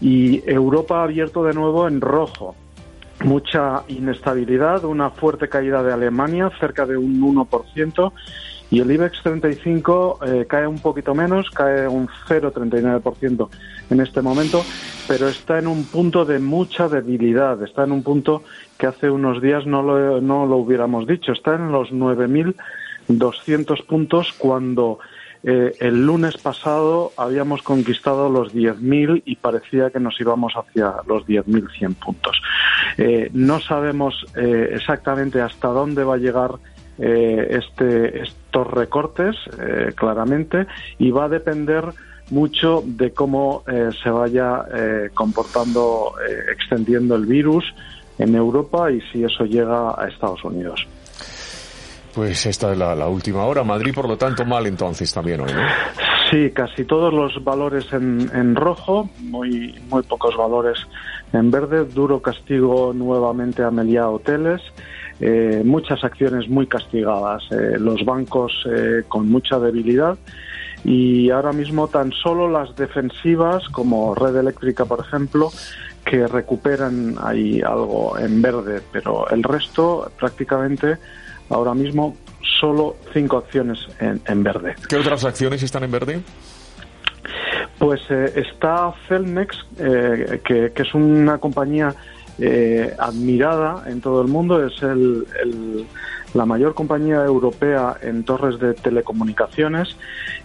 y 0.00 0.42
Europa 0.48 1.00
ha 1.00 1.04
abierto 1.04 1.44
de 1.44 1.54
nuevo 1.54 1.86
en 1.86 2.00
rojo. 2.00 2.56
Mucha 3.22 3.84
inestabilidad, 3.88 4.84
una 4.84 5.10
fuerte 5.10 5.48
caída 5.48 5.82
de 5.82 5.92
Alemania, 5.92 6.50
cerca 6.58 6.84
de 6.84 6.96
un 6.96 7.20
1%, 7.20 8.12
y 8.70 8.80
el 8.80 8.90
IBEX 8.90 9.22
35 9.22 10.18
eh, 10.26 10.46
cae 10.48 10.66
un 10.66 10.78
poquito 10.78 11.14
menos, 11.14 11.50
cae 11.50 11.86
un 11.86 12.08
0,39% 12.08 13.48
en 13.90 14.00
este 14.00 14.22
momento, 14.22 14.64
pero 15.06 15.28
está 15.28 15.58
en 15.58 15.66
un 15.66 15.84
punto 15.84 16.24
de 16.24 16.38
mucha 16.38 16.88
debilidad, 16.88 17.62
está 17.62 17.84
en 17.84 17.92
un 17.92 18.02
punto 18.02 18.42
que 18.78 18.86
hace 18.86 19.10
unos 19.10 19.42
días 19.42 19.66
no 19.66 19.82
lo, 19.82 20.20
no 20.20 20.46
lo 20.46 20.56
hubiéramos 20.56 21.06
dicho, 21.06 21.32
está 21.32 21.54
en 21.54 21.70
los 21.70 21.92
9.200 21.92 23.86
puntos 23.86 24.32
cuando 24.38 24.98
eh, 25.42 25.74
el 25.80 26.06
lunes 26.06 26.38
pasado 26.38 27.12
habíamos 27.18 27.62
conquistado 27.62 28.30
los 28.30 28.54
10.000 28.54 29.22
y 29.26 29.36
parecía 29.36 29.90
que 29.90 30.00
nos 30.00 30.18
íbamos 30.18 30.54
hacia 30.56 30.94
los 31.06 31.26
10.100 31.26 31.94
puntos. 31.96 32.40
Eh, 32.96 33.28
no 33.34 33.60
sabemos 33.60 34.24
exactamente 34.34 35.42
hasta 35.42 35.68
dónde 35.68 36.02
va 36.02 36.14
a 36.14 36.18
llegar 36.18 36.52
eh, 36.98 37.58
este, 37.58 38.22
estos 38.22 38.66
recortes 38.68 39.34
eh, 39.58 39.92
claramente 39.96 40.66
y 40.98 41.10
va 41.10 41.24
a 41.24 41.28
depender 41.28 41.84
mucho 42.30 42.82
de 42.86 43.12
cómo 43.12 43.64
eh, 43.66 43.90
se 44.02 44.10
vaya 44.10 44.64
comportando, 45.12 46.14
extendiendo 46.50 47.16
el 47.16 47.26
virus 47.26 47.64
en 48.18 48.34
Europa 48.34 48.90
y 48.90 49.00
si 49.12 49.24
eso 49.24 49.44
llega 49.44 49.90
a 50.00 50.08
Estados 50.08 50.42
Unidos. 50.44 50.86
Pues 52.14 52.46
esta 52.46 52.72
es 52.72 52.78
la, 52.78 53.08
última 53.08 53.44
hora. 53.44 53.64
Madrid, 53.64 53.92
por 53.92 54.08
lo 54.08 54.16
tanto, 54.16 54.44
mal 54.44 54.66
entonces 54.66 55.12
también 55.12 55.40
hoy, 55.40 55.52
¿no? 55.52 55.62
Sí, 56.30 56.50
casi 56.52 56.84
todos 56.84 57.12
los 57.12 57.42
valores 57.42 57.92
en, 57.92 58.30
en 58.32 58.54
rojo, 58.54 59.10
muy, 59.18 59.74
muy 59.90 60.02
pocos 60.04 60.36
valores 60.36 60.78
en 61.32 61.50
verde. 61.50 61.84
Duro 61.84 62.22
castigo 62.22 62.92
nuevamente 62.94 63.64
a 63.64 63.70
Meliá 63.72 64.08
Hoteles. 64.08 64.62
Eh, 65.20 65.62
muchas 65.64 66.02
acciones 66.02 66.48
muy 66.48 66.66
castigadas, 66.66 67.44
eh, 67.52 67.78
los 67.78 68.04
bancos 68.04 68.52
eh, 68.66 69.04
con 69.06 69.28
mucha 69.28 69.58
debilidad 69.58 70.18
y 70.84 71.30
ahora 71.30 71.52
mismo 71.52 71.88
tan 71.88 72.12
solo 72.12 72.50
las 72.50 72.74
defensivas, 72.76 73.68
como 73.68 74.14
Red 74.14 74.36
Eléctrica, 74.36 74.84
por 74.84 75.00
ejemplo, 75.00 75.50
que 76.04 76.26
recuperan 76.26 77.16
ahí 77.22 77.62
algo 77.62 78.18
en 78.18 78.42
verde, 78.42 78.82
pero 78.92 79.28
el 79.30 79.42
resto 79.42 80.10
prácticamente 80.18 80.98
ahora 81.48 81.74
mismo 81.74 82.16
solo 82.60 82.96
cinco 83.12 83.38
acciones 83.38 83.78
en, 84.00 84.42
verde. 84.42 84.74
¿Qué 84.88 84.96
otras 84.96 85.24
acciones 85.24 85.62
están 85.62 85.84
en 85.84 85.90
verde? 85.90 86.20
Pues 87.78 88.00
eh, 88.10 88.32
está 88.36 88.94
Celnex, 89.08 89.56
eh, 89.78 90.40
que, 90.44 90.72
es 90.74 90.94
una 90.94 91.38
compañía 91.38 91.94
eh, 92.38 92.94
admirada 92.98 93.84
en 93.86 94.00
todo 94.00 94.22
el 94.22 94.28
mundo, 94.28 94.64
es 94.64 94.82
el, 94.82 95.26
la 96.34 96.44
mayor 96.44 96.74
compañía 96.74 97.24
europea 97.24 97.96
en 98.02 98.24
torres 98.24 98.58
de 98.58 98.74
telecomunicaciones 98.74 99.96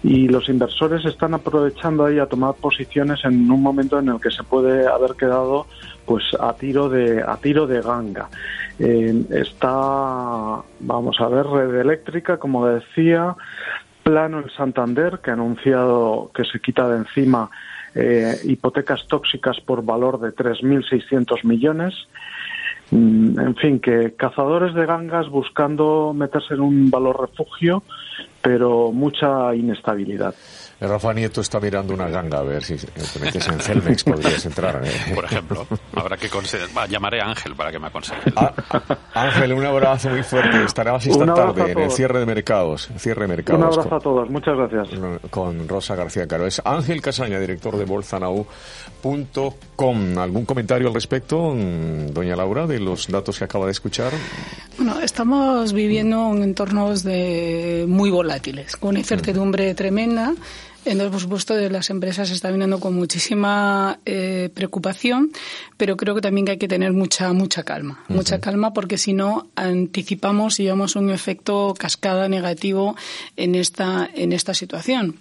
y 0.04 0.28
los 0.28 0.48
inversores 0.48 1.04
están 1.06 1.34
aprovechando 1.34 2.06
ahí 2.06 2.20
a 2.20 2.28
tomar 2.28 2.54
posiciones 2.56 3.20
en 3.26 3.50
un 3.50 3.62
momento 3.64 3.98
en 3.98 4.10
el 4.10 4.22
que 4.22 4.30
se 4.30 4.44
puede 4.44 4.88
haber 4.88 5.16
quedado 5.16 5.66
pues 6.06 6.24
a 6.40 6.54
tiro 6.54 6.90
de 6.90 7.24
a 7.24 7.38
tiro 7.38 7.66
de 7.66 7.82
ganga. 7.82 8.30
Eh, 8.78 9.26
está 9.32 10.62
vamos 10.80 11.20
a 11.20 11.28
ver 11.28 11.46
red 11.48 11.76
eléctrica 11.80 12.38
como 12.38 12.68
decía 12.68 13.36
plano 14.04 14.40
en 14.40 14.50
Santander 14.52 15.20
que 15.24 15.32
ha 15.32 15.34
anunciado 15.34 16.32
que 16.34 16.46
se 16.46 16.60
quita 16.60 16.88
de 16.88 16.98
encima 16.98 17.50
eh, 17.96 18.36
hipotecas 18.44 19.08
tóxicas 19.08 19.60
por 19.60 19.84
valor 19.84 20.20
de 20.20 20.32
3.600 20.32 21.44
millones 21.44 22.08
Mm, 22.92 23.40
en 23.40 23.56
fin, 23.56 23.80
que 23.80 24.14
cazadores 24.16 24.74
de 24.74 24.86
gangas 24.86 25.30
buscando 25.30 26.14
meterse 26.14 26.56
en 26.56 26.62
un 26.62 26.90
valor 26.90 27.22
refugio, 27.22 27.84
pero 28.42 28.92
mucha 28.92 29.54
inestabilidad. 29.54 30.34
Rafa 30.88 31.14
Nieto 31.14 31.42
está 31.42 31.60
mirando 31.60 31.94
una 31.94 32.08
ganga 32.08 32.40
a 32.40 32.44
ver 32.44 32.64
si 32.64 32.76
te 32.76 33.20
metes 33.20 33.46
en 33.48 33.60
Celmex 33.60 34.04
podrías 34.06 34.46
entrar. 34.46 34.82
¿eh? 34.86 34.92
Por 35.16 35.26
ejemplo, 35.26 35.68
habrá 35.94 36.16
que 36.16 36.30
llamaré 36.90 37.22
a 37.22 37.26
Ángel 37.26 37.54
para 37.56 37.72
que 37.72 37.80
me 37.80 37.88
aconseje. 37.88 38.32
Ah, 38.36 38.54
Ángel, 39.14 39.54
un 39.54 39.66
abrazo 39.66 40.10
muy 40.10 40.24
fuerte. 40.24 40.64
Estaremos 40.64 41.06
esta 41.06 41.34
tarde 41.34 41.72
en 41.72 41.80
el 41.80 41.92
cierre 41.92 42.20
de 42.20 42.26
mercados. 42.26 42.90
Cierre 42.98 43.24
de 43.24 43.28
mercados. 43.28 43.62
Un 43.62 43.68
abrazo 43.68 43.96
a 43.96 44.00
todos. 44.00 44.30
Muchas 44.30 44.56
gracias. 44.56 44.90
Con 45.30 45.68
Rosa 45.68 45.96
García 45.96 46.26
Caro. 46.28 46.48
Es 46.48 46.62
Ángel 46.64 47.02
Casaña, 47.02 47.40
director 47.40 47.76
de 47.78 47.84
bolsanau.com. 47.84 48.48
¿Algún 50.18 50.46
comentario 50.46 50.88
al 50.88 50.94
respecto, 50.94 51.54
doña 51.54 52.38
Laura, 52.38 52.68
de 52.68 52.80
los 52.80 53.08
datos 53.08 53.38
que 53.38 53.44
acaba 53.44 53.66
de 53.66 53.72
escuchar? 53.72 54.14
Bueno, 54.78 55.00
estamos 55.02 55.74
viviendo 55.74 56.32
en 56.34 56.44
entornos 56.44 57.04
de 57.04 57.86
muy 57.88 58.12
volátiles, 58.12 58.78
con 58.78 58.96
incertidumbre 58.96 59.74
tremenda. 59.76 60.34
Entonces, 60.90 61.12
por 61.12 61.22
supuesto, 61.22 61.70
las 61.70 61.92
empresas 61.92 62.30
se 62.30 62.34
está 62.34 62.50
viniendo 62.50 62.80
con 62.80 62.96
muchísima 62.96 64.00
eh, 64.06 64.50
preocupación, 64.54 65.32
pero 65.78 65.96
creo 65.98 66.16
que 66.16 66.22
también 66.22 66.50
hay 66.50 66.58
que 66.58 66.68
tener 66.68 66.94
mucha 66.94 67.32
mucha 67.32 67.64
calma, 67.64 68.04
mucha 68.08 68.40
calma, 68.40 68.74
porque 68.74 68.98
si 68.98 69.14
no 69.14 69.48
anticipamos 69.56 70.60
y 70.60 70.64
llevamos 70.64 70.96
un 70.96 71.12
efecto 71.12 71.76
cascada 71.78 72.28
negativo 72.28 72.96
en 73.38 73.54
esta 73.54 74.10
en 74.16 74.34
esta 74.34 74.56
situación. 74.56 75.20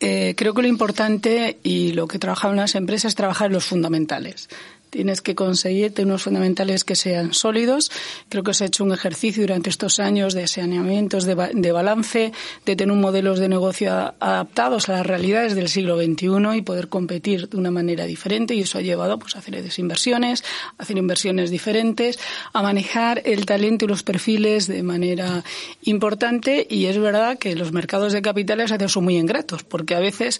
Eh, 0.00 0.34
creo 0.36 0.52
que 0.52 0.62
lo 0.62 0.68
importante 0.68 1.58
y 1.62 1.92
lo 1.92 2.08
que 2.08 2.18
trabajan 2.18 2.56
las 2.56 2.74
empresas 2.74 3.10
es 3.10 3.14
trabajar 3.14 3.52
los 3.52 3.64
fundamentales. 3.64 4.48
Tienes 4.92 5.22
que 5.22 5.34
conseguirte 5.34 6.02
unos 6.02 6.24
fundamentales 6.24 6.84
que 6.84 6.96
sean 6.96 7.32
sólidos. 7.32 7.90
Creo 8.28 8.42
que 8.42 8.52
se 8.52 8.64
ha 8.64 8.66
hecho 8.66 8.84
un 8.84 8.92
ejercicio 8.92 9.42
durante 9.42 9.70
estos 9.70 9.98
años 9.98 10.34
de 10.34 10.46
saneamientos, 10.46 11.24
de, 11.24 11.72
balance, 11.72 12.32
de 12.66 12.76
tener 12.76 12.94
modelos 12.94 13.38
de 13.38 13.48
negocio 13.48 13.90
adaptados 14.20 14.90
a 14.90 14.92
las 14.92 15.06
realidades 15.06 15.54
del 15.54 15.70
siglo 15.70 15.96
XXI 15.96 16.58
y 16.58 16.60
poder 16.60 16.88
competir 16.90 17.48
de 17.48 17.56
una 17.56 17.70
manera 17.70 18.04
diferente. 18.04 18.54
Y 18.54 18.60
eso 18.60 18.76
ha 18.76 18.82
llevado 18.82 19.18
pues, 19.18 19.34
a 19.34 19.38
hacer 19.38 19.62
desinversiones, 19.62 20.44
a 20.76 20.82
hacer 20.82 20.98
inversiones 20.98 21.50
diferentes, 21.50 22.18
a 22.52 22.60
manejar 22.60 23.22
el 23.24 23.46
talento 23.46 23.86
y 23.86 23.88
los 23.88 24.02
perfiles 24.02 24.66
de 24.66 24.82
manera 24.82 25.42
importante. 25.84 26.66
Y 26.68 26.84
es 26.84 26.98
verdad 26.98 27.38
que 27.38 27.56
los 27.56 27.72
mercados 27.72 28.12
de 28.12 28.20
capitales 28.20 28.70
a 28.70 28.76
veces 28.76 28.92
son 28.92 29.04
muy 29.04 29.16
ingratos, 29.16 29.62
porque 29.62 29.94
a 29.94 30.00
veces 30.00 30.38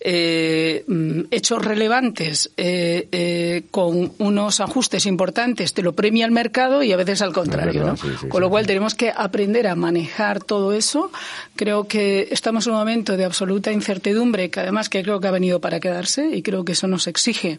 eh, 0.00 0.84
mm, 0.86 1.20
hechos 1.30 1.64
relevantes 1.64 2.50
eh, 2.58 3.08
eh, 3.10 3.62
con 3.70 3.85
unos 3.88 4.60
ajustes 4.60 5.06
importantes 5.06 5.72
te 5.72 5.82
lo 5.82 5.94
premia 5.94 6.26
el 6.26 6.32
mercado 6.32 6.82
y 6.82 6.92
a 6.92 6.96
veces 6.96 7.22
al 7.22 7.32
contrario. 7.32 7.94
con 8.28 8.40
lo 8.40 8.50
cual 8.50 8.66
tenemos 8.66 8.94
que 8.94 9.12
aprender 9.14 9.66
a 9.66 9.74
manejar 9.74 10.42
todo 10.42 10.72
eso. 10.72 11.10
Creo 11.56 11.84
que 11.84 12.28
estamos 12.30 12.66
en 12.66 12.72
un 12.72 12.78
momento 12.78 13.16
de 13.16 13.24
absoluta 13.24 13.72
incertidumbre 13.72 14.50
que 14.50 14.60
además 14.60 14.88
que 14.88 15.02
creo 15.02 15.20
que 15.20 15.28
ha 15.28 15.32
venido 15.32 15.60
para 15.60 15.80
quedarse 15.80 16.28
y 16.34 16.42
creo 16.42 16.64
que 16.64 16.72
eso 16.72 16.86
nos 16.86 17.06
exige 17.06 17.58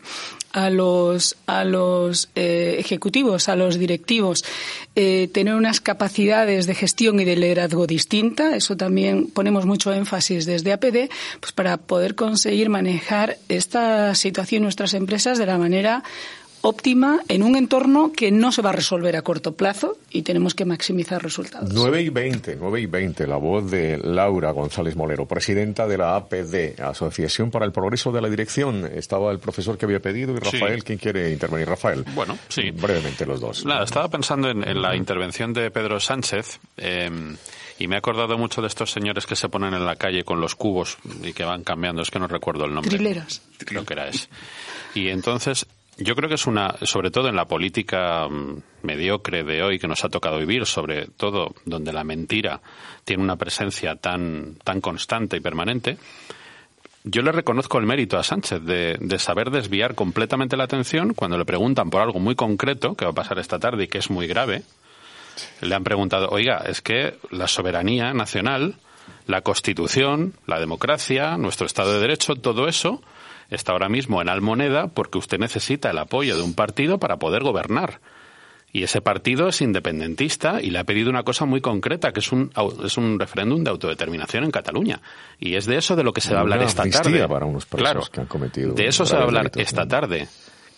a 0.54 0.70
los, 0.70 1.36
a 1.46 1.64
los 1.64 2.30
ejecutivos, 2.36 3.50
a 3.50 3.56
los 3.56 3.78
directivos, 3.78 4.44
tener 4.96 5.54
unas 5.54 5.82
capacidades 5.82 6.66
de 6.66 6.76
gestión 6.76 7.20
y 7.20 7.26
de 7.26 7.36
liderazgo 7.36 7.86
distinta. 7.88 8.56
Eso 8.56 8.76
también 8.76 9.28
ponemos 9.28 9.66
mucho 9.66 9.94
énfasis 9.94 10.46
desde 10.46 10.74
APD 10.74 11.10
pues 11.40 11.52
para 11.54 11.78
poder 11.78 12.16
conseguir 12.16 12.70
manejar 12.70 13.38
esta 13.50 14.16
situación 14.16 14.58
en 14.60 14.64
nuestras 14.64 14.94
empresas 14.94 15.38
de 15.38 15.46
la 15.46 15.58
manera 15.58 16.04
óptima 16.62 17.20
en 17.28 17.44
un 17.44 17.56
entorno 17.56 18.12
que 18.12 18.32
no 18.32 18.52
se 18.52 18.62
va 18.62 18.70
a 18.70 18.74
resolver 18.74 19.16
a 19.16 19.22
corto 19.22 19.56
plazo 19.56 19.98
y 20.12 20.24
tenemos 20.24 20.54
que 20.54 20.66
maximizar 20.66 21.22
resultados. 21.22 21.72
9 21.74 22.02
y 22.02 22.10
20, 22.10 22.58
9 22.60 22.82
y 22.82 22.86
20, 22.86 23.28
la 23.28 23.38
voz 23.38 23.70
de 23.70 23.98
Laura 23.98 24.52
González 24.52 24.96
Molero, 24.96 25.26
presidenta 25.26 25.88
de 25.88 25.98
la 25.98 26.16
APD, 26.16 26.80
Asociación 26.82 27.52
para 27.52 27.66
el 27.66 27.72
Progreso 27.72 28.12
de 28.12 28.22
la 28.22 28.30
Dirección. 28.30 28.86
Estaba 28.86 29.32
el 29.32 29.40
profesor 29.40 29.78
que 29.78 29.86
había 29.86 30.00
pedido 30.00 30.34
y 30.34 30.40
Rafael, 30.40 30.84
¿quién 30.84 30.98
quiere 30.98 31.32
intervenir? 31.32 31.68
Rafael. 31.68 32.04
Bueno, 32.16 32.38
sí. 32.50 32.72
Brevemente 32.72 33.26
los 33.26 33.40
dos. 33.40 33.66
Nada, 33.66 33.84
estaba 33.84 34.08
pensando 34.10 34.50
en, 34.50 34.82
la 34.82 34.96
intervención 34.96 35.54
de 35.54 35.72
Pedro 35.72 36.00
Sánchez. 36.00 36.60
Eh, 36.78 37.10
y 37.80 37.88
me 37.88 37.96
he 37.96 37.98
acordado 38.00 38.38
mucho 38.38 38.62
de 38.62 38.68
estos 38.68 38.92
señores 38.92 39.26
que 39.26 39.36
se 39.36 39.50
ponen 39.50 39.74
en 39.74 39.86
la 39.86 39.96
calle 39.96 40.24
con 40.24 40.42
los 40.42 40.56
cubos 40.56 40.98
y 41.24 41.34
que 41.34 41.44
van 41.44 41.64
cambiando. 41.64 42.02
Es 42.02 42.10
que 42.10 42.20
no 42.20 42.28
recuerdo 42.28 42.66
el 42.66 42.74
nombre. 42.74 42.90
Trileras. 42.90 43.42
Creo 43.60 43.86
que 43.86 43.94
era 43.94 44.08
ese. 44.08 44.28
Y 44.96 45.10
entonces, 45.10 45.68
yo 45.98 46.16
creo 46.16 46.30
que 46.30 46.36
es 46.36 46.48
una, 46.48 46.76
sobre 46.84 47.12
todo 47.12 47.28
en 47.28 47.36
la 47.36 47.46
política 47.46 48.28
mm, 48.28 48.62
mediocre 48.84 49.44
de 49.44 49.64
hoy 49.64 49.80
que 49.80 49.88
nos 49.88 50.04
ha 50.04 50.10
tocado 50.10 50.38
vivir, 50.38 50.66
sobre 50.66 51.08
todo 51.08 51.56
donde 51.66 51.92
la 51.92 52.04
mentira 52.04 52.62
tiene 53.04 53.24
una 53.24 53.36
presencia 53.36 53.96
tan, 53.96 54.56
tan 54.64 54.82
constante 54.82 55.38
y 55.38 55.40
permanente, 55.40 55.98
yo 57.04 57.22
le 57.22 57.32
reconozco 57.32 57.78
el 57.78 57.86
mérito 57.86 58.18
a 58.18 58.24
Sánchez 58.24 58.62
de, 58.64 58.98
de, 59.00 59.20
saber 59.20 59.50
desviar 59.50 59.96
completamente 59.96 60.58
la 60.58 60.66
atención 60.66 61.14
cuando 61.14 61.38
le 61.38 61.46
preguntan 61.46 61.90
por 61.90 62.02
algo 62.02 62.20
muy 62.20 62.36
concreto 62.36 62.96
que 62.96 63.06
va 63.06 63.12
a 63.12 63.16
pasar 63.16 63.40
esta 63.40 63.60
tarde 63.60 63.86
y 63.86 63.88
que 63.88 64.00
es 64.00 64.10
muy 64.10 64.28
grave, 64.28 64.64
le 65.62 65.74
han 65.74 65.84
preguntado, 65.84 66.28
oiga, 66.30 66.64
es 66.68 66.82
que 66.82 67.16
la 67.32 67.48
soberanía 67.48 68.14
nacional, 68.14 68.76
la 69.26 69.42
Constitución, 69.42 70.34
la 70.48 70.60
democracia, 70.60 71.38
nuestro 71.38 71.66
Estado 71.66 71.94
de 71.94 72.00
Derecho, 72.00 72.36
todo 72.36 72.68
eso 72.68 73.02
está 73.50 73.72
ahora 73.72 73.90
mismo 73.90 74.22
en 74.22 74.30
almoneda 74.30 74.88
porque 74.88 75.18
usted 75.18 75.40
necesita 75.40 75.92
el 75.92 75.98
apoyo 75.98 76.36
de 76.36 76.44
un 76.44 76.54
partido 76.54 77.00
para 77.00 77.18
poder 77.18 77.44
gobernar. 77.44 78.00
Y 78.74 78.84
ese 78.84 79.02
partido 79.02 79.48
es 79.48 79.62
independentista 79.62 80.62
y 80.62 80.70
le 80.70 80.80
ha 80.80 80.84
pedido 80.84 81.10
una 81.10 81.24
cosa 81.24 81.46
muy 81.46 81.62
concreta, 81.62 82.12
que 82.12 82.20
es 82.20 82.32
un, 82.32 82.52
es 82.84 82.98
un 82.98 83.18
referéndum 83.18 83.64
de 83.64 83.72
autodeterminación 83.72 84.44
en 84.44 84.52
Cataluña. 84.52 85.02
Y 85.40 85.56
es 85.56 85.66
de 85.66 85.78
eso 85.78 85.96
de 85.96 86.04
lo 86.04 86.12
que 86.12 86.22
se 86.22 86.34
va 86.34 86.40
a 86.40 86.42
hablar 86.42 86.62
esta 86.62 86.84
tarde. 86.84 87.28
Para 87.28 87.46
unos 87.46 87.66
claro, 87.66 88.04
que 88.12 88.22
han 88.22 88.28
cometido 88.28 88.74
de 88.74 88.88
eso 88.88 89.06
se 89.06 89.16
va 89.16 89.22
a 89.22 89.26
hablar 89.26 89.52
esta 89.56 89.88
tarde. 89.88 90.28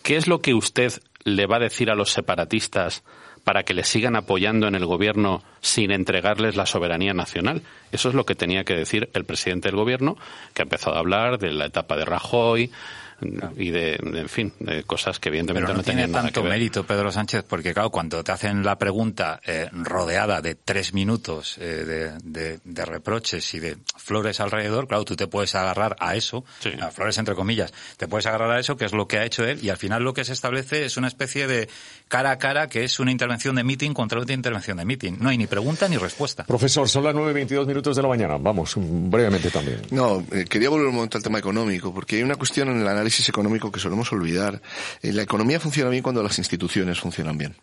¿Qué 0.03 0.15
es 0.15 0.27
lo 0.27 0.39
que 0.39 0.53
usted 0.53 0.93
le 1.23 1.45
va 1.45 1.57
a 1.57 1.59
decir 1.59 1.89
a 1.89 1.95
los 1.95 2.11
separatistas 2.11 3.03
para 3.43 3.63
que 3.63 3.73
le 3.73 3.83
sigan 3.83 4.15
apoyando 4.15 4.67
en 4.67 4.75
el 4.75 4.85
gobierno 4.85 5.43
sin 5.61 5.91
entregarles 5.91 6.55
la 6.55 6.65
soberanía 6.65 7.13
nacional. 7.13 7.61
Eso 7.91 8.09
es 8.09 8.15
lo 8.15 8.25
que 8.25 8.35
tenía 8.35 8.63
que 8.63 8.75
decir 8.75 9.09
el 9.13 9.25
presidente 9.25 9.69
del 9.69 9.77
gobierno, 9.77 10.17
que 10.53 10.61
ha 10.61 10.63
empezado 10.63 10.95
a 10.95 10.99
hablar 10.99 11.39
de 11.39 11.51
la 11.51 11.65
etapa 11.65 11.97
de 11.97 12.05
Rajoy, 12.05 12.71
y 13.57 13.71
de, 13.71 13.95
en 13.95 14.29
fin, 14.29 14.53
de 14.59 14.83
cosas 14.83 15.19
que 15.19 15.29
evidentemente 15.29 15.73
no, 15.73 15.83
tiene 15.83 16.07
tanto 16.07 16.43
mérito 16.43 16.85
Pedro 16.85 17.11
Sánchez, 17.11 17.43
porque 17.47 17.73
claro, 17.73 17.89
cuando 17.89 18.23
te 18.23 18.31
hacen 18.31 18.63
la 18.63 18.77
pregunta 18.77 19.39
eh, 19.45 19.69
rodeada 19.71 20.41
de 20.41 20.55
tres 20.55 20.93
minutos 20.93 21.57
eh, 21.59 22.17
de, 22.23 22.85
reproches 22.85 23.53
y 23.53 23.59
de 23.59 23.77
flores 23.97 24.39
alrededor, 24.39 24.87
claro, 24.87 25.05
tú 25.05 25.15
te 25.15 25.27
puedes 25.27 25.53
agarrar 25.55 25.95
a 25.99 26.15
eso, 26.15 26.45
a 26.81 26.91
flores 26.91 27.17
entre 27.17 27.35
comillas, 27.35 27.73
te 27.97 28.07
puedes 28.07 28.25
agarrar 28.25 28.51
a 28.51 28.59
eso, 28.59 28.77
que 28.77 28.85
es 28.85 28.93
lo 28.93 29.07
que 29.07 29.17
ha 29.17 29.25
hecho 29.25 29.45
él, 29.45 29.59
y 29.61 29.69
al 29.69 29.77
final 29.77 30.03
lo 30.03 30.13
que 30.13 30.23
se 30.23 30.33
establece 30.33 30.85
es 30.85 30.97
una 30.97 31.07
especie 31.07 31.47
de 31.47 31.69
cara 32.07 32.31
a 32.31 32.37
cara, 32.37 32.67
que 32.67 32.83
es 32.83 32.99
una 32.99 33.11
intervención 33.11 33.55
de 33.55 33.63
meeting 33.63 33.93
contra 33.93 34.19
otra 34.19 34.33
intervención 34.33 34.77
de 34.77 34.85
meeting. 34.85 35.17
No 35.19 35.29
hay 35.29 35.37
ni 35.37 35.47
pregunta 35.47 35.87
ni 35.87 35.97
respuesta. 35.97 36.45
Profesor, 36.45 36.87
son 36.87 37.03
las 37.03 37.15
9.22 37.15 37.65
minutos 37.65 37.95
de 37.95 38.01
la 38.01 38.07
mañana. 38.07 38.37
Vamos, 38.37 38.73
brevemente 38.77 39.51
también. 39.51 39.81
No, 39.91 40.23
eh, 40.31 40.45
quería 40.49 40.69
volver 40.69 40.87
un 40.87 40.95
momento 40.95 41.17
al 41.17 41.23
tema 41.23 41.39
económico, 41.39 41.93
porque 41.93 42.17
hay 42.17 42.23
una 42.23 42.35
cuestión 42.35 42.69
en 42.69 42.81
el 42.81 42.87
análisis 42.87 43.08
análisis 43.09 43.27
económico 43.27 43.71
que 43.71 43.79
solemos 43.79 44.11
olvidar. 44.11 44.61
Eh, 45.01 45.11
la 45.11 45.23
economía 45.23 45.59
funciona 45.59 45.89
bien 45.89 46.03
cuando 46.03 46.21
las 46.21 46.37
instituciones 46.37 46.99
funcionan 46.99 47.37
bien. 47.37 47.55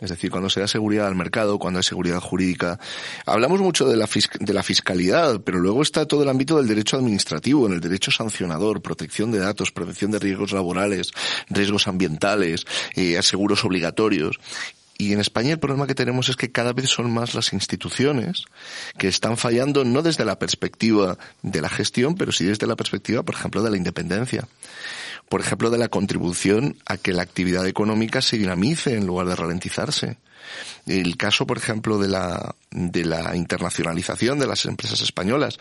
Es 0.00 0.08
decir, 0.08 0.30
cuando 0.30 0.48
se 0.48 0.60
da 0.60 0.66
seguridad 0.66 1.06
al 1.06 1.14
mercado, 1.14 1.58
cuando 1.58 1.78
hay 1.78 1.84
seguridad 1.84 2.18
jurídica. 2.18 2.80
Hablamos 3.26 3.60
mucho 3.60 3.86
de 3.86 3.96
la, 3.96 4.08
de 4.40 4.52
la 4.54 4.62
fiscalidad, 4.62 5.42
pero 5.42 5.60
luego 5.60 5.82
está 5.82 6.06
todo 6.06 6.22
el 6.22 6.28
ámbito 6.30 6.56
del 6.56 6.66
derecho 6.66 6.96
administrativo, 6.96 7.66
en 7.66 7.74
el 7.74 7.80
derecho 7.80 8.10
sancionador, 8.10 8.80
protección 8.80 9.30
de 9.30 9.38
datos, 9.38 9.70
prevención 9.70 10.10
de 10.10 10.18
riesgos 10.18 10.52
laborales, 10.52 11.12
riesgos 11.50 11.86
ambientales, 11.86 12.64
eh, 12.96 13.18
aseguros 13.18 13.64
obligatorios. 13.64 14.40
Y 14.98 15.12
en 15.12 15.20
España 15.20 15.52
el 15.52 15.58
problema 15.58 15.86
que 15.86 15.94
tenemos 15.94 16.28
es 16.28 16.36
que 16.36 16.52
cada 16.52 16.72
vez 16.72 16.88
son 16.88 17.10
más 17.10 17.34
las 17.34 17.52
instituciones 17.52 18.44
que 18.98 19.08
están 19.08 19.36
fallando 19.36 19.84
no 19.84 20.02
desde 20.02 20.24
la 20.24 20.38
perspectiva 20.38 21.18
de 21.42 21.60
la 21.60 21.68
gestión, 21.68 22.14
pero 22.14 22.32
sí 22.32 22.44
desde 22.44 22.66
la 22.66 22.76
perspectiva, 22.76 23.22
por 23.22 23.34
ejemplo, 23.34 23.62
de 23.62 23.70
la 23.70 23.76
independencia 23.76 24.46
por 25.28 25.40
ejemplo, 25.40 25.70
de 25.70 25.78
la 25.78 25.88
contribución 25.88 26.76
a 26.84 26.98
que 26.98 27.14
la 27.14 27.22
actividad 27.22 27.66
económica 27.66 28.20
se 28.20 28.36
dinamice 28.36 28.98
en 28.98 29.06
lugar 29.06 29.26
de 29.28 29.34
ralentizarse. 29.34 30.18
El 30.86 31.16
caso, 31.16 31.46
por 31.46 31.56
ejemplo, 31.56 31.98
de 31.98 32.08
la, 32.08 32.54
de 32.72 33.04
la 33.04 33.36
internacionalización 33.36 34.38
de 34.38 34.46
las 34.46 34.64
empresas 34.66 35.00
españolas. 35.00 35.58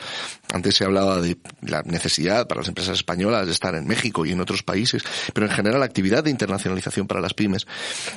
Antes 0.51 0.75
se 0.75 0.85
hablaba 0.85 1.21
de 1.21 1.37
la 1.61 1.81
necesidad 1.83 2.47
para 2.47 2.61
las 2.61 2.67
empresas 2.67 2.97
españolas 2.97 3.45
de 3.45 3.51
estar 3.51 3.75
en 3.75 3.87
México 3.87 4.25
y 4.25 4.31
en 4.31 4.41
otros 4.41 4.63
países, 4.63 5.03
pero 5.33 5.45
en 5.45 5.51
general 5.51 5.79
la 5.79 5.85
actividad 5.85 6.23
de 6.23 6.31
internacionalización 6.31 7.07
para 7.07 7.21
las 7.21 7.33
pymes. 7.33 7.67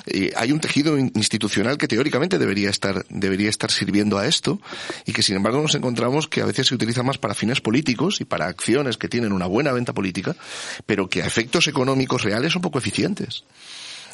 Eh, 0.06 0.32
hay 0.36 0.52
un 0.52 0.60
tejido 0.60 0.96
institucional 0.98 1.78
que 1.78 1.88
teóricamente 1.88 2.38
debería 2.38 2.70
estar, 2.70 3.04
debería 3.08 3.50
estar 3.50 3.70
sirviendo 3.70 4.18
a 4.18 4.26
esto 4.26 4.60
y 5.06 5.12
que 5.12 5.22
sin 5.22 5.36
embargo 5.36 5.60
nos 5.60 5.74
encontramos 5.74 6.28
que 6.28 6.40
a 6.40 6.46
veces 6.46 6.68
se 6.68 6.74
utiliza 6.74 7.02
más 7.02 7.18
para 7.18 7.34
fines 7.34 7.60
políticos 7.60 8.20
y 8.20 8.24
para 8.24 8.46
acciones 8.46 8.96
que 8.96 9.08
tienen 9.08 9.32
una 9.32 9.46
buena 9.46 9.72
venta 9.72 9.92
política, 9.92 10.36
pero 10.86 11.08
que 11.08 11.22
a 11.22 11.26
efectos 11.26 11.68
económicos 11.68 12.22
reales 12.22 12.52
son 12.52 12.62
poco 12.62 12.78
eficientes. 12.78 13.44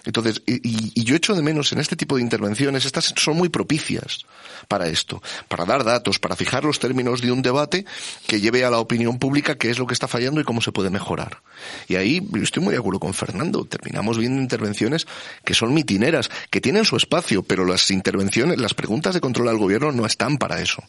Entonces, 0.05 0.43
y, 0.47 1.05
yo 1.05 1.17
echo 1.17 1.35
de 1.35 1.43
menos 1.43 1.73
en 1.73 1.79
este 1.79 1.97
tipo 1.97 2.17
de 2.17 2.23
intervenciones, 2.23 2.85
estas 2.85 3.13
son 3.17 3.37
muy 3.37 3.49
propicias 3.49 4.25
para 4.69 4.89
esto, 4.89 5.23
para 5.49 5.65
dar 5.65 5.85
datos, 5.85 6.19
para 6.19 6.37
fijar 6.37 6.65
los 6.65 6.79
términos 6.79 7.21
de 7.21 7.33
un 7.33 7.43
debate 7.43 7.85
que 8.27 8.41
lleve 8.41 8.65
a 8.65 8.71
la 8.71 8.79
opinión 8.79 9.19
pública 9.19 9.57
qué 9.57 9.71
es 9.71 9.79
lo 9.79 9.87
que 9.87 9.95
está 9.95 10.09
fallando 10.09 10.41
y 10.41 10.45
cómo 10.45 10.61
se 10.61 10.73
puede 10.73 10.91
mejorar. 10.91 11.43
Y 11.89 11.97
ahí 11.97 12.27
estoy 12.43 12.63
muy 12.63 12.73
de 12.73 12.79
acuerdo 12.79 13.01
con 13.01 13.15
Fernando. 13.15 13.65
Terminamos 13.65 14.19
viendo 14.19 14.41
intervenciones 14.41 15.07
que 15.45 15.55
son 15.55 15.75
mitineras, 15.75 16.31
que 16.51 16.61
tienen 16.61 16.85
su 16.85 16.97
espacio, 16.97 17.43
pero 17.43 17.65
las 17.65 17.91
intervenciones, 17.91 18.59
las 18.59 18.75
preguntas 18.75 19.15
de 19.15 19.21
control 19.21 19.49
al 19.49 19.59
gobierno 19.59 19.93
no 19.93 20.07
están 20.07 20.39
para 20.39 20.61
eso. 20.61 20.83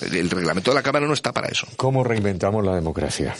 El 0.00 0.30
reglamento 0.30 0.70
de 0.70 0.74
la 0.74 0.82
Cámara 0.82 1.06
no 1.06 1.14
está 1.14 1.32
para 1.32 1.48
eso. 1.48 1.66
¿Cómo 1.76 2.04
reinventamos 2.04 2.64
la 2.64 2.74
democracia? 2.74 3.34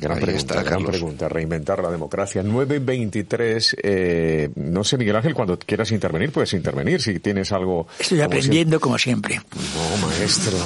Gran 0.00 0.18
pregunta, 0.18 0.62
gran 0.62 0.84
pregunta. 0.84 1.28
Reinventar 1.28 1.82
la 1.82 1.90
democracia. 1.90 2.42
923. 2.42 3.76
Eh, 3.82 4.50
no 4.56 4.82
sé, 4.82 4.98
Miguel 4.98 5.16
Ángel, 5.16 5.34
cuando 5.34 5.58
quieras 5.58 5.92
intervenir, 5.92 6.32
puedes 6.32 6.52
intervenir 6.52 7.00
si 7.00 7.20
tienes 7.20 7.52
algo. 7.52 7.86
Estoy 7.98 8.20
aprendiendo 8.20 8.80
como 8.80 8.98
siempre. 8.98 9.36
No, 9.36 10.06
maestro. 10.06 10.58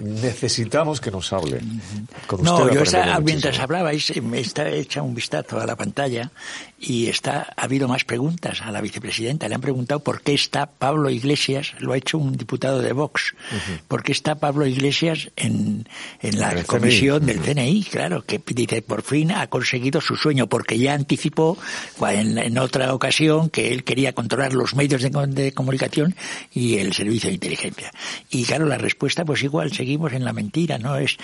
Necesitamos 0.00 1.00
que 1.00 1.10
nos 1.10 1.32
hable. 1.32 1.60
no, 2.42 2.70
yo 2.70 2.82
mientras 3.22 3.58
hablabais, 3.58 4.22
me 4.22 4.40
está 4.40 4.68
hecha 4.68 5.02
un 5.02 5.14
vistazo 5.14 5.60
a 5.60 5.66
la 5.66 5.76
pantalla 5.76 6.30
y 6.78 7.06
está, 7.06 7.54
ha 7.56 7.64
habido 7.64 7.88
más 7.88 8.04
preguntas 8.04 8.60
a 8.60 8.70
la 8.70 8.82
vicepresidenta. 8.82 9.48
Le 9.48 9.54
han 9.54 9.60
preguntado 9.62 10.00
por 10.00 10.20
qué 10.20 10.34
está 10.34 10.66
Pablo 10.66 11.08
Iglesias, 11.08 11.72
lo 11.78 11.92
ha 11.92 11.96
hecho 11.96 12.18
un 12.18 12.36
diputado 12.36 12.80
de 12.80 12.92
Vox, 12.92 13.34
por 13.88 14.02
qué 14.02 14.12
está 14.12 14.34
Pablo 14.34 14.66
Iglesias 14.66 14.73
en, 15.36 15.88
en 16.20 16.38
la 16.38 16.64
comisión 16.64 17.26
del 17.26 17.40
CNI, 17.40 17.84
claro, 17.84 18.24
que 18.24 18.40
dice, 18.46 18.82
por 18.82 19.02
fin 19.02 19.32
ha 19.32 19.46
conseguido 19.48 20.00
su 20.00 20.16
sueño, 20.16 20.46
porque 20.46 20.78
ya 20.78 20.94
anticipó 20.94 21.58
en, 22.08 22.38
en 22.38 22.58
otra 22.58 22.92
ocasión 22.94 23.50
que 23.50 23.72
él 23.72 23.84
quería 23.84 24.12
controlar 24.12 24.52
los 24.52 24.74
medios 24.74 25.02
de, 25.02 25.52
comunicación 25.52 26.14
y 26.52 26.78
el 26.78 26.92
servicio 26.92 27.28
de 27.28 27.34
inteligencia. 27.34 27.90
Y 28.30 28.44
claro, 28.44 28.66
la 28.66 28.78
respuesta, 28.78 29.24
pues 29.24 29.42
igual 29.42 29.72
seguimos 29.72 30.12
en 30.12 30.24
la 30.24 30.32
mentira, 30.32 30.78
¿no? 30.78 30.96
Es, 30.96 31.16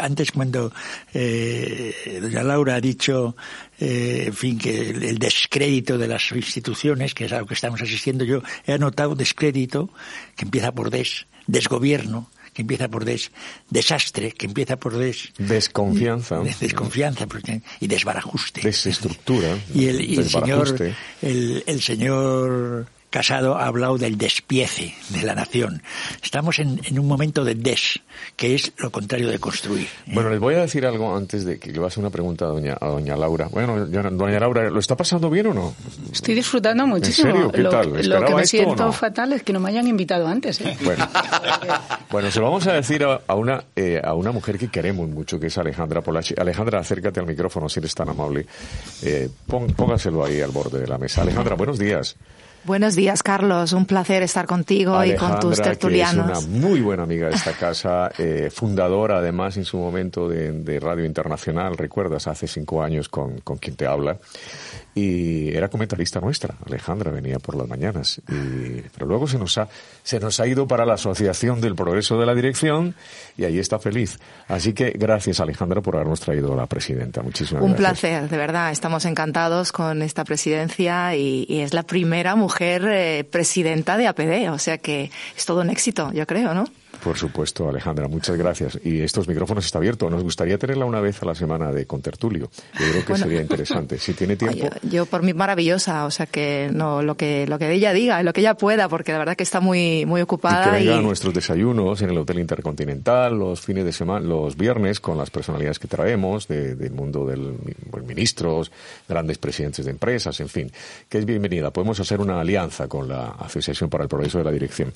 antes 0.00 0.32
cuando 0.32 0.72
eh, 1.12 2.20
doña 2.20 2.42
Laura 2.42 2.76
ha 2.76 2.80
dicho 2.80 3.36
eh, 3.80 4.24
en 4.28 4.34
fin, 4.34 4.58
que 4.58 4.90
el, 4.90 5.18
descrédito 5.18 5.98
de 5.98 6.06
las 6.06 6.30
instituciones, 6.32 7.14
que 7.14 7.24
es 7.24 7.32
a 7.32 7.40
lo 7.40 7.46
que 7.46 7.54
estamos 7.54 7.82
asistiendo, 7.82 8.24
yo 8.24 8.42
he 8.66 8.72
anotado 8.72 9.14
descrédito 9.14 9.90
que 10.36 10.44
empieza 10.44 10.72
por 10.72 10.90
des, 10.90 11.26
desgobierno, 11.46 12.30
que 12.54 12.62
empieza 12.62 12.88
por 12.88 13.04
des, 13.04 13.30
desastre, 13.68 14.32
que 14.32 14.46
empieza 14.46 14.76
por 14.76 14.96
des... 14.96 15.32
Desconfianza. 15.36 16.40
desconfianza 16.60 17.26
y 17.80 17.86
desbarajuste. 17.86 18.62
Desestructura. 18.62 19.58
Y 19.74 19.88
el, 19.88 20.00
y 20.00 20.16
el 20.16 20.30
señor, 20.30 20.94
el, 21.20 21.64
el 21.66 21.82
señor 21.82 22.86
Casado 23.14 23.56
ha 23.56 23.66
hablado 23.66 23.96
del 23.96 24.18
despiece 24.18 24.92
de 25.10 25.22
la 25.22 25.36
nación. 25.36 25.84
Estamos 26.20 26.58
en, 26.58 26.80
un 26.98 27.06
momento 27.06 27.44
de 27.44 27.54
des, 27.54 28.00
que 28.34 28.56
es 28.56 28.72
lo 28.78 28.90
contrario 28.90 29.28
de 29.28 29.38
construir. 29.38 29.86
¿eh? 29.86 30.12
Bueno, 30.12 30.30
les 30.30 30.40
voy 30.40 30.56
a 30.56 30.62
decir 30.62 30.84
algo 30.84 31.16
antes 31.16 31.44
de 31.44 31.60
que 31.60 31.70
le 31.70 31.78
voy 31.78 31.84
a 31.84 31.86
hacer 31.86 32.00
una 32.00 32.10
pregunta 32.10 32.46
a 32.46 32.48
doña, 32.48 32.76
a 32.80 32.88
doña 32.88 33.16
Laura. 33.16 33.46
Bueno, 33.52 33.86
doña 33.86 34.40
Laura, 34.40 34.68
¿lo 34.68 34.80
está 34.80 34.96
pasando 34.96 35.30
bien 35.30 35.46
o 35.46 35.54
no? 35.54 35.76
Estoy 36.12 36.34
disfrutando 36.34 36.88
muchísimo. 36.88 37.28
¿En 37.28 37.34
serio? 37.36 37.52
¿Qué 37.52 37.62
lo, 37.62 37.70
tal? 37.70 38.08
Lo 38.08 38.24
que 38.24 38.34
me 38.34 38.46
siento 38.46 38.92
fatal 38.92 39.32
es 39.32 39.44
que 39.44 39.52
no 39.52 39.60
me 39.60 39.68
hayan 39.68 39.86
invitado 39.86 40.26
antes. 40.26 40.60
¿eh? 40.62 40.76
Bueno. 40.82 41.08
se 42.32 42.40
lo 42.40 42.46
vamos 42.46 42.66
a 42.66 42.72
decir 42.72 43.04
a, 43.04 43.34
una, 43.36 43.62
eh, 43.76 44.00
a 44.02 44.14
una 44.14 44.32
mujer 44.32 44.58
que 44.58 44.66
queremos 44.72 45.08
mucho, 45.08 45.38
que 45.38 45.46
es 45.46 45.56
Alejandra 45.56 46.00
Polachi. 46.00 46.34
Alejandra, 46.36 46.80
acércate 46.80 47.20
al 47.20 47.26
micrófono 47.26 47.68
si 47.68 47.78
eres 47.78 47.94
tan 47.94 48.08
amable. 48.08 48.44
póngaselo 49.46 50.24
ahí 50.24 50.40
al 50.40 50.50
borde 50.50 50.80
de 50.80 50.88
la 50.88 50.98
mesa. 50.98 51.22
Alejandra, 51.22 51.54
buenos 51.54 51.78
días. 51.78 52.16
Buenos 52.64 52.96
días, 52.96 53.22
Carlos. 53.22 53.74
Un 53.74 53.84
placer 53.84 54.22
estar 54.22 54.46
contigo 54.46 55.04
y 55.04 55.14
con 55.16 55.38
tus 55.38 55.60
tertulianos. 55.60 56.38
Es 56.38 56.46
una 56.46 56.66
muy 56.66 56.80
buena 56.80 57.02
amiga 57.02 57.28
de 57.28 57.34
esta 57.34 57.52
casa, 57.52 58.10
eh, 58.16 58.50
fundadora 58.50 59.18
además 59.18 59.56
en 59.58 59.64
su 59.64 59.76
momento 59.76 60.28
de, 60.28 60.80
Radio 60.80 61.04
Internacional, 61.04 61.76
recuerdas, 61.76 62.26
hace 62.26 62.46
cinco 62.46 62.82
años 62.82 63.08
con, 63.08 63.40
con 63.40 63.58
quien 63.58 63.76
te 63.76 63.86
habla 63.86 64.18
y 64.94 65.54
era 65.54 65.68
comentarista 65.68 66.20
nuestra. 66.20 66.54
Alejandra 66.66 67.10
venía 67.10 67.38
por 67.38 67.56
las 67.56 67.66
mañanas. 67.66 68.20
Y, 68.28 68.82
pero 68.94 69.06
luego 69.06 69.26
se 69.26 69.38
nos, 69.38 69.58
ha, 69.58 69.68
se 70.02 70.20
nos 70.20 70.38
ha 70.38 70.46
ido 70.46 70.68
para 70.68 70.86
la 70.86 70.94
Asociación 70.94 71.60
del 71.60 71.74
Progreso 71.74 72.18
de 72.18 72.26
la 72.26 72.34
Dirección 72.34 72.94
y 73.36 73.44
ahí 73.44 73.58
está 73.58 73.78
feliz. 73.78 74.18
Así 74.46 74.72
que 74.72 74.90
gracias, 74.90 75.40
Alejandra, 75.40 75.80
por 75.80 75.96
habernos 75.96 76.20
traído 76.20 76.52
a 76.52 76.56
la 76.56 76.66
presidenta. 76.66 77.22
Muchísimas 77.22 77.62
Un 77.62 77.72
gracias. 77.72 77.90
Un 77.90 78.00
placer, 78.00 78.28
de 78.30 78.36
verdad. 78.36 78.70
Estamos 78.70 79.04
encantados 79.04 79.72
con 79.72 80.02
esta 80.02 80.24
presidencia 80.24 81.16
y, 81.16 81.44
es 81.48 81.74
la 81.74 81.82
primera 81.82 82.36
mujer 82.36 82.86
eh, 82.86 83.24
presidenta 83.24 83.96
de 83.96 84.06
APD. 84.06 84.50
O 84.52 84.58
sea 84.58 84.78
que 84.78 85.10
es 85.36 85.44
todo 85.44 85.60
un 85.62 85.70
éxito, 85.70 86.12
yo 86.12 86.26
creo, 86.26 86.54
¿no? 86.54 86.64
Por 87.04 87.18
supuesto, 87.18 87.68
Alejandra, 87.68 88.08
muchas 88.08 88.34
gracias. 88.38 88.78
Y 88.82 89.02
estos 89.02 89.28
micrófonos 89.28 89.66
está 89.66 89.76
abierto. 89.76 90.08
Nos 90.08 90.22
gustaría 90.22 90.56
tenerla 90.56 90.86
una 90.86 91.00
vez 91.00 91.22
a 91.22 91.26
la 91.26 91.34
semana 91.34 91.70
de 91.70 91.84
Contertulio. 91.84 92.48
Yo 92.80 92.90
creo 92.90 93.04
que 93.04 93.16
sería 93.16 93.42
interesante. 93.42 93.98
Si 93.98 94.14
tiene 94.14 94.36
tiempo. 94.38 94.70
yo, 94.82 95.04
por 95.04 95.22
mí 95.22 95.34
maravillosa, 95.34 96.06
o 96.06 96.10
sea 96.10 96.24
que 96.24 96.70
no 96.72 97.02
lo 97.02 97.14
que 97.14 97.46
lo 97.46 97.58
que 97.58 97.70
ella 97.70 97.92
diga, 97.92 98.22
lo 98.22 98.32
que 98.32 98.40
ella 98.40 98.54
pueda, 98.54 98.88
porque 98.88 99.12
la 99.12 99.18
verdad 99.18 99.36
que 99.36 99.42
está 99.42 99.60
muy 99.60 100.06
muy 100.06 100.22
ocupada. 100.22 100.78
Y 100.80 100.84
que 100.84 100.88
venga 100.88 100.98
a 100.98 101.02
nuestros 101.02 101.34
desayunos 101.34 102.00
en 102.00 102.08
el 102.08 102.16
Hotel 102.16 102.38
Intercontinental 102.38 103.38
los 103.38 103.60
fines 103.60 103.84
de 103.84 103.92
semana, 103.92 104.24
los 104.24 104.56
viernes 104.56 104.98
con 104.98 105.18
las 105.18 105.28
personalidades 105.28 105.78
que 105.78 105.88
traemos 105.88 106.48
del 106.48 106.90
mundo 106.92 107.26
del 107.26 107.54
ministros, 108.06 108.72
grandes 109.06 109.36
presidentes 109.36 109.84
de 109.84 109.90
empresas, 109.90 110.40
en 110.40 110.48
fin, 110.48 110.72
que 111.08 111.18
es 111.18 111.26
bienvenida. 111.26 111.70
Podemos 111.70 112.00
hacer 112.00 112.20
una 112.20 112.40
alianza 112.40 112.88
con 112.88 113.08
la 113.08 113.26
Asociación 113.32 113.90
para 113.90 114.04
el 114.04 114.08
Progreso 114.08 114.38
de 114.38 114.44
la 114.44 114.50
Dirección. 114.50 114.90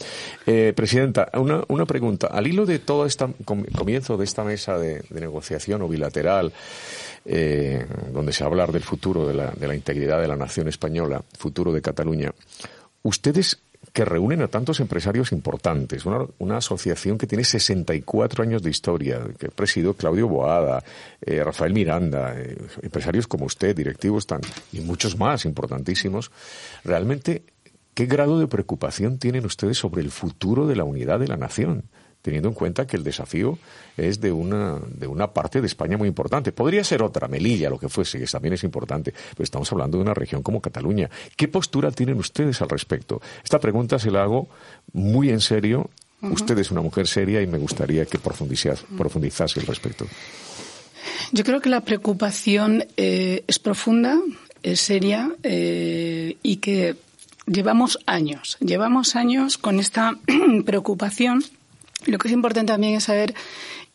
Eh, 0.47 0.73
presidenta, 0.75 1.29
una, 1.35 1.63
una 1.69 1.85
pregunta 1.85 1.98
Al 2.31 2.47
hilo 2.47 2.67
de 2.67 2.79
todo 2.79 3.07
este 3.07 3.27
comienzo 3.45 4.17
de 4.17 4.25
esta 4.25 4.45
mesa 4.45 4.79
de, 4.79 5.05
negociación 5.11 5.83
o 5.83 5.89
bilateral, 5.89 6.53
eh, 7.25 7.87
donde 8.13 8.33
se 8.33 8.45
va 8.45 8.49
a 8.49 8.51
hablar 8.51 8.73
del 8.73 8.83
futuro 8.83 9.27
de 9.27 9.35
la, 9.35 9.75
integridad 9.75 10.21
de 10.21 10.29
la 10.29 10.37
nación 10.37 10.69
española, 10.69 11.23
futuro 11.39 11.73
de 11.73 11.83
Cataluña, 11.83 12.33
ustedes 13.03 13.59
que 13.93 14.05
reúnen 14.05 14.43
a 14.43 14.49
tantos 14.49 14.81
empresarios 14.81 15.33
importantes, 15.33 16.05
una, 16.05 16.57
asociación 16.57 17.17
que 17.17 17.27
tiene 17.27 17.45
64 17.45 18.43
años 18.43 18.63
de 18.63 18.71
historia, 18.71 19.21
que 19.39 19.49
presidido 19.49 19.95
Claudio 19.95 20.29
Boada, 20.29 20.83
eh, 21.21 21.43
Rafael 21.43 21.73
Miranda, 21.73 22.35
eh, 22.37 22.57
empresarios 22.83 23.27
como 23.27 23.47
usted, 23.47 23.75
directivos 23.75 24.27
tan, 24.27 24.41
y 24.73 24.81
muchos 24.81 25.17
más 25.17 25.45
importantísimos, 25.45 26.31
realmente 26.85 27.43
¿Qué 27.99 28.07
grado 28.07 28.39
de 28.39 28.47
preocupación 28.47 29.19
tienen 29.19 29.45
ustedes 29.45 29.77
sobre 29.77 30.03
el 30.03 30.13
futuro 30.13 30.69
de 30.69 30.77
la 30.77 30.85
unidad 30.85 31.19
de 31.19 31.27
la 31.27 31.37
nación? 31.37 31.83
teniendo 32.23 32.49
en 32.49 32.55
cuenta 32.55 32.87
que 32.87 32.97
el 32.97 33.03
desafío 33.03 33.59
es 33.97 34.21
de 34.21 34.31
una, 34.31 34.79
de 34.79 35.09
una 35.09 35.33
parte 35.33 35.61
de 35.61 35.67
España 35.67 35.97
muy 35.97 36.07
importante. 36.07 36.53
Podría 36.53 36.85
ser 36.85 37.03
otra, 37.03 37.27
Melilla, 37.27 37.71
lo 37.71 37.79
que 37.79 37.89
fuese, 37.89 38.21
que 38.21 38.27
también 38.27 38.55
es 38.55 38.63
importante, 38.63 39.13
pero 39.31 39.43
estamos 39.43 39.73
hablando 39.73 39.99
de 39.99 40.03
una 40.03 40.15
región 40.15 40.43
como 40.45 40.61
Cataluña. 40.61 41.11
¿Qué 41.37 41.49
postura 41.49 41.91
tienen 41.91 42.19
ustedes 42.19 42.61
al 42.63 42.69
respecto? 42.69 43.21
Esta 43.43 43.59
pregunta 43.59 43.99
se 43.99 44.13
la 44.13 44.23
hago 44.23 44.49
muy 44.93 45.31
en 45.31 45.41
serio. 45.41 45.91
Usted 46.23 46.57
es 46.59 46.71
una 46.71 46.83
mujer 46.83 47.09
seria 47.09 47.43
y 47.43 47.49
me 47.49 47.59
gustaría 47.59 48.05
que 48.07 48.19
profundizase, 48.19 48.85
profundizase 48.97 49.59
al 49.59 49.67
respecto. 49.67 50.07
Yo 51.33 51.43
creo 51.43 51.61
que 51.61 51.69
la 51.69 51.81
preocupación 51.81 52.85
eh, 52.97 53.43
es 53.47 53.59
profunda, 53.59 54.21
es 54.63 54.81
seria 54.81 55.35
eh, 55.43 56.37
y 56.43 56.57
que 56.57 56.97
llevamos 57.49 57.99
años, 58.07 58.57
llevamos 58.61 59.17
años 59.17 59.59
con 59.59 59.81
esta 59.81 60.19
preocupación. 60.65 61.43
Lo 62.07 62.19
que 62.19 62.29
es 62.29 62.35
importante 62.35 62.73
también 62.73 62.95
es 62.95 63.05
saber 63.05 63.35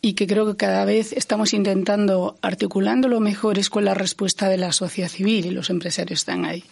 y 0.02 0.14
que 0.14 0.28
creo 0.28 0.46
que 0.46 0.58
cada 0.58 0.84
vez 0.84 1.14
estamos 1.14 1.54
intentando 1.54 2.36
articulándolo 2.42 3.22
mejor 3.22 3.58
es 3.58 3.70
con 3.70 3.86
la 3.86 3.94
respuesta 3.94 4.50
de 4.50 4.58
la 4.58 4.74
sociedad 4.74 5.08
civil 5.08 5.46
y 5.46 5.52
los 5.52 5.70
empresarios 5.70 6.20
están 6.20 6.44
ahí. 6.44 6.64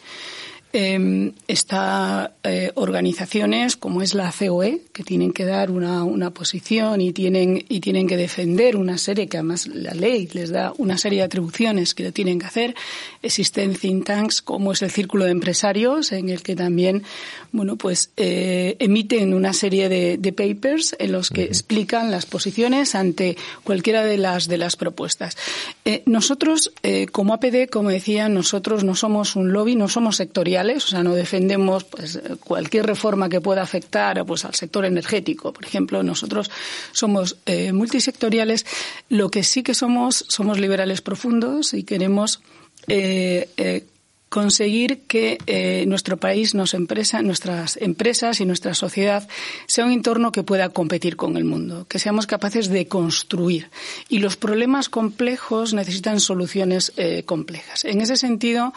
Eh, 0.73 1.31
está 1.47 2.33
organizaciones 2.75 3.75
como 3.75 4.01
es 4.01 4.13
la 4.13 4.31
COE 4.31 4.81
que 4.93 5.03
tienen 5.03 5.33
que 5.33 5.45
dar 5.45 5.69
una, 5.69 6.03
una, 6.03 6.31
posición 6.31 7.01
y 7.01 7.11
tienen 7.11 7.63
y 7.67 7.79
tienen 7.81 8.07
que 8.07 8.17
defender 8.17 8.75
una 8.77 8.97
serie 8.97 9.27
que 9.27 9.37
además 9.37 9.67
la 9.67 9.93
ley 9.93 10.29
les 10.33 10.49
da 10.49 10.73
una 10.77 10.97
serie 10.97 11.19
de 11.19 11.25
atribuciones 11.25 11.93
que 11.93 12.11
tienen 12.11 12.39
que 12.39 12.45
hacer. 12.45 12.75
Existen 13.21 13.75
think 13.75 14.05
tanks 14.05 14.41
como 14.41 14.71
es 14.71 14.81
el 14.81 14.91
círculo 14.91 15.25
de 15.25 15.31
empresarios 15.31 16.11
en 16.11 16.29
el 16.29 16.41
que 16.41 16.55
también 16.55 17.03
bueno 17.51 17.75
pues 17.75 18.11
eh, 18.17 18.75
emiten 18.79 19.33
una 19.33 19.53
serie 19.53 19.89
de, 19.89 20.17
de, 20.17 20.33
papers 20.33 20.95
en 20.99 21.11
los 21.11 21.29
que 21.29 21.41
uh 21.41 21.45
-huh. 21.45 21.47
explican 21.47 22.11
las 22.11 22.25
posiciones 22.25 22.95
ante 22.95 23.37
cualquiera 23.63 24.03
de 24.03 24.17
las 24.17 24.47
de 24.47 24.57
las 24.57 24.75
propuestas 24.75 25.37
eh, 25.85 26.03
nosotros 26.05 26.71
eh, 26.83 27.07
como 27.11 27.33
APD 27.33 27.69
como 27.69 27.89
decía 27.89 28.29
nosotros 28.29 28.83
no 28.83 28.95
somos 28.95 29.35
un 29.35 29.51
lobby 29.51 29.75
no 29.75 29.87
somos 29.87 30.15
sectoriales 30.17 30.85
o 30.85 30.87
sea, 30.87 31.03
no 31.03 31.13
defendemos 31.13 31.83
pues, 31.83 32.19
cualquier 32.39 32.85
reforma 32.85 33.29
que 33.29 33.41
pueda 33.41 33.61
afectar 33.61 34.25
pues, 34.25 34.45
al 34.45 34.55
sector 34.55 34.85
energético. 34.85 35.53
Por 35.53 35.65
ejemplo, 35.65 36.03
nosotros 36.03 36.51
somos 36.91 37.37
eh, 37.45 37.71
multisectoriales. 37.73 38.65
Lo 39.09 39.29
que 39.29 39.43
sí 39.43 39.63
que 39.63 39.73
somos, 39.73 40.25
somos 40.27 40.59
liberales 40.59 41.01
profundos 41.01 41.73
y 41.73 41.83
queremos 41.83 42.41
eh, 42.87 43.49
eh, 43.57 43.85
conseguir 44.31 45.01
que 45.09 45.39
eh, 45.45 45.83
nuestro 45.87 46.15
país, 46.15 46.55
nos 46.55 46.73
empresa, 46.73 47.21
nuestras 47.21 47.75
empresas 47.75 48.39
y 48.39 48.45
nuestra 48.45 48.73
sociedad 48.73 49.27
sea 49.67 49.83
un 49.83 49.91
entorno 49.91 50.31
que 50.31 50.41
pueda 50.41 50.69
competir 50.69 51.17
con 51.17 51.35
el 51.35 51.43
mundo, 51.43 51.85
que 51.89 51.99
seamos 51.99 52.27
capaces 52.27 52.69
de 52.69 52.87
construir. 52.87 53.69
Y 54.07 54.19
los 54.19 54.37
problemas 54.37 54.87
complejos 54.87 55.73
necesitan 55.73 56.21
soluciones 56.21 56.93
eh, 56.95 57.23
complejas. 57.23 57.83
En 57.83 57.99
ese 57.99 58.15
sentido, 58.15 58.71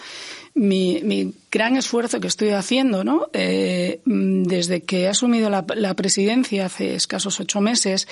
mi, 0.54 1.00
mi, 1.02 1.34
gran 1.50 1.76
esfuerzo 1.76 2.20
que 2.20 2.28
estoy 2.28 2.50
haciendo, 2.50 3.04
¿no? 3.04 3.28
Eh, 3.32 4.00
desde 4.04 4.82
que 4.82 5.02
he 5.02 5.08
asumido 5.08 5.50
la, 5.50 5.64
la, 5.74 5.94
presidencia 5.94 6.66
hace 6.66 6.94
escasos 6.94 7.40
ocho 7.40 7.60
meses, 7.60 8.08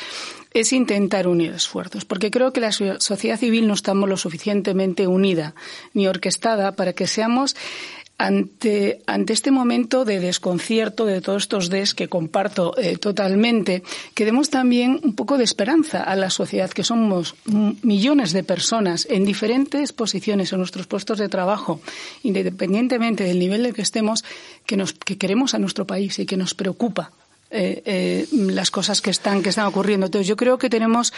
es 0.52 0.72
intentar 0.72 1.26
unir 1.26 1.52
esfuerzos, 1.52 2.04
porque 2.04 2.30
creo 2.30 2.52
que 2.52 2.60
la 2.60 2.72
sociedad 2.72 3.38
civil 3.38 3.66
no 3.66 3.74
estamos 3.74 4.08
lo 4.08 4.16
suficientemente 4.16 5.06
unida 5.06 5.54
ni 5.94 6.06
orquestada 6.06 6.72
para 6.72 6.92
que 6.92 7.06
seamos 7.06 7.56
ante, 8.18 9.02
ante 9.06 9.32
este 9.32 9.50
momento 9.50 10.04
de 10.04 10.20
desconcierto 10.20 11.06
de 11.06 11.20
todos 11.20 11.42
estos 11.42 11.70
des 11.70 11.94
que 11.94 12.08
comparto 12.08 12.76
eh, 12.78 12.96
totalmente, 12.96 13.82
que 14.14 14.24
demos 14.24 14.50
también 14.50 15.00
un 15.02 15.14
poco 15.14 15.38
de 15.38 15.44
esperanza 15.44 16.02
a 16.02 16.14
la 16.14 16.30
sociedad, 16.30 16.70
que 16.70 16.84
somos 16.84 17.34
millones 17.82 18.32
de 18.32 18.44
personas 18.44 19.06
en 19.10 19.24
diferentes 19.24 19.92
posiciones 19.92 20.52
en 20.52 20.58
nuestros 20.58 20.86
puestos 20.86 21.18
de 21.18 21.28
trabajo, 21.28 21.80
independientemente 22.22 23.24
del 23.24 23.38
nivel 23.38 23.62
de 23.64 23.72
que 23.72 23.82
estemos, 23.82 24.24
que, 24.66 24.76
nos, 24.76 24.92
que 24.92 25.18
queremos 25.18 25.54
a 25.54 25.58
nuestro 25.58 25.86
país 25.86 26.18
y 26.18 26.26
que 26.26 26.36
nos 26.36 26.54
preocupa 26.54 27.10
eh, 27.52 27.82
eh, 27.84 28.26
las 28.32 28.70
cosas 28.70 29.00
que 29.00 29.10
están, 29.10 29.42
que 29.42 29.50
están 29.50 29.66
ocurriendo. 29.66 30.06
Entonces, 30.06 30.26
yo 30.26 30.36
creo 30.36 30.58
que 30.58 30.70
tenemos 30.70 31.12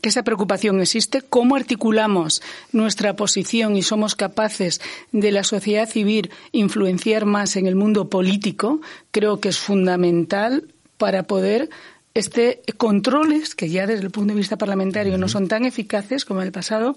que 0.00 0.08
esa 0.08 0.22
preocupación 0.22 0.80
existe. 0.80 1.22
¿Cómo 1.22 1.56
articulamos 1.56 2.42
nuestra 2.72 3.16
posición 3.16 3.76
y 3.76 3.82
somos 3.82 4.14
capaces 4.14 4.80
de 5.12 5.32
la 5.32 5.42
sociedad 5.42 5.88
civil 5.88 6.30
influenciar 6.52 7.24
más 7.26 7.56
en 7.56 7.66
el 7.66 7.74
mundo 7.74 8.08
político? 8.08 8.80
Creo 9.10 9.40
que 9.40 9.48
es 9.48 9.58
fundamental 9.58 10.64
para 10.96 11.24
poder 11.24 11.70
este 12.14 12.62
controles 12.76 13.54
que 13.54 13.68
ya 13.68 13.86
desde 13.86 14.04
el 14.04 14.10
punto 14.10 14.32
de 14.32 14.38
vista 14.38 14.58
parlamentario 14.58 15.16
no 15.18 15.28
son 15.28 15.48
tan 15.48 15.64
eficaces 15.64 16.24
como 16.24 16.40
en 16.40 16.46
el 16.46 16.52
pasado 16.52 16.96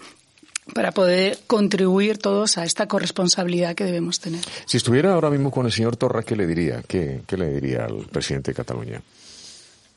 para 0.73 0.91
poder 0.91 1.39
contribuir 1.47 2.17
todos 2.17 2.57
a 2.57 2.63
esta 2.63 2.87
corresponsabilidad 2.87 3.75
que 3.75 3.83
debemos 3.83 4.19
tener. 4.19 4.41
Si 4.65 4.77
estuviera 4.77 5.13
ahora 5.13 5.29
mismo 5.29 5.51
con 5.51 5.65
el 5.65 5.71
señor 5.71 5.97
Torra, 5.97 6.23
¿qué 6.23 6.35
le 6.35 6.47
diría? 6.47 6.81
¿Qué, 6.87 7.21
qué 7.27 7.37
le 7.37 7.49
diría 7.49 7.85
al 7.85 8.07
presidente 8.07 8.51
de 8.51 8.55
Cataluña? 8.55 9.01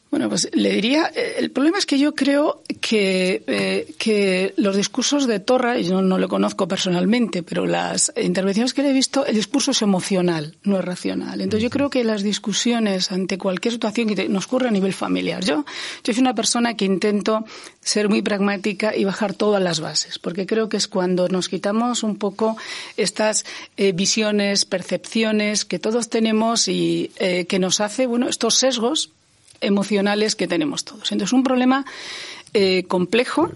Bueno, 0.09 0.29
pues 0.29 0.49
le 0.53 0.71
diría, 0.71 1.07
el 1.07 1.51
problema 1.51 1.79
es 1.79 1.85
que 1.85 1.99
yo 1.99 2.15
creo 2.15 2.63
que, 2.81 3.43
eh, 3.49 3.93
que 3.99 4.55
los 4.57 4.77
discursos 4.77 5.27
de 5.27 5.41
Torra, 5.41 5.81
y 5.81 5.85
yo 5.85 6.01
no 6.01 6.19
le 6.19 6.29
conozco 6.29 6.69
personalmente, 6.69 7.43
pero 7.43 7.67
las 7.67 8.13
intervenciones 8.17 8.73
que 8.73 8.83
le 8.83 8.91
he 8.91 8.93
visto, 8.93 9.27
el 9.27 9.35
discurso 9.35 9.73
es 9.73 9.83
emocional, 9.83 10.55
no 10.63 10.79
es 10.79 10.85
racional. 10.85 11.41
Entonces 11.41 11.65
yo 11.65 11.71
creo 11.71 11.91
que 11.91 12.05
las 12.05 12.23
discusiones 12.23 13.11
ante 13.11 13.37
cualquier 13.37 13.75
situación 13.75 14.15
que 14.15 14.29
nos 14.29 14.47
ocurre 14.47 14.69
a 14.69 14.71
nivel 14.71 14.93
familiar, 14.93 15.45
yo, 15.45 15.65
yo 16.05 16.13
soy 16.13 16.21
una 16.21 16.37
persona 16.37 16.77
que 16.77 16.85
intento 16.85 17.45
ser 17.81 18.09
muy 18.09 18.23
pragmática 18.23 18.95
y 18.95 19.05
bajar 19.05 19.35
todas 19.35 19.61
las 19.61 19.81
bases, 19.81 20.21
porque 20.21 20.47
creo 20.47 20.69
que 20.69 20.77
es 20.77 20.87
cuando 20.87 21.29
nos 21.29 21.49
quitamos 21.49 22.05
un 22.05 22.17
poco 22.17 22.57
estas 22.97 23.45
eh, 23.77 23.91
visiones, 23.91 24.67
percepciones 24.67 25.65
que 25.65 25.81
todos 25.81 26.09
tenemos 26.09 26.69
y 26.69 27.11
eh, 27.17 27.47
que 27.47 27.59
nos 27.59 27.81
hace, 27.81 28.07
bueno, 28.07 28.29
estos 28.29 28.55
sesgos 28.55 29.11
emocionales 29.61 30.37
que 30.37 30.47
tenemos 30.47 30.85
todos. 30.85 31.13
Entonces, 31.13 31.33
un 31.33 31.43
problema 31.43 31.85
eh, 32.55 32.85
complejo 32.89 33.51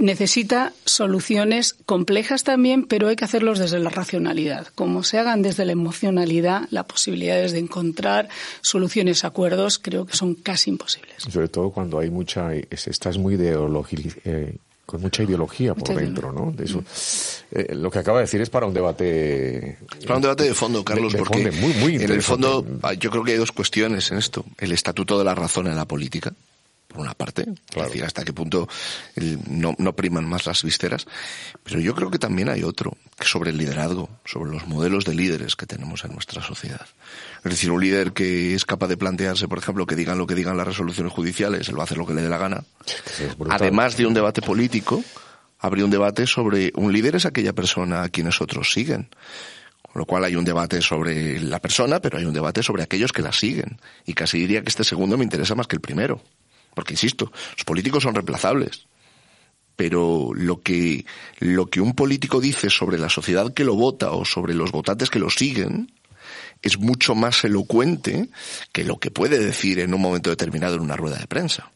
necesita 0.00 0.72
soluciones 0.84 1.74
complejas 1.84 2.42
también, 2.42 2.84
pero 2.84 3.08
hay 3.08 3.16
que 3.16 3.24
hacerlos 3.24 3.58
desde 3.58 3.78
la 3.78 3.90
racionalidad. 3.90 4.66
Como 4.74 5.02
se 5.02 5.18
hagan 5.18 5.42
desde 5.42 5.64
la 5.64 5.72
emocionalidad, 5.72 6.66
las 6.70 6.84
posibilidades 6.86 7.52
de 7.52 7.58
encontrar 7.58 8.28
soluciones, 8.62 9.24
acuerdos, 9.24 9.78
creo 9.78 10.06
que 10.06 10.16
son 10.16 10.34
casi 10.34 10.70
imposibles. 10.70 11.16
Sobre 11.18 11.48
todo 11.48 11.70
cuando 11.70 11.98
hay 11.98 12.10
mucha, 12.10 12.54
estás 12.54 13.18
muy 13.18 13.34
ideología. 13.34 14.10
Eh, 14.24 14.56
con 14.90 15.00
mucha 15.00 15.22
ideología 15.22 15.74
por 15.74 15.88
mucha 15.88 16.00
dentro, 16.00 16.32
¿no? 16.32 16.50
De 16.50 16.64
eso. 16.64 16.82
Eh, 17.52 17.74
lo 17.74 17.90
que 17.90 18.00
acaba 18.00 18.18
de 18.18 18.24
decir 18.24 18.40
es 18.40 18.50
para 18.50 18.66
un 18.66 18.74
debate. 18.74 19.78
Para 20.02 20.16
un 20.16 20.22
debate 20.22 20.44
de 20.44 20.54
fondo, 20.54 20.84
Carlos, 20.84 21.12
de, 21.12 21.18
de 21.18 21.24
porque 21.24 21.52
fondo, 21.52 21.66
muy, 21.66 21.74
muy 21.74 21.94
en 21.96 22.10
el 22.10 22.22
fondo 22.22 22.66
yo 22.98 23.10
creo 23.10 23.22
que 23.22 23.32
hay 23.32 23.38
dos 23.38 23.52
cuestiones 23.52 24.10
en 24.10 24.18
esto. 24.18 24.44
El 24.58 24.72
estatuto 24.72 25.18
de 25.18 25.24
la 25.24 25.34
razón 25.34 25.68
en 25.68 25.76
la 25.76 25.84
política, 25.84 26.32
por 26.90 27.00
una 27.00 27.14
parte, 27.14 27.44
claro. 27.44 27.86
es 27.86 27.92
decir, 27.92 28.04
hasta 28.04 28.24
qué 28.24 28.32
punto 28.32 28.68
no, 29.48 29.74
no, 29.78 29.94
priman 29.94 30.24
más 30.24 30.44
las 30.46 30.62
vísceras, 30.64 31.06
pero 31.62 31.80
yo 31.80 31.94
creo 31.94 32.10
que 32.10 32.18
también 32.18 32.48
hay 32.48 32.64
otro, 32.64 32.96
que 33.16 33.26
sobre 33.26 33.50
el 33.50 33.58
liderazgo, 33.58 34.10
sobre 34.24 34.50
los 34.50 34.66
modelos 34.66 35.04
de 35.04 35.14
líderes 35.14 35.54
que 35.54 35.66
tenemos 35.66 36.04
en 36.04 36.12
nuestra 36.12 36.42
sociedad. 36.42 36.86
Es 37.44 37.50
decir, 37.50 37.70
un 37.70 37.80
líder 37.80 38.12
que 38.12 38.54
es 38.54 38.64
capaz 38.64 38.88
de 38.88 38.96
plantearse, 38.96 39.46
por 39.46 39.58
ejemplo, 39.58 39.86
que 39.86 39.94
digan 39.94 40.18
lo 40.18 40.26
que 40.26 40.34
digan 40.34 40.56
las 40.56 40.66
resoluciones 40.66 41.12
judiciales, 41.12 41.68
él 41.68 41.78
va 41.78 41.82
a 41.82 41.84
hacer 41.84 41.98
lo 41.98 42.06
que 42.06 42.14
le 42.14 42.22
dé 42.22 42.28
la 42.28 42.38
gana. 42.38 42.64
Además 43.48 43.96
de 43.96 44.06
un 44.06 44.14
debate 44.14 44.42
político, 44.42 45.02
habría 45.60 45.84
un 45.84 45.90
debate 45.90 46.26
sobre 46.26 46.72
un 46.74 46.92
líder 46.92 47.16
es 47.16 47.26
aquella 47.26 47.52
persona 47.52 48.02
a 48.02 48.08
quienes 48.08 48.40
otros 48.40 48.72
siguen. 48.72 49.08
Con 49.82 50.00
lo 50.00 50.06
cual 50.06 50.24
hay 50.24 50.36
un 50.36 50.44
debate 50.44 50.82
sobre 50.82 51.40
la 51.40 51.58
persona, 51.58 52.00
pero 52.00 52.18
hay 52.18 52.24
un 52.24 52.32
debate 52.32 52.62
sobre 52.62 52.82
aquellos 52.82 53.12
que 53.12 53.22
la 53.22 53.32
siguen. 53.32 53.80
Y 54.06 54.14
casi 54.14 54.38
diría 54.38 54.62
que 54.62 54.68
este 54.68 54.84
segundo 54.84 55.16
me 55.16 55.24
interesa 55.24 55.54
más 55.54 55.66
que 55.66 55.76
el 55.76 55.80
primero. 55.80 56.22
Porque, 56.74 56.94
insisto, 56.94 57.32
los 57.56 57.64
políticos 57.64 58.02
son 58.02 58.14
reemplazables. 58.14 58.86
Pero 59.76 60.32
lo 60.34 60.60
que, 60.60 61.06
lo 61.38 61.66
que 61.66 61.80
un 61.80 61.94
político 61.94 62.40
dice 62.40 62.70
sobre 62.70 62.98
la 62.98 63.08
sociedad 63.08 63.52
que 63.54 63.64
lo 63.64 63.74
vota 63.74 64.12
o 64.12 64.24
sobre 64.24 64.54
los 64.54 64.72
votantes 64.72 65.10
que 65.10 65.18
lo 65.18 65.30
siguen 65.30 65.92
es 66.62 66.78
mucho 66.78 67.14
más 67.14 67.44
elocuente 67.44 68.28
que 68.72 68.84
lo 68.84 68.98
que 68.98 69.10
puede 69.10 69.38
decir 69.38 69.78
en 69.80 69.94
un 69.94 70.00
momento 70.02 70.30
determinado 70.30 70.74
en 70.76 70.82
una 70.82 70.96
rueda 70.96 71.18
de 71.18 71.26
prensa. 71.26 71.70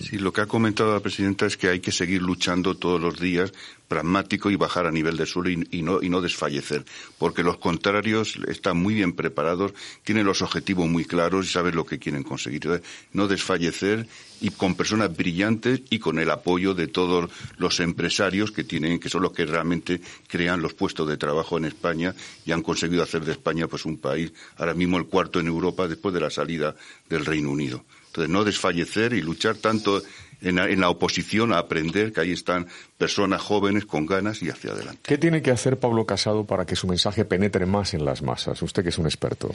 Sí, 0.00 0.18
lo 0.18 0.32
que 0.32 0.40
ha 0.40 0.46
comentado 0.46 0.92
la 0.92 1.00
presidenta 1.00 1.46
es 1.46 1.56
que 1.56 1.68
hay 1.68 1.80
que 1.80 1.92
seguir 1.92 2.22
luchando 2.22 2.76
todos 2.76 3.00
los 3.00 3.18
días, 3.18 3.52
pragmático 3.88 4.50
y 4.50 4.56
bajar 4.56 4.86
a 4.86 4.90
nivel 4.90 5.16
de 5.16 5.26
suelo 5.26 5.50
y, 5.50 5.82
no, 5.82 6.02
y 6.02 6.10
no 6.10 6.20
desfallecer, 6.20 6.84
porque 7.18 7.42
los 7.42 7.58
contrarios 7.58 8.36
están 8.48 8.76
muy 8.76 8.94
bien 8.94 9.12
preparados, 9.12 9.72
tienen 10.04 10.26
los 10.26 10.42
objetivos 10.42 10.88
muy 10.88 11.04
claros 11.04 11.46
y 11.46 11.48
saben 11.50 11.74
lo 11.74 11.86
que 11.86 11.98
quieren 11.98 12.22
conseguir. 12.22 12.82
No 13.12 13.28
desfallecer 13.28 14.06
y 14.40 14.50
con 14.50 14.74
personas 14.74 15.16
brillantes 15.16 15.82
y 15.90 15.98
con 15.98 16.18
el 16.18 16.30
apoyo 16.30 16.74
de 16.74 16.86
todos 16.86 17.30
los 17.56 17.80
empresarios 17.80 18.52
que 18.52 18.64
tienen, 18.64 19.00
que 19.00 19.08
son 19.08 19.22
los 19.22 19.32
que 19.32 19.46
realmente 19.46 20.00
crean 20.26 20.60
los 20.62 20.74
puestos 20.74 21.08
de 21.08 21.16
trabajo 21.16 21.56
en 21.58 21.64
España 21.64 22.14
y 22.44 22.52
han 22.52 22.62
conseguido 22.62 23.02
hacer 23.02 23.24
de 23.24 23.32
España 23.32 23.68
pues 23.68 23.84
un 23.84 23.98
país 23.98 24.32
ahora 24.56 24.74
mismo 24.74 24.98
el 24.98 25.06
cuarto 25.06 25.40
en 25.40 25.46
Europa 25.46 25.88
después 25.88 26.14
de 26.14 26.20
la 26.20 26.30
salida 26.30 26.74
del 27.08 27.24
Reino 27.24 27.50
Unido. 27.50 27.84
Entonces, 28.18 28.32
no 28.32 28.44
desfallecer 28.44 29.12
y 29.12 29.22
luchar 29.22 29.56
tanto 29.56 30.02
en 30.40 30.56
la, 30.56 30.68
en 30.68 30.80
la, 30.80 30.88
oposición 30.88 31.52
a 31.52 31.58
aprender 31.58 32.12
que 32.12 32.20
ahí 32.20 32.32
están 32.32 32.66
personas 32.96 33.40
jóvenes 33.40 33.86
con 33.86 34.06
ganas 34.06 34.42
y 34.42 34.50
hacia 34.50 34.72
adelante. 34.72 35.00
¿Qué 35.02 35.18
tiene 35.18 35.42
que 35.42 35.50
hacer 35.50 35.78
Pablo 35.78 36.06
Casado 36.06 36.44
para 36.44 36.64
que 36.64 36.76
su 36.76 36.86
mensaje 36.86 37.24
penetre 37.24 37.66
más 37.66 37.94
en 37.94 38.04
las 38.04 38.22
masas? 38.22 38.60
Usted 38.62 38.82
que 38.82 38.90
es 38.90 38.98
un 38.98 39.06
experto. 39.06 39.52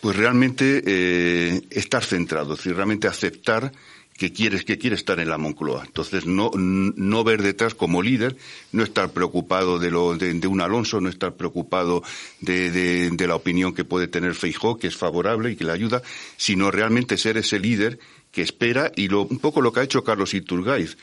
Pues 0.00 0.16
realmente 0.16 0.82
eh, 0.86 1.62
estar 1.70 2.04
centrado, 2.04 2.52
es 2.52 2.58
decir, 2.58 2.76
realmente 2.76 3.08
aceptar 3.08 3.72
que 4.16 4.32
quiere, 4.32 4.64
que 4.64 4.78
quiere 4.78 4.96
estar 4.96 5.20
en 5.20 5.28
la 5.28 5.38
Moncloa. 5.38 5.84
Entonces, 5.84 6.26
no, 6.26 6.50
no 6.54 7.24
ver 7.24 7.42
detrás 7.42 7.74
como 7.74 8.02
líder, 8.02 8.36
no 8.72 8.82
estar 8.82 9.10
preocupado 9.10 9.78
de, 9.78 9.90
lo, 9.90 10.16
de, 10.16 10.46
un 10.46 10.60
Alonso, 10.60 11.00
no 11.00 11.08
estar 11.08 11.34
preocupado 11.34 12.02
de, 12.40 12.70
de, 12.70 13.26
la 13.26 13.34
opinión 13.34 13.74
que 13.74 13.84
puede 13.84 14.08
tener 14.08 14.34
Feijó, 14.34 14.78
que 14.78 14.86
es 14.86 14.96
favorable 14.96 15.50
y 15.50 15.56
que 15.56 15.64
le 15.64 15.72
ayuda, 15.72 16.02
sino 16.36 16.70
realmente 16.70 17.18
ser 17.18 17.36
ese 17.36 17.58
líder 17.58 17.98
que 18.32 18.42
espera 18.42 18.90
y 18.96 19.08
lo, 19.08 19.22
un 19.22 19.38
poco 19.38 19.60
lo 19.60 19.72
que 19.72 19.80
ha 19.80 19.84
hecho 19.84 20.04
Carlos 20.04 20.34
Iturgaiz. 20.34 20.96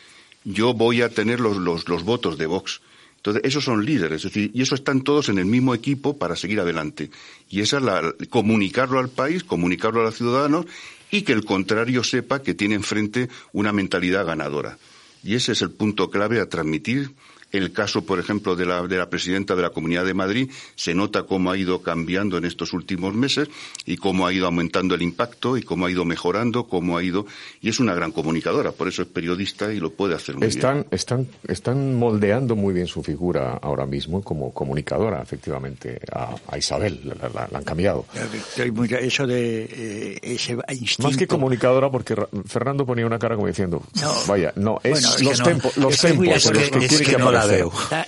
Yo 0.43 0.74
voy 0.74 1.01
a 1.01 1.09
tener 1.09 1.39
los, 1.39 1.57
los, 1.57 1.88
los 1.88 2.03
votos 2.03 2.38
de 2.38 2.47
Vox. 2.47 2.82
Entonces, 3.18 3.43
esos 3.45 3.64
son 3.64 3.86
líderes, 3.86 4.26
es 4.26 4.34
decir, 4.34 4.51
y 4.53 4.64
eso 4.64 4.76
están 4.76 5.01
todos 5.01 5.30
en 5.30 5.38
el 5.38 5.45
mismo 5.45 5.74
equipo 5.74 6.18
para 6.18 6.36
seguir 6.36 6.59
adelante. 6.59 7.09
Y 7.49 7.61
esa 7.61 7.78
es 7.78 7.84
la, 7.84 8.14
comunicarlo 8.30 8.99
al 8.99 9.07
país, 9.07 9.45
comunicarlo 9.45 10.01
a 10.01 10.03
los 10.03 10.18
ciudadanos 10.18 10.66
y 11.14 11.22
que 11.22 11.32
el 11.32 11.45
contrario 11.45 12.03
sepa 12.03 12.41
que 12.41 12.55
tiene 12.55 12.74
enfrente 12.74 13.30
una 13.51 13.72
mentalidad 13.72 14.26
ganadora. 14.26 14.80
Y 15.24 15.36
ese 15.36 15.51
es 15.51 15.61
el 15.61 15.70
punto 15.70 16.09
clave 16.09 16.41
a 16.41 16.49
transmitir 16.49 17.11
el 17.54 17.72
caso, 17.72 18.04
por 18.04 18.20
ejemplo, 18.20 18.56
de 18.56 18.66
la, 18.66 18.82
de 18.88 18.97
la 18.97 19.10
presidenta 19.10 19.56
de 19.56 19.62
la 19.62 19.70
Comunidad 19.70 20.06
de 20.06 20.14
Madrid 20.14 20.51
se 20.76 20.93
nota 20.93 21.24
cómo 21.24 21.51
ha 21.51 21.58
ido 21.58 21.82
cambiando 21.82 22.38
en 22.38 22.45
estos 22.45 22.74
últimos 22.74 23.14
meses 23.14 23.47
y 23.86 23.97
cómo 23.97 24.26
ha 24.26 24.34
ido 24.34 24.47
aumentando 24.47 24.95
el 24.95 25.01
impacto 25.01 25.58
y 25.58 25.62
cómo 25.62 25.86
ha 25.86 25.91
ido 25.91 26.04
mejorando, 26.04 26.68
cómo 26.68 26.97
ha 26.97 27.04
ido 27.04 27.26
y 27.62 27.70
es 27.70 27.80
una 27.80 27.93
gran 27.93 28.12
comunicadora, 28.12 28.72
por 28.72 28.88
eso 28.88 29.04
es 29.04 29.08
periodista 29.08 29.72
y 29.72 29.80
lo 29.80 29.91
puede 29.91 30.16
hacer 30.16 30.36
muy 30.36 30.47
están, 30.47 30.74
bien. 30.74 30.88
Están, 30.91 31.28
están 31.47 31.95
moldeando 31.95 32.56
muy 32.56 32.74
bien 32.74 32.88
su 32.88 33.04
figura 33.04 33.60
ahora 33.62 33.86
mismo 33.86 34.22
como 34.22 34.51
comunicadora, 34.51 35.22
efectivamente, 35.22 35.99
a, 36.12 36.58
Isabel, 36.58 37.01
la, 37.34 37.49
han 37.54 37.64
cambiado. 37.64 38.06
Eso 38.14 39.28
de 39.28 39.64
eh, 39.64 40.20
ese 40.22 40.58
instinto... 40.70 41.08
Más 41.08 41.18
que 41.18 41.28
comunicadora, 41.28 41.89
porque 41.91 42.16
Fernando 42.45 42.86
ponía 42.86 43.06
una 43.06 43.20
cara 43.20 43.36
como 43.36 43.47
diciendo, 43.47 43.84
vaya, 44.28 44.54
no, 44.56 44.80
es 44.84 45.22
los, 45.22 45.41
tempos, 45.43 45.78
los 45.78 45.97
tempos 45.99 46.28
los 46.28 46.49
que 46.49 46.88
quiere 46.88 47.06
que, 47.06 47.18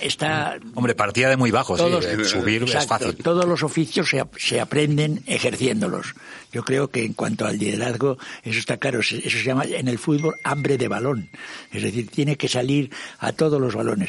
Está, 0.00 0.58
Hombre, 0.74 0.94
partía 0.94 1.28
de 1.28 1.36
muy 1.36 1.50
bajo, 1.50 1.76
subir 1.76 2.64
es 2.64 2.86
fácil. 2.86 3.16
Todos 3.16 3.44
los 3.44 3.62
oficios 3.62 4.08
se, 4.08 4.24
se, 4.38 4.60
aprenden 4.60 5.22
ejerciéndolos. 5.26 6.14
Yo 6.56 6.64
creo 6.64 6.88
que 6.88 7.04
en 7.04 7.12
cuanto 7.12 7.44
al 7.44 7.58
liderazgo, 7.58 8.16
eso 8.42 8.58
está 8.58 8.78
claro. 8.78 9.00
Eso 9.00 9.20
se 9.20 9.44
llama 9.44 9.64
en 9.64 9.88
el 9.88 9.98
fútbol 9.98 10.36
hambre 10.42 10.78
de 10.78 10.88
balón. 10.88 11.28
Es 11.70 11.82
decir, 11.82 12.08
tiene 12.08 12.36
que 12.36 12.48
salir 12.48 12.90
a 13.18 13.32
todos 13.32 13.60
los 13.60 13.74
balones. 13.74 14.08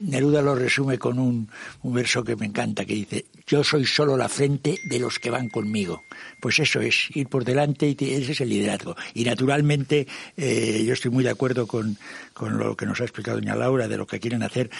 Neruda 0.00 0.42
lo 0.42 0.56
resume 0.56 0.98
con 0.98 1.20
un, 1.20 1.48
un 1.84 1.94
verso 1.94 2.24
que 2.24 2.34
me 2.34 2.46
encanta, 2.46 2.84
que 2.84 2.94
dice, 2.94 3.26
yo 3.46 3.62
soy 3.62 3.86
solo 3.86 4.16
la 4.16 4.28
frente 4.28 4.80
de 4.82 4.98
los 4.98 5.20
que 5.20 5.30
van 5.30 5.48
conmigo. 5.48 6.02
Pues 6.40 6.58
eso 6.58 6.80
es, 6.80 7.08
ir 7.14 7.28
por 7.28 7.44
delante 7.44 7.86
y 7.86 7.96
ese 8.00 8.32
es 8.32 8.40
el 8.40 8.48
liderazgo. 8.48 8.96
Y 9.14 9.22
naturalmente, 9.22 10.08
eh, 10.36 10.82
yo 10.84 10.92
estoy 10.92 11.12
muy 11.12 11.22
de 11.22 11.30
acuerdo 11.30 11.68
con, 11.68 11.96
con 12.32 12.58
lo 12.58 12.76
que 12.76 12.84
nos 12.84 13.00
ha 13.00 13.04
explicado 13.04 13.36
doña 13.36 13.54
Laura 13.54 13.86
de 13.86 13.96
lo 13.96 14.08
que 14.08 14.18
quieren 14.18 14.42
hacer 14.42 14.70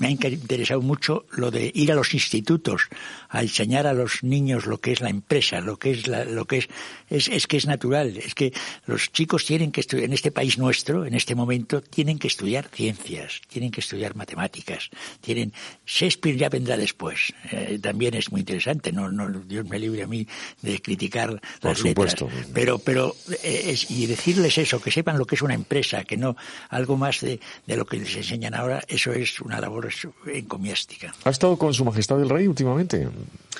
me 0.00 0.08
ha 0.08 0.10
interesado 0.10 0.80
mucho 0.80 1.26
lo 1.30 1.50
de 1.50 1.70
ir 1.74 1.92
a 1.92 1.94
los 1.94 2.14
institutos 2.14 2.88
a 3.28 3.42
enseñar 3.42 3.86
a 3.86 3.92
los 3.92 4.24
niños 4.24 4.64
lo 4.66 4.80
que 4.80 4.92
es 4.92 5.00
la 5.02 5.10
empresa, 5.10 5.60
lo 5.60 5.76
que 5.78 5.90
es 5.90 6.06
lo 6.08 6.46
que 6.46 6.58
es, 6.58 6.68
es, 7.10 7.28
es 7.28 7.46
que 7.46 7.58
es 7.58 7.66
natural, 7.66 8.16
es 8.16 8.34
que 8.34 8.52
los 8.86 9.12
chicos 9.12 9.44
tienen 9.44 9.70
que 9.70 9.82
estudiar 9.82 10.06
en 10.06 10.14
este 10.14 10.32
país 10.32 10.56
nuestro, 10.56 11.04
en 11.04 11.14
este 11.14 11.34
momento 11.34 11.82
tienen 11.82 12.18
que 12.18 12.28
estudiar 12.28 12.68
ciencias, 12.72 13.42
tienen 13.48 13.70
que 13.70 13.80
estudiar 13.80 14.16
matemáticas, 14.16 14.88
tienen 15.20 15.52
Shakespeare 15.86 16.36
ya 16.36 16.48
vendrá 16.48 16.78
después, 16.78 17.34
eh, 17.52 17.78
también 17.80 18.14
es 18.14 18.32
muy 18.32 18.40
interesante, 18.40 18.92
no, 18.92 19.12
no 19.12 19.28
Dios 19.40 19.68
me 19.68 19.78
libre 19.78 20.02
a 20.02 20.06
mí 20.06 20.26
de 20.62 20.80
criticar 20.80 21.40
las 21.60 21.78
supuesto. 21.78 22.24
letras, 22.24 22.46
pero 22.54 22.78
pero 22.78 23.14
eh, 23.42 23.64
es, 23.66 23.90
y 23.90 24.06
decirles 24.06 24.56
eso, 24.56 24.80
que 24.80 24.90
sepan 24.90 25.18
lo 25.18 25.26
que 25.26 25.34
es 25.34 25.42
una 25.42 25.54
empresa, 25.54 26.04
que 26.04 26.16
no 26.16 26.36
algo 26.70 26.96
más 26.96 27.20
de, 27.20 27.38
de 27.66 27.76
lo 27.76 27.84
que 27.84 27.98
les 27.98 28.16
enseñan 28.16 28.54
ahora, 28.54 28.82
eso 28.88 29.12
es 29.12 29.40
una 29.42 29.60
labor 29.60 29.89
encomiástica. 30.26 31.14
¿Ha 31.24 31.30
estado 31.30 31.56
con 31.56 31.74
Su 31.74 31.84
Majestad 31.84 32.20
el 32.22 32.28
Rey 32.28 32.46
últimamente? 32.46 33.08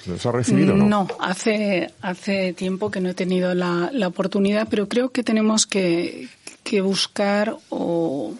¿Nos 0.07 0.24
ha 0.26 0.33
recibido 0.33 0.74
no? 0.74 0.89
No, 0.89 1.09
hace, 1.18 1.91
hace 2.01 2.53
tiempo 2.53 2.91
que 2.91 3.01
no 3.01 3.11
he 3.11 3.14
tenido 3.14 3.55
la, 3.55 3.91
oportunidad, 4.07 4.68
pero 4.68 4.89
creo 4.89 5.11
que 5.11 5.22
tenemos 5.22 5.66
que, 5.66 6.28
buscar 6.83 7.57
o, 7.68 8.33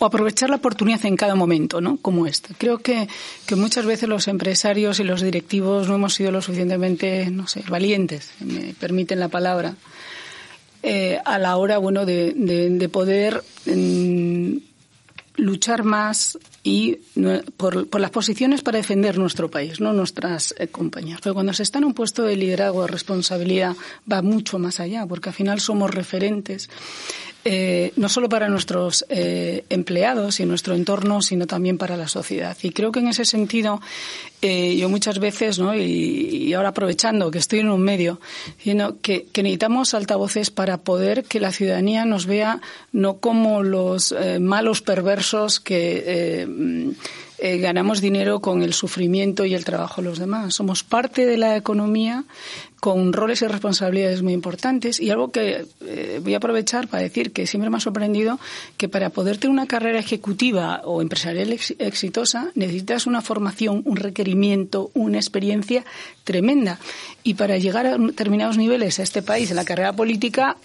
aprovechar 0.00 0.50
la 0.50 0.56
oportunidad 0.56 1.04
en 1.06 1.16
cada 1.16 1.34
momento, 1.34 1.80
¿no? 1.80 1.96
Como 1.96 2.26
este. 2.26 2.54
Creo 2.56 2.78
que, 2.78 3.08
que 3.46 3.56
muchas 3.56 3.86
veces 3.86 4.08
los 4.08 4.28
empresarios 4.28 5.00
y 5.00 5.04
los 5.04 5.22
directivos 5.22 5.88
no 5.88 5.94
hemos 5.94 6.14
sido 6.14 6.30
lo 6.30 6.42
suficientemente, 6.42 7.30
no 7.30 7.46
sé, 7.46 7.62
valientes, 7.68 8.32
me 8.40 8.74
permiten 8.78 9.20
la 9.20 9.28
palabra, 9.28 9.74
eh, 10.82 11.18
a 11.24 11.38
la 11.38 11.56
hora, 11.56 11.78
bueno, 11.78 12.06
de, 12.06 12.32
de, 12.34 12.88
poder 12.88 13.42
mm, 13.66 14.58
luchar 15.38 15.84
más 15.84 16.38
y 16.62 16.98
por, 17.56 17.98
las 17.98 18.10
posiciones 18.10 18.62
para 18.62 18.78
defender 18.78 19.18
nuestro 19.18 19.50
país, 19.50 19.80
no 19.80 19.92
nuestras 19.92 20.54
eh, 20.58 20.68
compañías. 20.68 21.20
Pero 21.22 21.34
cuando 21.34 21.52
se 21.52 21.62
está 21.62 21.78
en 21.78 21.84
un 21.84 21.94
puesto 21.94 22.24
de 22.24 22.36
liderazgo, 22.36 22.82
de 22.82 22.88
responsabilidad, 22.88 23.74
va 24.10 24.20
mucho 24.20 24.58
más 24.58 24.80
allá, 24.80 25.06
porque 25.06 25.30
al 25.30 25.34
final 25.34 25.60
somos 25.60 25.90
referentes 25.90 26.68
eh, 27.50 27.94
no 27.96 28.10
solo 28.10 28.28
para 28.28 28.50
nuestros 28.50 29.06
eh, 29.08 29.64
empleados 29.70 30.38
y 30.38 30.44
nuestro 30.44 30.74
entorno, 30.74 31.22
sino 31.22 31.46
también 31.46 31.78
para 31.78 31.96
la 31.96 32.06
sociedad. 32.06 32.54
Y 32.62 32.72
creo 32.72 32.92
que 32.92 33.00
en 33.00 33.08
ese 33.08 33.24
sentido, 33.24 33.80
eh, 34.42 34.76
yo 34.76 34.90
muchas 34.90 35.18
veces, 35.18 35.58
¿no? 35.58 35.74
Y, 35.74 36.52
ahora 36.52 36.68
aprovechando 36.68 37.30
que 37.30 37.38
estoy 37.38 37.60
en 37.60 37.70
un 37.70 37.80
medio, 37.80 38.20
que, 39.00 39.28
necesitamos 39.34 39.94
altavoces 39.94 40.50
para 40.50 40.76
poder 40.76 41.24
que 41.24 41.40
la 41.40 41.50
ciudadanía 41.50 42.04
nos 42.04 42.26
vea 42.26 42.60
no 42.92 43.16
como 43.16 43.62
los 43.62 44.14
malos 44.40 44.82
perversos 44.82 45.58
que 45.58 46.94
ganamos 47.40 48.00
dinero 48.02 48.40
con 48.40 48.62
el 48.62 48.74
sufrimiento 48.74 49.46
y 49.46 49.54
el 49.54 49.64
trabajo 49.64 50.02
de 50.02 50.08
los 50.08 50.18
demás. 50.18 50.54
Somos 50.54 50.84
parte 50.84 51.24
de 51.24 51.38
la 51.38 51.56
economía 51.56 52.24
con 52.80 53.12
roles 53.12 53.42
y 53.42 53.46
responsabilidades 53.46 54.22
muy 54.22 54.32
importantes 54.32 55.00
y 55.00 55.10
algo 55.10 55.30
que 55.30 55.66
eh, 55.80 56.20
voy 56.22 56.34
a 56.34 56.36
aprovechar 56.36 56.88
para 56.88 57.02
decir 57.02 57.32
que 57.32 57.46
siempre 57.46 57.70
me 57.70 57.78
ha 57.78 57.80
sorprendido 57.80 58.38
que 58.76 58.88
para 58.88 59.10
poder 59.10 59.38
tener 59.38 59.52
una 59.52 59.66
carrera 59.66 59.98
ejecutiva 59.98 60.82
o 60.84 61.02
empresarial 61.02 61.52
exitosa 61.52 62.50
necesitas 62.54 63.06
una 63.06 63.20
formación, 63.20 63.82
un 63.84 63.96
requerimiento, 63.96 64.90
una 64.94 65.18
experiencia 65.18 65.84
tremenda 66.24 66.78
y 67.24 67.34
para 67.34 67.58
llegar 67.58 67.86
a 67.86 67.98
determinados 67.98 68.56
niveles 68.56 68.98
a 68.98 69.02
este 69.02 69.22
país 69.22 69.50
en 69.50 69.56
la 69.56 69.64
carrera 69.64 69.92
política, 69.92 70.56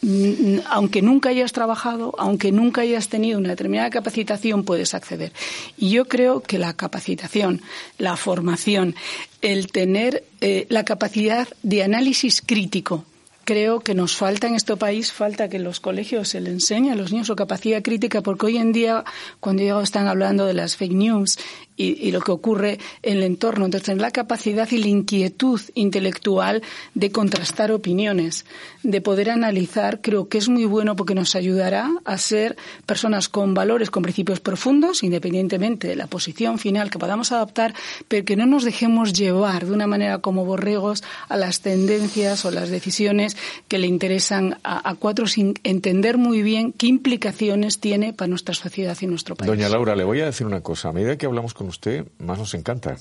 aunque 0.69 1.01
nunca 1.01 1.29
hayas 1.29 1.51
trabajado, 1.51 2.13
aunque 2.17 2.51
nunca 2.51 2.81
hayas 2.81 3.09
tenido 3.09 3.39
una 3.39 3.49
determinada 3.49 3.89
capacitación, 3.89 4.63
puedes 4.63 4.93
acceder. 4.93 5.33
Y 5.77 5.89
yo 5.89 6.05
creo 6.05 6.41
que 6.41 6.59
la 6.59 6.73
capacitación, 6.73 7.61
la 7.97 8.15
formación, 8.17 8.95
el 9.43 9.67
tener 9.67 10.23
eh, 10.41 10.65
la 10.69 10.85
capacidad 10.85 11.47
de 11.61 11.83
análisis 11.83 12.41
crítico. 12.41 13.05
Creo 13.43 13.81
que 13.81 13.93
nos 13.93 14.15
falta 14.15 14.47
en 14.47 14.55
este 14.55 14.77
país, 14.77 15.11
falta 15.11 15.49
que 15.49 15.59
los 15.59 15.81
colegios 15.81 16.29
se 16.29 16.39
le 16.39 16.49
enseñe 16.49 16.91
a 16.91 16.95
los 16.95 17.11
niños 17.11 17.27
su 17.27 17.35
capacidad 17.35 17.83
crítica, 17.83 18.21
porque 18.21 18.45
hoy 18.45 18.57
en 18.57 18.71
día, 18.71 19.03
cuando 19.41 19.81
están 19.81 20.07
hablando 20.07 20.45
de 20.45 20.53
las 20.53 20.77
fake 20.77 20.93
news 20.93 21.37
y, 21.75 22.11
lo 22.11 22.21
que 22.21 22.31
ocurre 22.31 22.79
en 23.01 23.17
el 23.17 23.23
entorno. 23.23 23.65
Entonces, 23.65 23.85
tener 23.85 24.01
la 24.01 24.11
capacidad 24.11 24.69
y 24.71 24.77
la 24.77 24.87
inquietud 24.87 25.59
intelectual 25.73 26.61
de 26.93 27.11
contrastar 27.11 27.71
opiniones, 27.71 28.45
de 28.83 29.01
poder 29.01 29.29
analizar, 29.29 30.01
creo 30.01 30.27
que 30.27 30.37
es 30.37 30.49
muy 30.49 30.65
bueno 30.65 30.95
porque 30.95 31.15
nos 31.15 31.35
ayudará 31.35 31.89
a 32.05 32.17
ser 32.17 32.57
personas 32.85 33.29
con 33.29 33.53
valores, 33.53 33.89
con 33.89 34.03
principios 34.03 34.39
profundos, 34.39 35.03
independientemente 35.03 35.87
de 35.87 35.95
la 35.95 36.07
posición 36.07 36.59
final 36.59 36.89
que 36.89 36.99
podamos 36.99 37.31
adoptar, 37.31 37.73
pero 38.07 38.25
que 38.25 38.35
no 38.35 38.45
nos 38.45 38.63
dejemos 38.63 39.13
llevar 39.13 39.65
de 39.65 39.73
una 39.73 39.87
manera 39.87 40.19
como 40.19 40.45
borregos 40.45 41.03
a 41.29 41.37
las 41.37 41.61
tendencias 41.61 42.45
o 42.45 42.51
las 42.51 42.69
decisiones 42.69 43.37
que 43.67 43.79
le 43.79 43.87
interesan 43.87 44.59
a, 44.63 44.87
a 44.87 44.95
cuatro 44.95 45.27
sin 45.27 45.55
entender 45.63 46.17
muy 46.17 46.43
bien 46.43 46.73
qué 46.73 46.87
implicaciones 46.87 47.79
tiene 47.79 48.13
para 48.13 48.27
nuestra 48.27 48.53
sociedad 48.53 48.97
y 49.01 49.07
nuestro 49.07 49.35
país. 49.35 49.47
Doña 49.47 49.69
Laura, 49.69 49.95
le 49.95 50.03
voy 50.03 50.21
a 50.21 50.25
decir 50.25 50.45
una 50.45 50.61
cosa. 50.61 50.89
A 50.89 50.93
medida 50.93 51.17
que 51.17 51.25
hablamos 51.25 51.53
con 51.53 51.62
usted, 51.67 52.05
más 52.19 52.37
nos 52.37 52.53
encanta. 52.53 52.95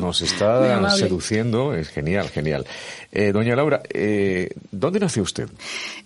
Nos, 0.00 0.22
está 0.22 0.90
seduciendo, 0.96 1.74
es 1.74 1.88
genial, 1.88 2.28
genial. 2.28 2.66
Eh, 3.12 3.32
doña 3.32 3.56
Laura, 3.56 3.82
eh, 3.92 4.50
¿dónde 4.70 5.00
nació 5.00 5.24
usted? 5.24 5.48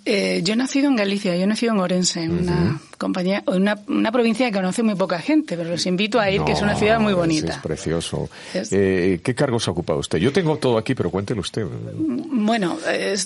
Eh, 0.07 0.41
yo 0.43 0.55
he 0.55 0.57
nacido 0.57 0.89
en 0.89 0.97
Galicia, 0.97 1.37
yo 1.37 1.43
he 1.43 1.47
nacido 1.47 1.75
en 1.75 1.81
Orense, 1.81 2.23
en 2.23 2.39
una 2.39 2.81
compañía, 2.97 3.43
una, 3.47 3.79
una, 3.89 4.11
provincia 4.11 4.47
que 4.47 4.53
conoce 4.53 4.83
muy 4.83 4.95
poca 4.95 5.19
gente, 5.19 5.57
pero 5.57 5.69
los 5.69 5.85
invito 5.85 6.19
a 6.19 6.31
ir, 6.31 6.43
que 6.45 6.53
es 6.53 6.63
una 6.63 6.77
ciudad 6.77 7.01
muy 7.01 7.13
bonita. 7.13 7.53
Es, 7.53 7.59
precioso. 7.59 8.31
¿Qué 8.53 9.35
cargos 9.37 9.69
ha 9.69 9.73
ocupado 9.73 9.99
usted? 9.99 10.19
Yo 10.19 10.33
tengo 10.33 10.57
todo 10.57 10.79
aquí, 10.79 10.95
pero 10.95 11.11
cuéntelo 11.11 11.43
usted. 11.43 11.67
Bueno, 11.67 12.79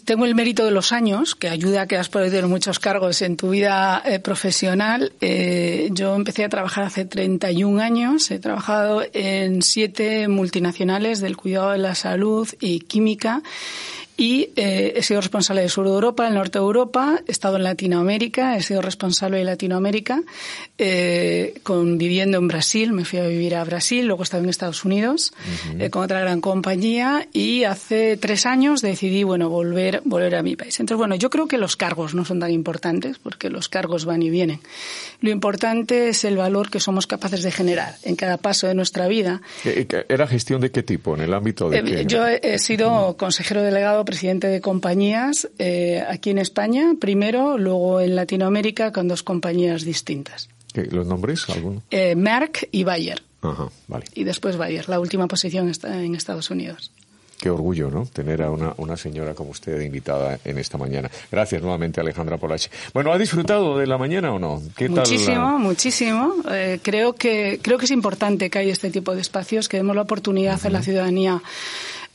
tengo 0.05 0.25
el 0.25 0.35
mérito 0.35 0.65
de 0.65 0.73
los 0.73 0.93
años, 0.93 1.37
que 1.37 1.49
ayuda 1.49 1.83
a 1.83 1.87
que 1.87 1.97
has 1.97 2.09
podido 2.09 2.31
tener 2.31 2.49
muchos 2.49 2.81
cargos 2.81 3.23
en 3.23 3.37
tu 3.37 3.51
vida 3.51 4.03
profesional. 4.25 5.13
yo 5.21 6.17
empecé 6.17 6.45
a 6.45 6.49
trabajar 6.49 6.85
hace 6.85 7.05
31 7.05 7.81
años, 7.81 8.28
he 8.31 8.39
trabajado 8.39 9.03
en 9.13 9.63
siete 9.63 10.29
multinacionales 10.29 11.21
del 11.21 11.37
cuidado 11.37 11.73
de 11.73 11.79
la 11.79 11.95
salud 11.95 12.49
y 12.61 12.81
química 12.81 13.43
y 14.21 14.51
eh, 14.57 14.95
he 14.97 15.03
sido 15.05 15.21
responsable 15.21 15.61
del 15.61 15.71
sur 15.71 15.87
de 15.87 15.93
Europa, 15.93 16.25
del 16.25 16.35
norte 16.35 16.59
de 16.59 16.65
Europa, 16.65 17.21
he 17.25 17.31
estado 17.31 17.57
en 17.57 17.63
Latinoamérica, 17.63 18.57
he 18.57 18.63
sido 18.63 18.83
responsable 18.83 19.39
de 19.39 19.45
Latinoamérica, 19.45 20.23
eh, 20.77 21.55
con, 21.63 21.99
viviendo 21.99 22.37
en 22.39 22.49
Brasil, 22.49 22.93
me 22.93 23.05
fui 23.05 23.21
a 23.21 23.29
vivir 23.29 23.55
a 23.55 23.63
Brasil, 23.63 24.05
luego 24.07 24.23
he 24.23 24.25
estado 24.25 24.43
en 24.43 24.51
Estados 24.51 24.85
Unidos 24.85 25.33
eh, 25.79 25.89
con 25.91 26.03
otra 26.03 26.19
gran 26.19 26.41
compañía 26.41 27.29
y 27.33 27.63
hace 27.63 28.17
tres 28.17 28.45
años 28.45 28.83
decidí, 28.83 29.23
bueno, 29.23 29.51
volver, 29.51 30.03
volver 30.05 30.35
a 30.35 30.43
mi 30.43 30.57
país. 30.57 30.81
Entonces, 30.81 30.99
bueno, 30.99 31.15
yo 31.15 31.31
creo 31.31 31.47
que 31.47 31.57
los 31.57 31.77
cargos 31.77 32.17
no 32.17 32.25
son 32.25 32.41
tan 32.41 32.51
importantes 32.51 33.19
porque 33.21 33.51
los 33.51 33.69
cargos 33.69 34.05
van 34.05 34.21
y 34.25 34.31
vienen. 34.31 34.59
Lo 35.21 35.31
importante 35.31 36.09
es 36.09 36.25
el 36.25 36.37
valor 36.37 36.71
que 36.71 36.81
somos 36.81 37.07
capaces 37.07 37.45
de 37.45 37.53
generar 37.53 37.95
en 38.03 38.17
cada 38.17 38.37
paso 38.37 38.67
de 38.67 38.75
nuestra 38.75 39.07
vida. 39.07 39.43
¿Era 40.09 40.27
gestión 40.27 40.61
de 40.61 40.73
qué 40.73 40.83
tipo? 40.83 41.15
¿En 41.15 41.21
el 41.21 41.33
ámbito 41.33 41.71
de 41.71 41.85
qué? 41.85 42.05
Yo 42.05 42.27
he 42.27 42.59
sido 42.59 43.17
consejero 43.17 43.63
delegado 43.63 44.08
presidente 44.09 44.47
de 44.47 44.63
compañías 44.63 45.51
eh, 45.59 46.03
aquí 46.09 46.31
en 46.31 46.39
España, 46.39 46.95
primero, 46.99 47.59
luego 47.59 48.01
en 48.01 48.17
Latinoamérica 48.17 48.91
con 48.91 49.07
dos 49.07 49.23
compañías 49.23 49.85
distintas. 49.85 50.49
¿Los 50.73 51.07
nombres? 51.07 51.47
¿Alguno? 51.51 51.83
Eh, 51.91 52.15
Merck 52.15 52.69
y 52.73 52.85
Bayer. 52.85 53.23
Ajá, 53.43 53.69
vale. 53.87 54.07
Y 54.15 54.25
después 54.25 54.57
Bayer, 54.57 54.89
la 54.89 54.99
última 54.99 55.29
posición 55.29 55.69
está 55.69 56.03
en 56.03 56.15
Estados 56.15 56.51
Unidos. 56.51 56.91
Qué 57.39 57.51
orgullo, 57.51 57.91
¿no? 57.91 58.07
Tener 58.07 58.43
a 58.43 58.51
una, 58.51 58.73
una 58.79 58.97
señora 58.97 59.35
como 59.35 59.51
usted 59.51 59.79
invitada 59.83 60.41
en 60.43 60.57
esta 60.57 60.79
mañana. 60.79 61.11
Gracias 61.31 61.61
nuevamente, 61.61 62.01
Alejandra 62.01 62.39
Polache. 62.39 62.71
Bueno, 62.95 63.13
¿ha 63.13 63.19
disfrutado 63.19 63.77
de 63.77 63.87
la 63.87 63.99
mañana 63.99 64.33
o 64.33 64.39
no? 64.39 64.63
¿Qué 64.75 64.89
muchísimo, 64.89 65.59
muchísimo. 65.59 66.35
Eh, 66.51 66.81
creo 66.83 67.13
que 67.13 67.61
creo 67.63 67.77
que 67.77 67.85
es 67.85 67.91
importante 67.91 68.49
que 68.49 68.59
haya 68.59 68.73
este 68.73 68.91
tipo 68.91 69.15
de 69.15 69.21
espacios, 69.21 69.69
que 69.69 69.77
demos 69.77 69.95
la 69.95 70.03
oportunidad 70.03 70.59
a 70.65 70.71
la 70.71 70.83
ciudadanía 70.83 71.43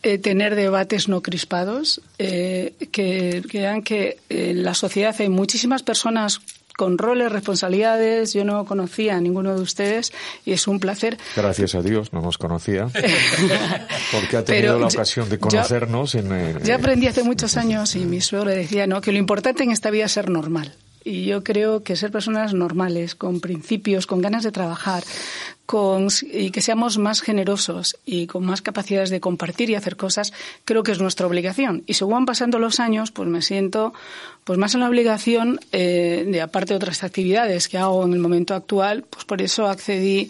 eh, 0.03 0.17
tener 0.17 0.55
debates 0.55 1.07
no 1.07 1.21
crispados, 1.21 2.01
eh, 2.19 2.73
que, 2.91 3.41
vean 3.53 3.81
que 3.81 4.17
en 4.27 4.63
la 4.63 4.73
sociedad 4.73 5.15
hay 5.17 5.29
muchísimas 5.29 5.81
personas 5.81 6.41
con 6.75 6.97
roles, 6.97 7.31
responsabilidades. 7.31 8.33
Yo 8.33 8.43
no 8.43 8.65
conocía 8.65 9.15
a 9.15 9.21
ninguno 9.21 9.55
de 9.55 9.61
ustedes 9.61 10.11
y 10.43 10.51
es 10.51 10.67
un 10.67 10.81
placer. 10.81 11.17
Gracias 11.35 11.75
a 11.75 11.81
Dios, 11.81 12.11
no 12.11 12.21
nos 12.21 12.37
conocía. 12.37 12.87
porque 14.11 14.37
ha 14.37 14.43
tenido 14.43 14.77
la 14.77 14.87
ocasión 14.87 15.29
de 15.29 15.39
conocernos. 15.39 16.15
en, 16.15 16.31
en, 16.31 16.63
yo 16.63 16.75
aprendí 16.75 17.07
hace 17.07 17.23
muchos 17.23 17.55
años 17.55 17.95
y 17.95 18.05
mi 18.05 18.19
suegro 18.19 18.49
decía 18.49 18.87
¿no? 18.87 18.99
que 18.99 19.13
lo 19.13 19.19
importante 19.19 19.63
en 19.63 19.71
esta 19.71 19.89
vida 19.89 20.05
es 20.05 20.11
ser 20.11 20.29
normal. 20.29 20.75
Y 21.03 21.25
yo 21.25 21.43
creo 21.43 21.83
que 21.83 21.95
ser 21.95 22.11
personas 22.11 22.53
normales, 22.53 23.15
con 23.15 23.39
principios, 23.39 24.07
con 24.07 24.21
ganas 24.21 24.43
de 24.43 24.51
trabajar, 24.51 25.03
con, 25.65 26.07
y 26.31 26.51
que 26.51 26.61
seamos 26.61 26.97
más 26.97 27.21
generosos 27.21 27.97
y 28.05 28.27
con 28.27 28.45
más 28.45 28.61
capacidades 28.61 29.09
de 29.09 29.19
compartir 29.19 29.69
y 29.69 29.75
hacer 29.75 29.95
cosas, 29.95 30.33
creo 30.65 30.83
que 30.83 30.91
es 30.91 30.99
nuestra 30.99 31.27
obligación. 31.27 31.83
Y 31.87 31.93
según 31.93 32.13
van 32.13 32.25
pasando 32.25 32.59
los 32.59 32.79
años, 32.79 33.11
pues 33.11 33.27
me 33.27 33.41
siento 33.41 33.93
pues 34.43 34.59
más 34.59 34.73
en 34.73 34.81
la 34.81 34.89
obligación, 34.89 35.59
eh, 35.71 36.25
de 36.27 36.41
aparte 36.41 36.73
de 36.73 36.77
otras 36.77 37.03
actividades 37.03 37.69
que 37.69 37.77
hago 37.77 38.03
en 38.05 38.13
el 38.13 38.19
momento 38.19 38.55
actual, 38.55 39.03
pues 39.09 39.25
por 39.25 39.41
eso 39.41 39.67
accedí 39.67 40.29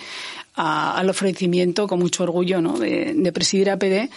al 0.56 1.10
ofrecimiento 1.10 1.88
con 1.88 1.98
mucho 1.98 2.24
orgullo 2.24 2.62
¿no? 2.62 2.78
de, 2.78 3.16
de 3.16 3.32
presidir 3.32 3.72
APD 3.72 4.12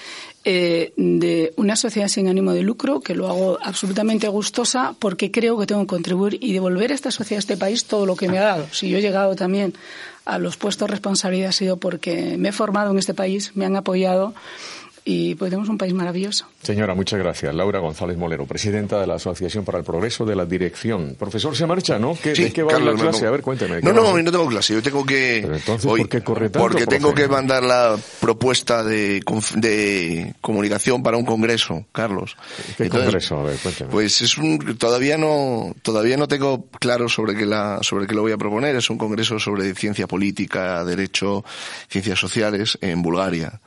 eh, 0.49 0.93
de 0.97 1.53
una 1.57 1.75
sociedad 1.75 2.07
sin 2.07 2.29
ánimo 2.29 2.53
de 2.53 2.63
lucro, 2.63 3.01
que 3.01 3.17
lo 3.17 3.27
hago 3.27 3.59
absolutamente 3.61 4.29
gustosa 4.29 4.95
porque 5.01 5.33
creo 5.33 5.59
que 5.59 5.67
tengo 5.67 5.81
que 5.81 5.89
contribuir 5.89 6.39
y 6.41 6.53
devolver 6.53 6.93
a 6.93 6.95
esta 6.95 7.11
sociedad, 7.11 7.39
a 7.39 7.41
este 7.41 7.57
país, 7.57 7.87
todo 7.87 8.07
lo 8.07 8.15
que 8.15 8.29
me 8.29 8.39
ha 8.39 8.45
dado. 8.45 8.69
Si 8.71 8.89
yo 8.89 8.99
he 8.99 9.03
llegado 9.03 9.35
también 9.35 9.75
a 10.25 10.39
los 10.39 10.57
puestos 10.57 10.87
de 10.87 10.93
responsabilidad 10.93 11.49
ha 11.49 11.53
sido 11.53 11.79
porque 11.79 12.37
me 12.39 12.51
he 12.51 12.53
formado 12.53 12.93
en 12.93 12.99
este 12.99 13.13
país, 13.13 13.57
me 13.57 13.65
han 13.65 13.75
apoyado 13.75 14.35
y 15.09 15.37
pues 15.37 15.51
tenemos 15.51 15.69
un 15.69 15.79
país 15.79 15.95
maravilloso. 15.95 16.49
Señora, 16.63 16.97
muchas 16.97 17.21
gracias. 17.21 17.55
Laura 17.55 17.79
González 17.79 18.17
Molero, 18.17 18.45
presidenta 18.45 19.01
de 19.01 19.07
la 19.07 19.15
Asociación 19.15 19.65
para 19.65 19.79
el 19.79 19.85
Progreso 19.85 20.25
de 20.25 20.35
la 20.35 20.45
Dirección. 20.45 21.15
Profesor, 21.17 21.57
se 21.57 21.65
marcha, 21.65 21.97
¿no? 21.97 22.19
¿Qué, 22.21 22.33
¿De 22.33 22.53
qué 22.53 22.65
va 22.65 22.77
la 22.77 22.93
clase? 22.93 23.25
A 23.25 23.31
ver, 23.31 23.41
cuénteme. 23.41 23.81
No, 23.83 23.93
no, 23.93 24.09
hoy 24.09 24.25
no 24.25 24.33
tengo 24.33 24.49
clase. 24.49 24.75
Yo 24.75 24.83
tengo 24.83 25.07
que... 25.07 25.39
entonces, 25.39 25.87
¿por 25.87 26.09
qué 26.09 26.23
corre 26.23 26.51
tanto, 26.51 26.69
Porque 26.69 26.87
tengo 26.87 27.15
que 27.15 27.29
mandar 27.29 27.63
la 27.63 27.97
propuesta 28.21 28.83
de, 28.83 29.23
de 29.55 30.35
comunicación 30.41 31.05
para 31.05 31.17
un 31.17 31.25
congreso, 31.25 31.87
Carlos. 31.93 32.37
¿Qué 32.77 32.89
congreso? 32.89 33.39
A 33.39 33.45
ver, 33.45 33.59
cuénteme. 33.59 33.91
Pues 33.93 34.21
es 34.23 34.37
un... 34.39 34.77
Todavía 34.77 35.17
no, 35.17 35.73
todavía 35.83 36.17
no 36.17 36.27
tengo 36.27 36.67
claro 36.81 37.09
sobre 37.09 37.37
qué, 37.37 37.47
la, 37.47 37.79
sobre 37.83 38.09
qué 38.09 38.15
lo 38.17 38.23
voy 38.23 38.33
a 38.33 38.39
proponer. 38.39 38.75
Es 38.75 38.91
un 38.91 38.99
congreso 38.99 39.39
sobre 39.39 39.73
ciencia 39.77 40.09
política, 40.09 40.85
derecho, 40.85 41.45
ciencias 41.89 42.19
sociales 42.19 42.77
en 42.81 43.03
Bulgaria. 43.03 43.61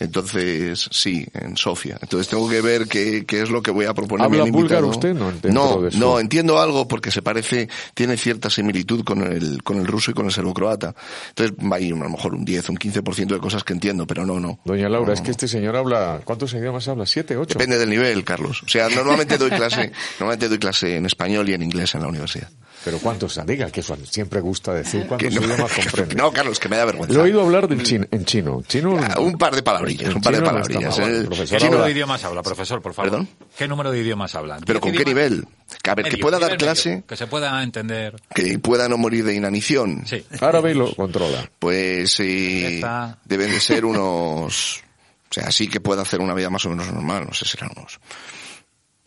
Entonces, 0.00 0.88
sí, 0.92 1.26
en 1.34 1.56
Sofía. 1.56 1.98
Entonces 2.00 2.28
tengo 2.28 2.48
que 2.48 2.60
ver 2.60 2.86
qué, 2.86 3.24
qué 3.26 3.42
es 3.42 3.50
lo 3.50 3.62
que 3.62 3.70
voy 3.70 3.86
a 3.86 3.94
proponer. 3.94 4.26
¿Habla 4.26 4.44
búlgaro 4.44 4.88
usted? 4.88 5.14
No, 5.14 5.32
no, 5.42 5.88
no, 5.94 6.20
entiendo 6.20 6.60
algo 6.60 6.86
porque 6.86 7.10
se 7.10 7.22
parece, 7.22 7.68
tiene 7.94 8.16
cierta 8.16 8.48
similitud 8.50 9.04
con 9.04 9.22
el, 9.22 9.62
con 9.62 9.78
el 9.78 9.86
ruso 9.86 10.12
y 10.12 10.14
con 10.14 10.26
el 10.26 10.32
serbo-croata. 10.32 10.94
Entonces 11.30 11.56
hay 11.72 11.90
a 11.90 11.94
lo 11.94 12.08
mejor 12.08 12.34
un 12.34 12.44
10, 12.44 12.68
un 12.70 12.76
15% 12.76 13.26
de 13.26 13.38
cosas 13.38 13.64
que 13.64 13.72
entiendo, 13.72 14.06
pero 14.06 14.24
no, 14.24 14.38
no. 14.38 14.60
Doña 14.64 14.88
Laura, 14.88 15.14
es 15.14 15.20
que 15.20 15.32
este 15.32 15.48
señor 15.48 15.76
habla, 15.76 16.20
¿cuántos 16.24 16.52
idiomas 16.54 16.86
habla? 16.88 17.06
¿Siete, 17.06 17.36
ocho? 17.36 17.58
Depende 17.58 17.78
del 17.78 17.90
nivel, 17.90 18.24
Carlos. 18.24 18.62
O 18.62 18.68
sea, 18.68 18.88
normalmente 18.88 19.36
doy 19.36 19.50
clase, 19.50 19.92
normalmente 20.20 20.48
doy 20.48 20.58
clase 20.58 20.96
en 20.96 21.06
español 21.06 21.48
y 21.48 21.54
en 21.54 21.62
inglés 21.62 21.94
en 21.94 22.02
la 22.02 22.08
universidad. 22.08 22.48
Pero 22.84 22.98
¿cuántos? 22.98 23.40
Diga 23.44 23.70
que 23.70 23.82
siempre 23.82 24.40
gusta 24.40 24.72
decir 24.72 25.06
cuántos 25.06 25.32
idiomas 25.32 25.72
comprende. 25.82 26.14
No, 26.14 26.30
Carlos, 26.32 26.60
que 26.60 26.68
me 26.68 26.76
da 26.76 26.84
vergüenza. 26.84 27.12
Lo 27.12 27.20
he 27.20 27.24
oído 27.24 27.42
hablar 27.42 27.66
del 27.68 27.80
en 27.80 28.24
chino. 28.24 28.62
chino 28.66 29.00
un 29.18 29.36
par 29.36 29.54
de 29.54 29.62
palabrillas, 29.96 30.14
un 30.14 30.22
par 30.22 30.34
de 30.34 30.42
palabrillas. 30.42 31.50
¿Qué 31.50 31.60
número 31.64 31.84
de 31.84 31.92
idiomas 31.92 32.24
habla, 32.24 32.42
profesor, 32.42 32.82
por 32.82 32.94
favor? 32.94 33.10
¿Perdón? 33.10 33.28
¿Qué 33.56 33.68
número 33.68 33.90
de 33.90 34.00
idiomas 34.00 34.34
habla? 34.34 34.58
¿Pero 34.64 34.80
con 34.80 34.92
qué 34.92 35.04
nivel? 35.04 35.46
Que, 35.82 35.90
a 35.90 35.94
ver, 35.94 36.08
que 36.08 36.18
pueda 36.18 36.38
dar 36.38 36.56
clase... 36.56 37.04
Que 37.06 37.16
se 37.16 37.26
pueda 37.26 37.62
entender... 37.62 38.16
Que 38.34 38.58
pueda 38.58 38.88
no 38.88 38.98
morir 38.98 39.24
de 39.24 39.34
inanición. 39.34 40.04
Sí. 40.06 40.24
Árabe 40.40 40.74
lo 40.74 40.94
controla. 40.94 41.50
Pues 41.58 42.12
sí, 42.12 42.80
deben 43.24 43.50
de 43.50 43.60
ser 43.60 43.84
unos... 43.84 44.82
O 45.30 45.34
sea, 45.34 45.50
sí 45.50 45.68
que 45.68 45.80
pueda 45.80 46.02
hacer 46.02 46.20
una 46.20 46.32
vida 46.34 46.48
más 46.48 46.64
o 46.64 46.70
menos 46.70 46.90
normal, 46.90 47.26
no 47.26 47.34
sé, 47.34 47.44
serán 47.44 47.70
unos 47.76 48.00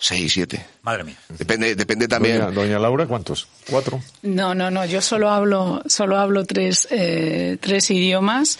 Seis, 0.03 0.33
siete. 0.33 0.65
Madre 0.81 1.03
mía. 1.03 1.15
Depende, 1.29 1.75
depende 1.75 2.07
también. 2.07 2.51
Doña, 2.55 2.79
Laura, 2.79 3.05
¿cuántos? 3.05 3.47
¿Cuatro? 3.69 4.01
No, 4.23 4.55
no, 4.55 4.71
no. 4.71 4.83
Yo 4.85 4.99
solo 4.99 5.29
hablo, 5.29 5.83
solo 5.85 6.17
hablo 6.17 6.43
tres, 6.43 6.87
eh, 6.89 7.57
tres 7.61 7.91
idiomas. 7.91 8.57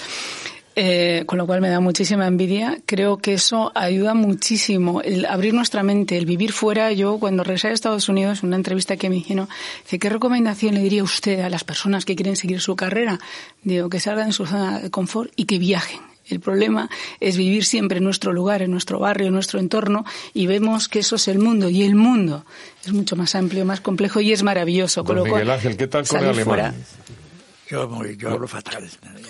Eh, 0.76 1.24
con 1.26 1.38
lo 1.38 1.46
cual 1.46 1.60
me 1.60 1.70
da 1.70 1.82
muchísima 1.82 2.28
envidia. 2.28 2.80
Creo 2.86 3.18
que 3.18 3.34
eso 3.34 3.74
ayuda 3.76 4.14
muchísimo, 4.14 5.02
el 5.02 5.26
abrir 5.26 5.54
nuestra 5.54 5.84
mente, 5.84 6.18
el 6.18 6.26
vivir 6.26 6.54
fuera. 6.54 6.94
Yo 6.94 7.20
cuando 7.20 7.44
regresé 7.44 7.68
a 7.68 7.72
Estados 7.72 8.08
Unidos, 8.08 8.42
en 8.42 8.48
una 8.48 8.56
entrevista 8.56 8.96
que 8.96 9.10
me 9.10 9.18
hicieron, 9.18 9.50
dice, 9.84 10.00
¿qué 10.00 10.10
recomendación 10.10 10.76
le 10.76 10.82
diría 10.82 11.04
usted 11.04 11.42
a 11.42 11.50
las 11.50 11.66
personas 11.66 12.06
que 12.06 12.16
quieren 12.16 12.38
seguir 12.38 12.62
su 12.62 12.78
carrera? 12.78 13.20
Digo, 13.64 13.90
que 13.90 14.00
salgan 14.00 14.28
de 14.28 14.34
su 14.34 14.46
zona 14.46 14.80
de 14.80 14.90
confort 14.90 15.34
y 15.36 15.44
que 15.44 15.60
viajen 15.60 16.00
el 16.32 16.40
problema 16.40 16.90
es 17.20 17.38
vivir 17.38 17.66
siempre 17.66 17.98
en 17.98 18.04
nuestro 18.04 18.32
lugar, 18.32 18.62
en 18.62 18.72
nuestro 18.72 19.00
barrio, 19.00 19.28
en 19.28 19.34
nuestro 19.34 19.60
entorno 19.60 20.06
y 20.34 20.48
vemos 20.48 20.88
que 20.88 21.00
eso 21.00 21.16
es 21.16 21.28
el 21.28 21.40
mundo 21.40 21.70
y 21.70 21.84
el 21.84 21.96
mundo 21.96 22.46
es 22.86 22.94
mucho 22.94 23.16
más 23.16 23.36
amplio, 23.36 23.66
más 23.66 23.82
complejo 23.82 24.22
y 24.22 24.32
es 24.32 24.44
maravilloso. 24.44 25.04
Don 25.04 25.24
Miguel 25.24 25.50
Ángel, 25.50 25.78
¿qué 25.78 25.88
tal 25.88 26.08
con 26.08 26.20
el 26.20 26.30
alemán? 26.30 26.76
Yo, 27.72 28.06
yo 28.18 28.30
hablo 28.32 28.48
fatal. 28.50 28.86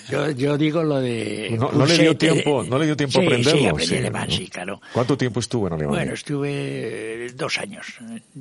Yo, 0.10 0.32
yo 0.32 0.58
digo 0.58 0.82
lo 0.82 1.00
de... 1.00 1.56
No, 1.60 1.72
no 1.72 1.86
le 1.86 1.96
dio 1.96 2.18
tiempo, 2.18 2.64
no 2.64 2.80
le 2.80 2.86
dio 2.88 2.98
tiempo 2.98 3.20
a 3.20 3.24
aprenderlo. 3.24 3.60
Sí, 3.60 3.68
aprendí 3.68 3.98
alemán, 3.98 4.32
sí, 4.32 4.48
claro. 4.48 4.82
¿Cuánto 4.92 5.16
tiempo 5.16 5.40
estuvo 5.40 5.68
en 5.68 5.74
alemán? 5.74 5.96
Bueno, 5.96 6.14
estuve 6.14 7.32
dos 7.36 7.60
años. 7.60 7.86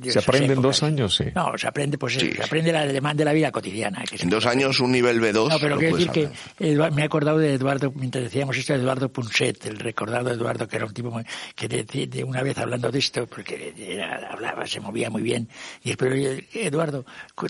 ¿Se 0.03 0.19
aprende 0.19 0.55
en 0.55 0.63
dos 0.63 0.83
años? 0.83 1.17
Sí. 1.17 1.25
No, 1.35 1.53
se 1.59 1.69
aprende, 1.69 1.99
pues, 1.99 2.15
se 2.15 2.43
aprende 2.43 2.71
el 2.71 2.77
alemán 2.77 3.15
de 3.15 3.27
la 3.27 3.35
vida 3.35 3.53
cotidiana. 3.53 4.03
Que 4.05 4.17
en 4.23 4.31
dos 4.31 4.47
años 4.47 4.81
un 4.81 4.91
nivel 4.91 5.21
B2. 5.21 5.51
No, 5.51 5.59
pero 5.61 5.77
quiero 5.77 5.97
decir 5.99 6.11
que 6.11 6.31
me 6.59 7.03
he 7.03 7.05
acordado 7.05 7.37
de 7.37 7.53
Eduardo, 7.53 7.93
mientras 7.95 8.25
decíamos 8.25 8.57
esto, 8.57 8.73
de 8.73 8.79
Eduardo 8.79 9.11
Punset, 9.11 9.67
el 9.67 9.79
recordado 9.79 10.31
Eduardo, 10.31 10.67
que 10.67 10.77
era 10.77 10.87
un 10.87 10.95
tipo 10.95 11.21
que 11.55 11.69
de, 11.69 12.25
una 12.25 12.43
vez 12.43 12.57
hablando 12.57 12.91
de 12.91 12.99
esto, 12.99 13.27
porque 13.27 13.75
hablaba, 14.31 14.67
se 14.67 14.81
movía 14.81 15.11
muy 15.11 15.21
bien, 15.21 15.47
y 15.85 15.95
pero 15.97 16.15
Eduardo, 16.15 17.05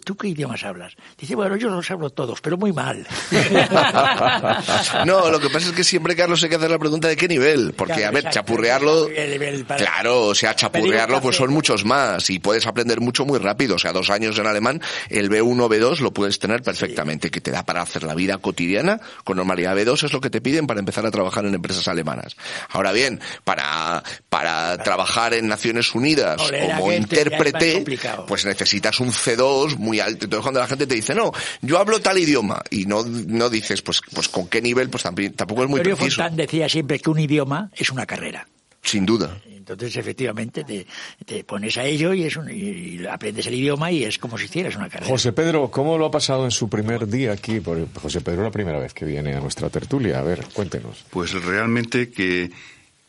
¿tú 0.04 0.16
qué 0.16 0.28
idiomas 0.28 0.64
hablas? 0.64 0.96
Dice, 1.16 1.36
bueno, 1.36 1.54
yo 1.56 1.68
los 1.68 1.88
hablo 1.90 2.10
todos 2.10 2.39
pero 2.42 2.56
muy 2.56 2.72
mal. 2.72 3.06
no, 5.06 5.30
lo 5.30 5.40
que 5.40 5.50
pasa 5.50 5.68
es 5.68 5.72
que 5.72 5.84
siempre, 5.84 6.16
Carlos, 6.16 6.42
hay 6.42 6.48
que 6.48 6.56
hacer 6.56 6.70
la 6.70 6.78
pregunta 6.78 7.08
de 7.08 7.16
qué 7.16 7.28
nivel. 7.28 7.72
Porque, 7.76 8.04
a 8.04 8.10
ver, 8.10 8.28
chapurrearlo. 8.30 9.08
Claro, 9.76 10.22
o 10.24 10.34
sea, 10.34 10.54
chapurrearlo, 10.54 11.20
pues 11.20 11.36
son 11.36 11.52
muchos 11.52 11.84
más. 11.84 12.30
Y 12.30 12.38
puedes 12.38 12.66
aprender 12.66 13.00
mucho 13.00 13.24
muy 13.24 13.38
rápido. 13.38 13.76
O 13.76 13.78
sea, 13.78 13.92
dos 13.92 14.10
años 14.10 14.38
en 14.38 14.46
alemán, 14.46 14.80
el 15.08 15.30
B1, 15.30 15.68
B2 15.68 15.98
lo 16.00 16.12
puedes 16.12 16.38
tener 16.38 16.62
perfectamente, 16.62 17.30
que 17.30 17.40
te 17.40 17.50
da 17.50 17.64
para 17.64 17.82
hacer 17.82 18.02
la 18.04 18.14
vida 18.14 18.38
cotidiana 18.38 19.00
con 19.24 19.36
normalidad. 19.36 19.76
B2 19.76 20.04
es 20.04 20.12
lo 20.12 20.20
que 20.20 20.30
te 20.30 20.40
piden 20.40 20.66
para 20.66 20.80
empezar 20.80 21.06
a 21.06 21.10
trabajar 21.10 21.44
en 21.44 21.54
empresas 21.54 21.86
alemanas. 21.88 22.36
Ahora 22.70 22.92
bien, 22.92 23.20
para, 23.44 24.02
para 24.28 24.78
trabajar 24.78 25.34
en 25.34 25.48
Naciones 25.48 25.94
Unidas 25.94 26.40
como 26.76 26.92
intérprete, 26.92 27.84
pues 28.26 28.44
necesitas 28.44 29.00
un 29.00 29.12
C2 29.12 29.76
muy 29.76 30.00
alto. 30.00 30.24
Entonces, 30.24 30.42
cuando 30.42 30.60
la 30.60 30.66
gente 30.66 30.86
te 30.86 30.94
dice, 30.94 31.14
no, 31.14 31.32
yo 31.60 31.78
hablo 31.78 32.00
tal 32.00 32.18
idioma, 32.18 32.29
idioma 32.30 32.62
y 32.70 32.86
no, 32.86 33.04
no 33.04 33.50
dices, 33.50 33.82
pues, 33.82 34.00
pues 34.14 34.28
con 34.28 34.48
qué 34.48 34.62
nivel, 34.62 34.88
pues 34.88 35.02
tampoco 35.02 35.64
es 35.64 35.68
muy 35.68 35.80
Pero 35.80 35.96
preciso. 35.96 36.22
Fontán 36.22 36.36
decía 36.36 36.68
siempre 36.68 36.98
que 36.98 37.10
un 37.10 37.18
idioma 37.18 37.70
es 37.74 37.90
una 37.90 38.06
carrera. 38.06 38.46
Sin 38.82 39.04
duda. 39.04 39.38
Entonces, 39.46 39.96
efectivamente, 39.96 40.64
te, 40.64 41.44
pones 41.44 41.76
a 41.76 41.84
ello 41.84 42.12
y, 42.12 42.24
es 42.24 42.36
y 42.50 43.06
aprendes 43.06 43.46
el 43.46 43.54
idioma 43.54 43.92
y 43.92 44.04
es 44.04 44.18
como 44.18 44.38
si 44.38 44.46
hicieras 44.46 44.74
una 44.74 44.88
carrera. 44.88 45.10
José 45.10 45.32
Pedro, 45.32 45.70
¿cómo 45.70 45.98
lo 45.98 46.06
ha 46.06 46.10
pasado 46.10 46.44
en 46.44 46.50
su 46.50 46.68
primer 46.68 47.06
día 47.06 47.32
aquí? 47.32 47.60
José 47.94 48.20
Pedro, 48.20 48.42
la 48.42 48.50
primera 48.50 48.78
vez 48.78 48.94
que 48.94 49.04
viene 49.04 49.34
a 49.34 49.40
nuestra 49.40 49.68
tertulia. 49.68 50.18
A 50.18 50.22
ver, 50.22 50.44
cuéntenos. 50.54 51.04
Pues 51.10 51.32
realmente 51.44 52.10
que 52.10 52.50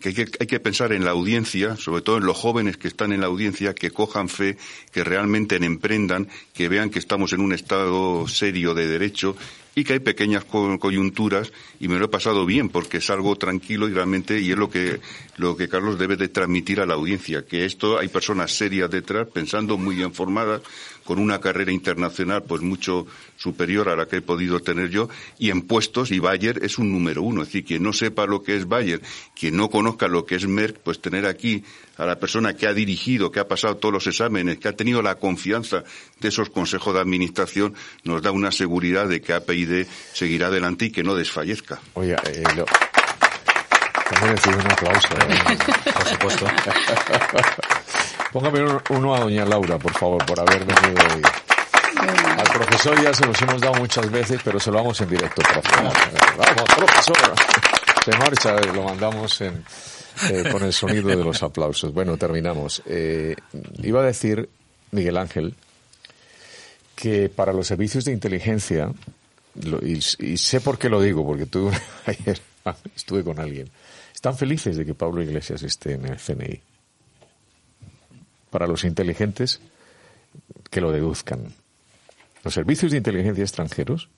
que 0.01 0.27
hay 0.39 0.47
que 0.47 0.59
pensar 0.59 0.91
en 0.91 1.05
la 1.05 1.11
audiencia, 1.11 1.77
sobre 1.77 2.01
todo 2.01 2.17
en 2.17 2.25
los 2.25 2.37
jóvenes 2.37 2.75
que 2.75 2.89
están 2.89 3.13
en 3.13 3.21
la 3.21 3.27
audiencia, 3.27 3.73
que 3.73 3.91
cojan 3.91 4.27
fe, 4.27 4.57
que 4.91 5.05
realmente 5.05 5.55
emprendan, 5.55 6.27
que 6.53 6.67
vean 6.67 6.89
que 6.89 6.99
estamos 6.99 7.31
en 7.31 7.39
un 7.39 7.53
estado 7.53 8.27
serio 8.27 8.73
de 8.73 8.87
derecho 8.87 9.37
y 9.73 9.83
que 9.83 9.93
hay 9.93 9.99
pequeñas 9.99 10.43
coyunturas 10.43 11.51
y 11.79 11.87
me 11.87 11.97
lo 11.97 12.05
he 12.05 12.09
pasado 12.09 12.45
bien 12.45 12.69
porque 12.69 12.97
es 12.97 13.09
algo 13.09 13.37
tranquilo 13.37 13.87
y 13.87 13.93
realmente 13.93 14.39
y 14.41 14.51
es 14.51 14.57
lo 14.57 14.69
que 14.69 14.99
lo 15.37 15.55
que 15.55 15.69
Carlos 15.69 15.97
debe 15.97 16.17
de 16.17 16.27
transmitir 16.27 16.81
a 16.81 16.85
la 16.85 16.95
audiencia 16.95 17.45
que 17.45 17.63
esto 17.63 17.97
hay 17.97 18.09
personas 18.09 18.51
serias 18.51 18.91
detrás 18.91 19.27
pensando 19.29 19.77
muy 19.77 19.95
bien 19.95 20.13
formadas 20.13 20.61
con 21.03 21.19
una 21.19 21.39
carrera 21.39 21.71
internacional 21.71 22.43
pues 22.43 22.61
mucho 22.61 23.07
superior 23.37 23.89
a 23.89 23.95
la 23.95 24.07
que 24.07 24.17
he 24.17 24.21
podido 24.21 24.59
tener 24.59 24.89
yo 24.89 25.09
y 25.39 25.49
en 25.49 25.63
puestos 25.63 26.11
y 26.11 26.19
Bayer 26.19 26.63
es 26.63 26.77
un 26.77 26.91
número 26.91 27.21
uno 27.23 27.41
es 27.41 27.47
decir 27.49 27.65
quien 27.65 27.83
no 27.83 27.93
sepa 27.93 28.25
lo 28.25 28.43
que 28.43 28.55
es 28.55 28.67
Bayer 28.67 29.01
quien 29.35 29.57
no 29.57 29.69
conozca 29.69 30.07
lo 30.07 30.25
que 30.25 30.35
es 30.35 30.47
Merck 30.47 30.79
pues 30.79 31.01
tener 31.01 31.25
aquí 31.25 31.63
a 31.97 32.05
la 32.05 32.19
persona 32.19 32.55
que 32.55 32.67
ha 32.67 32.73
dirigido 32.73 33.31
que 33.31 33.39
ha 33.39 33.47
pasado 33.47 33.77
todos 33.77 33.93
los 33.93 34.07
exámenes 34.07 34.57
que 34.59 34.67
ha 34.67 34.73
tenido 34.73 35.01
la 35.01 35.15
confianza 35.15 35.83
de 36.19 36.27
esos 36.27 36.49
consejos 36.49 36.93
de 36.93 37.01
administración 37.01 37.73
nos 38.03 38.21
da 38.21 38.31
una 38.31 38.51
seguridad 38.51 39.07
de 39.07 39.21
que 39.21 39.33
APID 39.33 39.85
seguirá 40.13 40.47
adelante 40.47 40.85
y 40.85 40.91
que 40.91 41.03
no 41.03 41.15
desfallezca 41.15 41.79
oye 41.93 42.15
eh, 42.25 42.43
lo... 42.55 42.65
un 44.21 44.71
aplauso, 44.71 45.07
¿eh? 45.15 45.57
por 45.93 46.07
supuesto. 46.07 46.45
Póngame 48.31 48.61
uno, 48.89 49.13
a 49.13 49.19
doña 49.19 49.45
Laura, 49.45 49.77
por 49.77 49.91
favor, 49.91 50.25
por 50.25 50.39
haber 50.39 50.63
venido 50.63 51.03
hoy. 51.13 51.21
Al 52.37 52.47
profesor 52.47 53.03
ya 53.03 53.13
se 53.13 53.25
los 53.25 53.41
hemos 53.41 53.59
dado 53.59 53.75
muchas 53.75 54.09
veces, 54.09 54.39
pero 54.43 54.57
se 54.57 54.71
lo 54.71 54.77
vamos 54.77 55.01
en 55.01 55.09
directo, 55.09 55.41
profesor. 55.41 55.93
Vamos, 56.37 56.69
profesor. 56.75 57.35
Se 58.05 58.17
marcha, 58.17 58.55
lo 58.73 58.83
mandamos 58.83 59.41
en, 59.41 59.65
eh, 60.29 60.45
con 60.49 60.63
el 60.63 60.71
sonido 60.71 61.09
de 61.09 61.17
los 61.17 61.43
aplausos. 61.43 61.93
Bueno, 61.93 62.15
terminamos. 62.15 62.81
Eh, 62.85 63.35
iba 63.83 63.99
a 63.99 64.05
decir, 64.05 64.47
Miguel 64.91 65.17
Ángel, 65.17 65.53
que 66.95 67.27
para 67.27 67.51
los 67.51 67.67
servicios 67.67 68.05
de 68.05 68.13
inteligencia, 68.13 68.93
y, 69.83 69.99
y, 70.19 70.37
sé 70.37 70.61
por 70.61 70.79
qué 70.79 70.87
lo 70.87 71.01
digo, 71.01 71.25
porque 71.25 71.47
tuve, 71.47 71.77
ayer 72.05 72.39
estuve 72.95 73.25
con 73.25 73.39
alguien, 73.39 73.69
están 74.15 74.37
felices 74.37 74.77
de 74.77 74.85
que 74.85 74.93
Pablo 74.93 75.21
Iglesias 75.21 75.63
esté 75.63 75.95
en 75.95 76.05
el 76.05 76.17
CNI 76.17 76.61
para 78.51 78.67
los 78.67 78.83
inteligentes 78.83 79.59
que 80.69 80.81
lo 80.81 80.91
deduzcan. 80.91 81.53
Los 82.43 82.53
servicios 82.53 82.91
de 82.91 82.97
inteligencia 82.97 83.43
extranjeros 83.43 84.09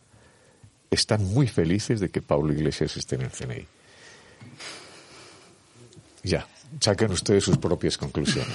están 0.91 1.23
muy 1.23 1.47
felices 1.47 1.99
de 1.99 2.09
que 2.09 2.21
Pablo 2.21 2.53
Iglesias 2.53 2.97
esté 2.97 3.15
en 3.15 3.21
el 3.21 3.31
CNI. 3.31 3.65
Ya, 6.23 6.47
saquen 6.79 7.11
ustedes 7.11 7.43
sus 7.43 7.57
propias 7.57 7.97
conclusiones. 7.97 8.53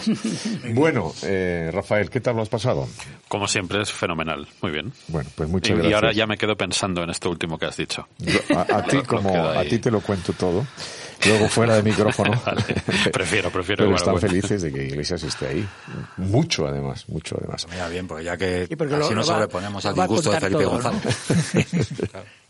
bueno, 0.74 1.12
eh, 1.22 1.70
Rafael, 1.72 2.08
¿qué 2.08 2.20
tal 2.20 2.36
lo 2.36 2.42
has 2.42 2.48
pasado? 2.48 2.88
Como 3.28 3.46
siempre, 3.46 3.82
es 3.82 3.92
fenomenal. 3.92 4.48
Muy 4.62 4.72
bien. 4.72 4.92
Bueno, 5.08 5.28
pues 5.34 5.48
muchas 5.48 5.70
y, 5.70 5.74
gracias. 5.74 5.90
Y 5.90 5.94
ahora 5.94 6.12
ya 6.12 6.26
me 6.26 6.38
quedo 6.38 6.56
pensando 6.56 7.02
en 7.02 7.10
esto 7.10 7.28
último 7.28 7.58
que 7.58 7.66
has 7.66 7.76
dicho. 7.76 8.08
a, 8.56 8.82
ti, 8.88 8.98
como 9.02 9.36
a 9.36 9.62
ti 9.64 9.78
te 9.78 9.90
lo 9.90 10.00
cuento 10.00 10.32
todo. 10.32 10.66
Luego 11.28 11.48
fuera 11.48 11.76
de 11.76 11.82
micrófono. 11.82 12.40
Prefiero, 13.12 13.50
prefiero. 13.50 13.84
Pero 13.84 13.96
están 13.96 14.18
felices 14.18 14.62
de 14.62 14.72
que 14.72 14.84
Iglesias 14.84 15.22
esté 15.22 15.48
ahí. 15.48 15.68
Mucho, 16.16 16.66
además, 16.66 17.08
mucho, 17.08 17.36
además. 17.38 17.66
Mira 17.70 17.88
bien, 17.88 18.06
porque 18.06 18.24
ya 18.24 18.36
que 18.36 18.68
así 19.00 19.14
nos 19.14 19.26
sobreponemos 19.26 19.84
al 19.86 19.94
disgusto 19.94 20.30
de 20.30 20.40
Felipe 20.40 20.64
González. 20.64 21.16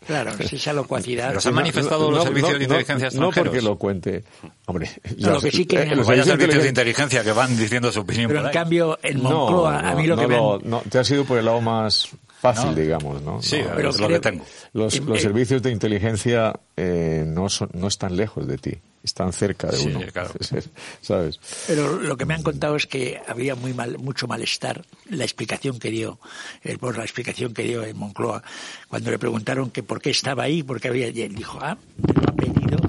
claro, 0.07 0.31
si 0.47 0.55
esa 0.55 0.73
locuacidad. 0.73 1.29
Pero 1.29 1.41
se 1.41 1.49
han 1.49 1.55
manifestado 1.55 2.11
los 2.11 2.23
servicios 2.23 2.57
de 2.57 2.63
inteligencia 2.63 3.07
extranjeros. 3.07 3.35
No 3.35 3.43
porque 3.43 3.61
lo 3.61 3.77
cuente. 3.77 4.23
Hombre, 4.65 4.89
lo 5.17 5.39
que 5.39 5.51
sí 5.51 5.65
que. 5.65 5.85
Los 5.95 6.07
servicios 6.07 6.63
de 6.63 6.69
inteligencia 6.69 7.23
que 7.23 7.31
van 7.31 7.55
diciendo 7.57 7.91
su 7.91 8.01
opinión. 8.01 8.29
Pero 8.29 8.45
en 8.45 8.51
cambio, 8.51 8.99
en 9.01 9.21
Moncloa, 9.21 9.79
a 9.79 9.95
mí 9.95 10.07
lo 10.07 10.17
que 10.17 10.27
me. 10.27 10.37
No, 10.37 10.81
te 10.89 10.99
ha 10.99 11.03
sido 11.03 11.25
por 11.25 11.37
el 11.37 11.45
lado 11.45 11.61
más 11.61 12.09
fácil, 12.39 12.73
digamos, 12.73 13.21
¿no? 13.21 13.41
Sí, 13.41 13.61
pero 13.75 13.89
es 13.89 13.99
lo 13.99 14.07
que 14.07 14.19
tengo. 14.19 14.45
Los, 14.73 14.93
servicios 14.93 15.61
de 15.61 15.71
inteligencia 15.71 16.57
eh, 16.77 17.25
no, 17.27 17.49
son, 17.49 17.69
no 17.73 17.87
están 17.87 18.15
lejos 18.15 18.47
de 18.47 18.57
ti, 18.57 18.77
están 19.03 19.33
cerca 19.33 19.67
de 19.67 19.79
uno. 19.79 19.99
Claro. 20.11 20.31
¿Sabes? 21.01 21.39
Pero 21.67 21.99
lo 21.99 22.15
que 22.15 22.25
me 22.25 22.33
han 22.33 22.43
contado 22.43 22.75
es 22.75 22.87
que 22.87 23.21
había 23.27 23.55
muy 23.55 23.73
mal, 23.73 23.97
mucho 23.97 24.27
malestar 24.27 24.85
la 25.09 25.23
explicación 25.23 25.79
que 25.79 25.91
dio, 25.91 26.19
el, 26.63 26.79
por 26.79 26.97
la 26.97 27.03
explicación 27.03 27.53
que 27.53 27.63
dio 27.63 27.83
en 27.83 27.97
Moncloa, 27.97 28.41
cuando 28.87 29.11
le 29.11 29.19
preguntaron 29.19 29.69
que 29.69 29.83
por 29.83 30.01
qué 30.01 30.11
estaba 30.11 30.43
ahí, 30.43 30.63
porque 30.63 30.87
había, 30.87 31.09
y 31.09 31.21
él 31.21 31.35
dijo, 31.35 31.59
ah, 31.61 31.77
lo 31.97 32.29
ha 32.29 32.35
pedido 32.35 32.79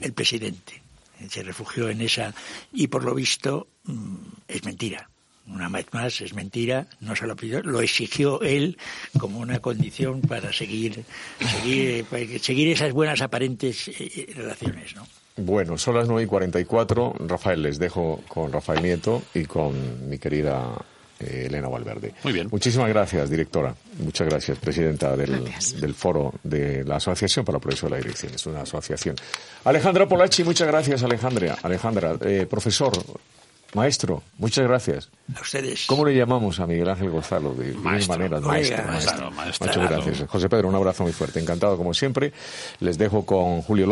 el 0.00 0.12
presidente. 0.12 0.80
Se 1.28 1.42
refugió 1.42 1.90
en 1.90 2.00
esa, 2.00 2.32
y 2.72 2.86
por 2.86 3.04
lo 3.04 3.14
visto, 3.14 3.66
mm, 3.84 4.16
es 4.48 4.64
mentira 4.64 5.10
una 5.54 5.68
vez 5.68 5.86
más 5.92 6.20
es 6.20 6.34
mentira, 6.34 6.86
no 7.00 7.14
se 7.16 7.26
lo 7.26 7.36
pidió, 7.36 7.62
lo 7.62 7.80
exigió 7.80 8.40
él 8.42 8.78
como 9.18 9.38
una 9.38 9.58
condición 9.60 10.20
para 10.20 10.52
seguir, 10.52 11.04
seguir, 11.38 12.06
seguir 12.40 12.68
esas 12.68 12.92
buenas 12.92 13.20
aparentes 13.20 13.88
eh, 13.88 14.32
relaciones, 14.34 14.94
¿no? 14.96 15.06
Bueno, 15.36 15.78
son 15.78 15.96
las 15.96 16.06
9 16.06 16.24
y 16.24 16.26
44. 16.26 17.14
Rafael, 17.26 17.62
les 17.62 17.78
dejo 17.78 18.20
con 18.28 18.52
Rafael 18.52 18.82
Nieto 18.82 19.22
y 19.34 19.44
con 19.44 20.08
mi 20.08 20.18
querida 20.18 20.74
eh, 21.18 21.46
Elena 21.46 21.68
Valverde. 21.68 22.14
Muy 22.24 22.32
bien. 22.32 22.48
Muchísimas 22.50 22.88
gracias, 22.88 23.30
directora. 23.30 23.74
Muchas 23.98 24.28
gracias, 24.28 24.58
presidenta 24.58 25.16
del, 25.16 25.44
del 25.80 25.94
foro 25.94 26.34
de 26.42 26.84
la 26.84 26.96
Asociación 26.96 27.44
para 27.44 27.56
el 27.56 27.62
Progreso 27.62 27.86
de 27.86 27.90
la 27.90 27.96
Dirección. 27.98 28.34
Es 28.34 28.44
una 28.46 28.62
asociación. 28.62 29.16
Alejandra 29.64 30.06
Polachi, 30.06 30.44
muchas 30.44 30.66
gracias, 30.66 31.02
Alejandra. 31.02 31.56
Alejandra, 31.62 32.16
eh, 32.22 32.46
profesor, 32.48 32.92
Maestro, 33.74 34.22
muchas 34.38 34.66
gracias. 34.66 35.10
A 35.36 35.40
ustedes. 35.40 35.86
¿Cómo 35.86 36.04
le 36.04 36.14
llamamos 36.14 36.58
a 36.58 36.66
Miguel 36.66 36.88
Ángel 36.88 37.10
Gonzalo? 37.10 37.54
De 37.54 37.66
mil 37.66 38.08
maneras. 38.08 38.42
Maestro, 38.42 39.30
maestro. 39.30 39.66
Muchas 39.66 39.90
gracias. 39.90 40.28
José 40.28 40.48
Pedro, 40.48 40.68
un 40.68 40.74
abrazo 40.74 41.04
muy 41.04 41.12
fuerte. 41.12 41.38
Encantado 41.38 41.76
como 41.76 41.94
siempre. 41.94 42.32
Les 42.80 42.98
dejo 42.98 43.24
con 43.24 43.62
Julio 43.62 43.86
López. 43.86 43.88